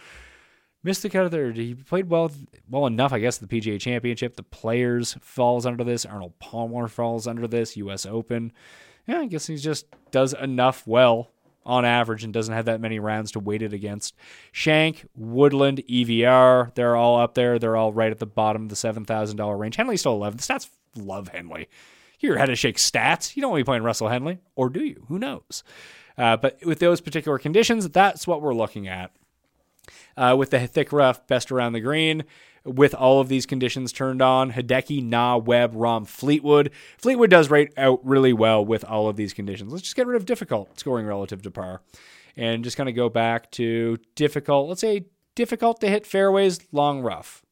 Missed 0.82 1.02
the 1.02 1.10
cut 1.10 1.24
of 1.24 1.30
there. 1.32 1.50
He 1.50 1.74
played 1.74 2.08
well, 2.08 2.30
well 2.70 2.86
enough, 2.86 3.12
I 3.12 3.18
guess. 3.18 3.38
The 3.38 3.46
PGA 3.46 3.80
Championship, 3.80 4.36
the 4.36 4.42
Players 4.42 5.16
falls 5.20 5.66
under 5.66 5.82
this. 5.82 6.04
Arnold 6.04 6.38
Palmer 6.38 6.86
falls 6.86 7.26
under 7.26 7.48
this. 7.48 7.76
U.S. 7.76 8.06
Open. 8.06 8.52
Yeah, 9.06 9.20
I 9.20 9.26
guess 9.26 9.46
he 9.46 9.56
just 9.56 9.86
does 10.10 10.32
enough 10.32 10.86
well 10.86 11.32
on 11.64 11.84
average 11.84 12.22
and 12.22 12.32
doesn't 12.32 12.54
have 12.54 12.66
that 12.66 12.80
many 12.80 13.00
rounds 13.00 13.32
to 13.32 13.40
weight 13.40 13.62
it 13.62 13.72
against. 13.72 14.14
Schenk, 14.52 15.04
Woodland, 15.16 15.82
EVR, 15.90 16.72
they're 16.74 16.94
all 16.94 17.18
up 17.18 17.34
there. 17.34 17.58
They're 17.58 17.76
all 17.76 17.92
right 17.92 18.12
at 18.12 18.20
the 18.20 18.26
bottom 18.26 18.62
of 18.62 18.68
the 18.68 18.76
$7,000 18.76 19.58
range. 19.58 19.76
Henley's 19.76 20.00
still 20.00 20.14
11. 20.14 20.36
The 20.36 20.42
stats 20.44 20.68
love 20.94 21.28
Henley. 21.28 21.68
You're 22.20 22.38
head 22.38 22.50
of 22.50 22.58
shake 22.58 22.76
stats. 22.76 23.36
You 23.36 23.42
don't 23.42 23.50
want 23.50 23.60
to 23.60 23.64
be 23.64 23.66
playing 23.66 23.82
Russell 23.82 24.08
Henley, 24.08 24.38
or 24.54 24.70
do 24.70 24.82
you? 24.84 25.04
Who 25.08 25.18
knows? 25.18 25.64
Uh, 26.16 26.36
but 26.36 26.58
with 26.64 26.78
those 26.78 27.00
particular 27.00 27.38
conditions, 27.38 27.88
that's 27.90 28.26
what 28.26 28.40
we're 28.40 28.54
looking 28.54 28.88
at. 28.88 29.10
Uh, 30.16 30.34
with 30.38 30.50
the 30.50 30.66
thick 30.66 30.92
rough, 30.92 31.26
best 31.26 31.50
around 31.50 31.72
the 31.72 31.80
green, 31.80 32.24
with 32.64 32.94
all 32.94 33.20
of 33.20 33.28
these 33.28 33.46
conditions 33.46 33.92
turned 33.92 34.20
on, 34.20 34.52
Hideki, 34.52 35.02
Na, 35.02 35.36
Webb, 35.36 35.74
Rahm, 35.74 36.06
Fleetwood. 36.06 36.70
Fleetwood 36.98 37.30
does 37.30 37.50
rate 37.50 37.72
out 37.76 38.00
really 38.04 38.32
well 38.32 38.64
with 38.64 38.84
all 38.84 39.08
of 39.08 39.16
these 39.16 39.32
conditions. 39.32 39.72
Let's 39.72 39.84
just 39.84 39.96
get 39.96 40.06
rid 40.06 40.16
of 40.16 40.26
difficult 40.26 40.78
scoring 40.78 41.06
relative 41.06 41.42
to 41.42 41.50
par 41.50 41.82
and 42.36 42.64
just 42.64 42.76
kind 42.76 42.88
of 42.88 42.94
go 42.94 43.08
back 43.08 43.50
to 43.52 43.98
difficult, 44.14 44.68
let's 44.68 44.80
say 44.80 45.06
difficult 45.34 45.80
to 45.80 45.88
hit 45.88 46.06
fairways, 46.06 46.60
long 46.72 47.00
rough. 47.02 47.42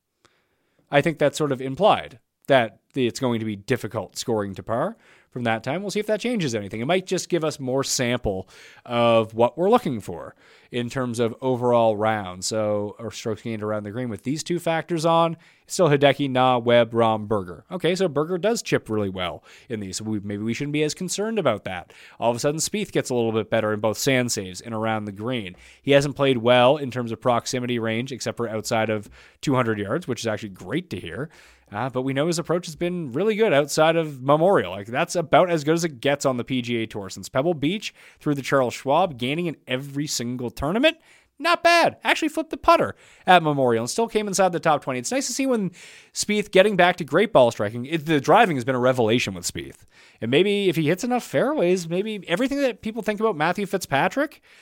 I 0.91 1.01
think 1.01 1.18
that's 1.18 1.39
sort 1.39 1.53
of 1.53 1.61
implied 1.61 2.18
that 2.47 2.78
it's 2.95 3.20
going 3.20 3.41
to 3.41 3.47
be 3.47 3.57
difficult 3.57 4.18
scoring 4.18 4.55
to 4.55 4.62
par. 4.62 4.97
From 5.35 5.43
that 5.43 5.64
time. 5.64 5.82
We'll 5.82 5.91
see 5.91 5.99
if 5.99 6.07
that 6.07 6.20
changes 6.20 6.55
anything. 6.55 6.80
It 6.80 6.87
might 6.87 7.07
just 7.07 7.28
give 7.28 7.43
us 7.43 7.59
more 7.59 7.82
sample 7.82 8.49
of 8.87 9.35
what 9.35 9.59
we're 9.59 9.68
looking 9.68 10.01
for 10.01 10.37
in 10.70 10.89
terms 10.89 11.18
of 11.18 11.35
overall 11.41 11.97
rounds. 11.97 12.47
So, 12.47 12.95
or 13.01 13.11
strokes 13.11 13.43
gained 13.43 13.61
around 13.61 13.82
the 13.82 13.91
green 13.91 14.09
with 14.09 14.22
these 14.22 14.45
two 14.45 14.61
factors 14.61 15.05
on, 15.05 15.37
still 15.66 15.89
Hideki, 15.89 16.30
Na, 16.30 16.59
Webb, 16.59 16.93
Rahm, 16.93 17.26
Berger. 17.26 17.64
Okay, 17.72 17.97
so 17.97 18.07
Berger 18.07 18.39
does 18.39 18.62
chip 18.62 18.89
really 18.89 19.09
well 19.09 19.43
in 19.68 19.80
these. 19.80 19.97
So 19.97 20.05
we, 20.05 20.20
maybe 20.20 20.45
we 20.45 20.55
shouldn't 20.55 20.72
be 20.72 20.85
as 20.85 20.95
concerned 20.95 21.41
about 21.41 21.64
that. 21.64 21.93
All 22.20 22.30
of 22.30 22.37
a 22.37 22.41
sudden, 22.41 22.61
Spieth 22.61 22.93
gets 22.93 23.11
a 23.11 23.14
little 23.16 23.32
bit 23.32 23.51
better 23.51 23.72
in 23.72 23.80
both 23.80 23.99
sand 23.99 24.30
saves 24.30 24.61
and 24.61 24.72
around 24.72 25.07
the 25.07 25.12
green. 25.12 25.57
He 25.82 25.91
hasn't 25.91 26.14
played 26.14 26.39
well 26.39 26.76
in 26.76 26.93
terms 26.93 27.11
of 27.11 27.20
proximity 27.20 27.80
range, 27.80 28.12
except 28.12 28.37
for 28.37 28.49
outside 28.49 28.89
of 28.89 29.11
200 29.41 29.80
yards, 29.80 30.07
which 30.07 30.20
is 30.20 30.28
actually 30.28 30.51
great 30.51 30.91
to 30.91 31.01
hear. 31.01 31.28
Uh, 31.74 31.90
but 31.90 32.02
we 32.02 32.12
know 32.12 32.28
his 32.28 32.38
approach 32.38 32.66
has 32.66 32.76
been 32.76 33.10
really 33.10 33.34
good 33.34 33.52
outside 33.52 33.96
of 33.96 34.22
Memorial. 34.22 34.70
Like 34.70 34.86
that's 34.86 35.16
about 35.16 35.50
as 35.50 35.64
good 35.64 35.74
as 35.74 35.82
it 35.82 36.00
gets 36.00 36.24
on 36.24 36.36
the 36.36 36.44
PGA 36.44 36.88
Tour 36.88 37.10
since 37.10 37.28
Pebble 37.28 37.54
Beach 37.54 37.92
through 38.20 38.36
the 38.36 38.42
Charles 38.42 38.74
Schwab, 38.74 39.18
gaining 39.18 39.46
in 39.46 39.56
every 39.66 40.06
single 40.06 40.50
tournament. 40.50 40.98
Not 41.36 41.64
bad. 41.64 41.96
Actually 42.04 42.28
flipped 42.28 42.50
the 42.50 42.56
putter 42.56 42.94
at 43.26 43.42
Memorial 43.42 43.82
and 43.82 43.90
still 43.90 44.06
came 44.06 44.28
inside 44.28 44.52
the 44.52 44.60
top 44.60 44.84
20. 44.84 45.00
It's 45.00 45.10
nice 45.10 45.26
to 45.26 45.32
see 45.32 45.46
when 45.46 45.72
Spieth 46.12 46.52
getting 46.52 46.76
back 46.76 46.96
to 46.98 47.04
great 47.04 47.32
ball 47.32 47.50
striking. 47.50 47.86
It, 47.86 48.06
the 48.06 48.20
driving 48.20 48.56
has 48.56 48.64
been 48.64 48.76
a 48.76 48.80
revelation 48.80 49.34
with 49.34 49.44
Spieth. 49.44 49.78
And 50.20 50.30
maybe 50.30 50.68
if 50.68 50.76
he 50.76 50.86
hits 50.86 51.02
enough 51.02 51.24
fairways, 51.24 51.88
maybe 51.88 52.22
everything 52.28 52.60
that 52.62 52.82
people 52.82 53.02
think 53.02 53.18
about 53.18 53.36
Matthew 53.36 53.66
Fitzpatrick– 53.66 54.40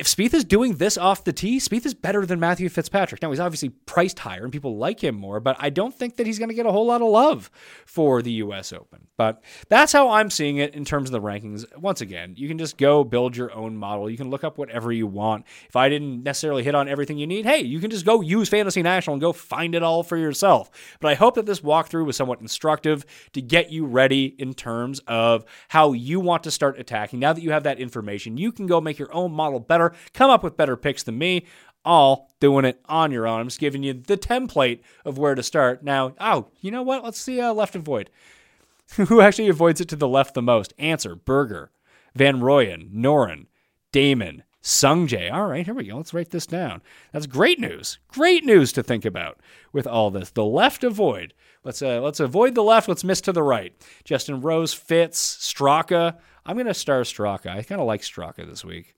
if 0.00 0.06
Spieth 0.06 0.32
is 0.32 0.46
doing 0.46 0.76
this 0.76 0.96
off 0.96 1.24
the 1.24 1.32
tee, 1.32 1.58
Spieth 1.58 1.84
is 1.84 1.92
better 1.92 2.24
than 2.24 2.40
Matthew 2.40 2.70
Fitzpatrick. 2.70 3.20
Now 3.20 3.30
he's 3.30 3.38
obviously 3.38 3.68
priced 3.68 4.18
higher 4.20 4.42
and 4.42 4.50
people 4.50 4.78
like 4.78 5.04
him 5.04 5.14
more, 5.14 5.40
but 5.40 5.56
I 5.58 5.68
don't 5.68 5.94
think 5.94 6.16
that 6.16 6.26
he's 6.26 6.38
going 6.38 6.48
to 6.48 6.54
get 6.54 6.64
a 6.64 6.72
whole 6.72 6.86
lot 6.86 7.02
of 7.02 7.08
love 7.08 7.50
for 7.84 8.22
the 8.22 8.32
U.S. 8.32 8.72
Open. 8.72 9.08
But 9.18 9.44
that's 9.68 9.92
how 9.92 10.08
I'm 10.08 10.30
seeing 10.30 10.56
it 10.56 10.74
in 10.74 10.86
terms 10.86 11.10
of 11.10 11.12
the 11.12 11.20
rankings. 11.20 11.66
Once 11.76 12.00
again, 12.00 12.32
you 12.38 12.48
can 12.48 12.56
just 12.56 12.78
go 12.78 13.04
build 13.04 13.36
your 13.36 13.52
own 13.52 13.76
model. 13.76 14.08
You 14.08 14.16
can 14.16 14.30
look 14.30 14.42
up 14.42 14.56
whatever 14.56 14.90
you 14.90 15.06
want. 15.06 15.44
If 15.68 15.76
I 15.76 15.90
didn't 15.90 16.22
necessarily 16.22 16.62
hit 16.62 16.74
on 16.74 16.88
everything 16.88 17.18
you 17.18 17.26
need, 17.26 17.44
hey, 17.44 17.60
you 17.60 17.78
can 17.78 17.90
just 17.90 18.06
go 18.06 18.22
use 18.22 18.48
Fantasy 18.48 18.80
National 18.80 19.12
and 19.12 19.20
go 19.20 19.34
find 19.34 19.74
it 19.74 19.82
all 19.82 20.02
for 20.02 20.16
yourself. 20.16 20.70
But 21.00 21.08
I 21.08 21.14
hope 21.14 21.34
that 21.34 21.44
this 21.44 21.60
walkthrough 21.60 22.06
was 22.06 22.16
somewhat 22.16 22.40
instructive 22.40 23.04
to 23.34 23.42
get 23.42 23.70
you 23.70 23.84
ready 23.84 24.34
in 24.38 24.54
terms 24.54 25.00
of 25.06 25.44
how 25.68 25.92
you 25.92 26.20
want 26.20 26.44
to 26.44 26.50
start 26.50 26.78
attacking. 26.78 27.20
Now 27.20 27.34
that 27.34 27.42
you 27.42 27.50
have 27.50 27.64
that 27.64 27.78
information, 27.78 28.38
you 28.38 28.50
can 28.50 28.66
go 28.66 28.80
make 28.80 28.98
your 28.98 29.14
own 29.14 29.32
model 29.32 29.60
better 29.60 29.89
come 30.12 30.30
up 30.30 30.42
with 30.42 30.56
better 30.56 30.76
picks 30.76 31.02
than 31.02 31.18
me, 31.18 31.46
all 31.84 32.30
doing 32.40 32.64
it 32.64 32.80
on 32.86 33.10
your 33.10 33.26
own. 33.26 33.40
I'm 33.40 33.46
just 33.46 33.60
giving 33.60 33.82
you 33.82 33.94
the 33.94 34.16
template 34.16 34.80
of 35.04 35.18
where 35.18 35.34
to 35.34 35.42
start. 35.42 35.82
Now, 35.82 36.14
oh, 36.20 36.48
you 36.60 36.70
know 36.70 36.82
what? 36.82 37.04
Let's 37.04 37.20
see 37.20 37.40
uh, 37.40 37.52
left 37.52 37.74
avoid. 37.74 38.10
Who 38.96 39.20
actually 39.20 39.48
avoids 39.48 39.80
it 39.80 39.88
to 39.88 39.96
the 39.96 40.08
left 40.08 40.34
the 40.34 40.42
most? 40.42 40.74
Answer 40.78 41.14
Berger, 41.14 41.70
Van 42.14 42.40
Rooyen, 42.40 42.92
Noren, 42.92 43.46
Dahmen, 43.92 44.42
Sungjae. 44.62 45.32
All 45.32 45.46
right, 45.46 45.64
here 45.64 45.74
we 45.74 45.86
go. 45.86 45.96
Let's 45.96 46.12
write 46.12 46.30
this 46.30 46.46
down. 46.46 46.82
That's 47.12 47.26
great 47.26 47.58
news. 47.58 47.98
Great 48.08 48.44
news 48.44 48.72
to 48.72 48.82
think 48.82 49.04
about 49.04 49.38
with 49.72 49.86
all 49.86 50.10
this. 50.10 50.30
The 50.30 50.44
left 50.44 50.84
avoid. 50.84 51.34
Let's 51.64 51.82
uh, 51.82 52.00
let's 52.00 52.20
avoid 52.20 52.54
the 52.54 52.62
left. 52.62 52.88
Let's 52.88 53.04
miss 53.04 53.20
to 53.22 53.32
the 53.32 53.42
right. 53.42 53.74
Justin 54.04 54.40
Rose, 54.40 54.72
Fitz, 54.72 55.36
Straka. 55.36 56.16
I'm 56.44 56.56
gonna 56.56 56.74
star 56.74 57.02
Straka. 57.02 57.50
I 57.50 57.62
kind 57.62 57.80
of 57.80 57.86
like 57.86 58.02
Straka 58.02 58.46
this 58.48 58.64
week. 58.64 58.94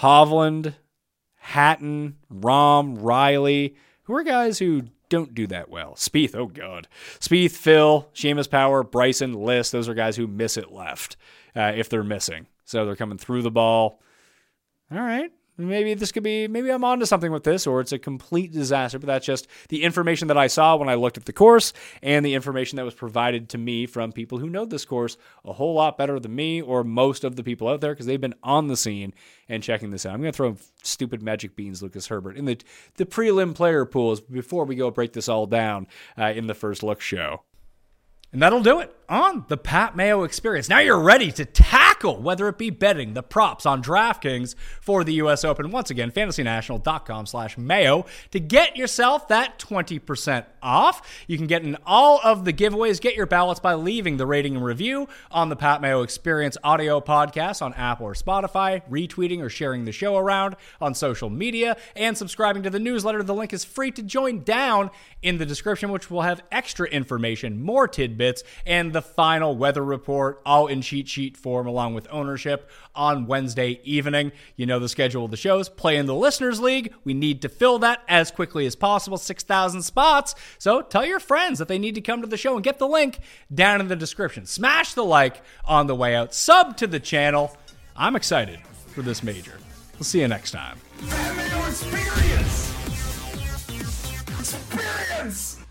Hovland, 0.00 0.74
Hatton, 1.36 2.16
Rahm, 2.32 2.96
Riley, 2.98 3.76
who 4.04 4.14
are 4.14 4.22
guys 4.22 4.58
who 4.58 4.84
don't 5.08 5.34
do 5.34 5.46
that 5.46 5.68
well. 5.68 5.94
Spieth, 5.94 6.34
oh 6.34 6.46
god. 6.46 6.88
Spieth, 7.20 7.52
Phil, 7.52 8.08
Seamus 8.14 8.50
Power, 8.50 8.82
Bryson, 8.82 9.32
List, 9.32 9.72
those 9.72 9.88
are 9.88 9.94
guys 9.94 10.16
who 10.16 10.26
miss 10.26 10.56
it 10.56 10.72
left 10.72 11.16
uh, 11.54 11.72
if 11.74 11.88
they're 11.88 12.02
missing. 12.02 12.46
So 12.64 12.84
they're 12.84 12.96
coming 12.96 13.18
through 13.18 13.42
the 13.42 13.50
ball. 13.50 14.00
All 14.90 14.98
right 14.98 15.30
maybe 15.56 15.94
this 15.94 16.12
could 16.12 16.22
be 16.22 16.48
maybe 16.48 16.70
I'm 16.70 16.84
onto 16.84 17.06
something 17.06 17.30
with 17.32 17.44
this 17.44 17.66
or 17.66 17.80
it's 17.80 17.92
a 17.92 17.98
complete 17.98 18.52
disaster 18.52 18.98
but 18.98 19.06
that's 19.06 19.26
just 19.26 19.46
the 19.68 19.82
information 19.82 20.28
that 20.28 20.38
I 20.38 20.46
saw 20.46 20.76
when 20.76 20.88
I 20.88 20.94
looked 20.94 21.16
at 21.16 21.24
the 21.24 21.32
course 21.32 21.72
and 22.02 22.24
the 22.24 22.34
information 22.34 22.76
that 22.76 22.84
was 22.84 22.94
provided 22.94 23.48
to 23.50 23.58
me 23.58 23.86
from 23.86 24.12
people 24.12 24.38
who 24.38 24.50
know 24.50 24.64
this 24.64 24.84
course 24.84 25.16
a 25.44 25.52
whole 25.52 25.74
lot 25.74 25.98
better 25.98 26.18
than 26.18 26.34
me 26.34 26.60
or 26.60 26.84
most 26.84 27.24
of 27.24 27.36
the 27.36 27.44
people 27.44 27.68
out 27.68 27.80
there 27.80 27.92
because 27.92 28.06
they've 28.06 28.20
been 28.20 28.34
on 28.42 28.68
the 28.68 28.76
scene 28.76 29.12
and 29.48 29.62
checking 29.62 29.90
this 29.90 30.06
out. 30.06 30.14
I'm 30.14 30.20
going 30.20 30.32
to 30.32 30.36
throw 30.36 30.56
stupid 30.82 31.22
magic 31.22 31.56
beans 31.56 31.82
Lucas 31.82 32.06
Herbert 32.06 32.36
in 32.36 32.44
the 32.44 32.58
the 32.96 33.06
prelim 33.06 33.54
player 33.54 33.84
pools 33.84 34.20
before 34.20 34.64
we 34.64 34.76
go 34.76 34.90
break 34.90 35.12
this 35.12 35.28
all 35.28 35.46
down 35.46 35.86
uh, 36.18 36.26
in 36.26 36.46
the 36.46 36.54
first 36.54 36.82
look 36.82 37.00
show. 37.00 37.42
And 38.32 38.42
that'll 38.42 38.62
do 38.62 38.80
it 38.80 38.92
on 39.08 39.44
the 39.48 39.56
Pat 39.56 39.94
Mayo 39.94 40.24
experience. 40.24 40.68
Now 40.68 40.80
you're 40.80 40.98
ready 40.98 41.30
to 41.32 41.44
tackle 42.04 42.22
whether 42.22 42.48
it 42.48 42.58
be 42.58 42.70
betting 42.70 43.14
the 43.14 43.22
props 43.22 43.66
on 43.66 43.82
DraftKings 43.82 44.54
for 44.80 45.04
the 45.04 45.14
US 45.14 45.44
Open. 45.44 45.70
Once 45.70 45.90
again, 45.90 46.10
fantasynational.com 46.10 47.26
slash 47.26 47.56
mayo 47.58 48.04
to 48.30 48.40
get 48.40 48.76
yourself 48.76 49.28
that 49.28 49.58
20% 49.58 50.44
off. 50.62 51.24
You 51.26 51.36
can 51.36 51.46
get 51.46 51.62
in 51.62 51.76
all 51.86 52.20
of 52.24 52.44
the 52.44 52.52
giveaways. 52.52 53.00
Get 53.00 53.14
your 53.14 53.26
ballots 53.26 53.60
by 53.60 53.74
leaving 53.74 54.16
the 54.16 54.26
rating 54.26 54.56
and 54.56 54.64
review 54.64 55.08
on 55.30 55.48
the 55.48 55.56
Pat 55.56 55.80
Mayo 55.80 56.02
Experience 56.02 56.56
audio 56.62 57.00
podcast 57.00 57.62
on 57.62 57.74
Apple 57.74 58.06
or 58.06 58.14
Spotify, 58.14 58.82
retweeting 58.88 59.40
or 59.40 59.48
sharing 59.48 59.84
the 59.84 59.92
show 59.92 60.16
around 60.16 60.56
on 60.80 60.94
social 60.94 61.30
media, 61.30 61.76
and 61.96 62.16
subscribing 62.16 62.62
to 62.62 62.70
the 62.70 62.78
newsletter. 62.78 63.22
The 63.22 63.34
link 63.34 63.52
is 63.52 63.64
free 63.64 63.90
to 63.92 64.02
join 64.02 64.42
down 64.42 64.90
in 65.22 65.38
the 65.38 65.46
description, 65.46 65.90
which 65.90 66.10
will 66.10 66.22
have 66.22 66.42
extra 66.52 66.86
information, 66.88 67.62
more 67.62 67.88
tidbits, 67.88 68.42
and 68.66 68.92
the 68.92 69.02
final 69.02 69.56
weather 69.56 69.84
report, 69.84 70.40
all 70.44 70.66
in 70.66 70.82
cheat 70.82 71.08
sheet 71.08 71.36
form, 71.36 71.66
along 71.94 72.02
with 72.02 72.08
ownership 72.10 72.68
on 72.94 73.26
Wednesday 73.26 73.80
evening. 73.84 74.32
You 74.56 74.66
know 74.66 74.78
the 74.78 74.88
schedule 74.88 75.24
of 75.24 75.30
the 75.30 75.36
shows. 75.36 75.68
Play 75.68 75.96
in 75.96 76.06
the 76.06 76.14
Listeners 76.14 76.60
League. 76.60 76.92
We 77.04 77.14
need 77.14 77.40
to 77.42 77.48
fill 77.48 77.78
that 77.80 78.02
as 78.08 78.30
quickly 78.30 78.66
as 78.66 78.76
possible 78.76 79.16
6,000 79.16 79.82
spots. 79.82 80.34
So 80.58 80.82
tell 80.82 81.04
your 81.06 81.20
friends 81.20 81.58
that 81.58 81.68
they 81.68 81.78
need 81.78 81.94
to 81.94 82.00
come 82.00 82.20
to 82.20 82.26
the 82.26 82.36
show 82.36 82.54
and 82.54 82.64
get 82.64 82.78
the 82.78 82.88
link 82.88 83.20
down 83.52 83.80
in 83.80 83.88
the 83.88 83.96
description. 83.96 84.46
Smash 84.46 84.94
the 84.94 85.04
like 85.04 85.42
on 85.64 85.86
the 85.86 85.94
way 85.94 86.14
out, 86.16 86.34
sub 86.34 86.76
to 86.78 86.86
the 86.86 87.00
channel. 87.00 87.56
I'm 87.96 88.16
excited 88.16 88.60
for 88.88 89.02
this 89.02 89.22
major. 89.22 89.54
We'll 89.94 90.04
see 90.04 90.20
you 90.20 90.28
next 90.28 90.50
time. 90.50 90.78
Experience! 91.68 92.74
Experience! 94.40 95.63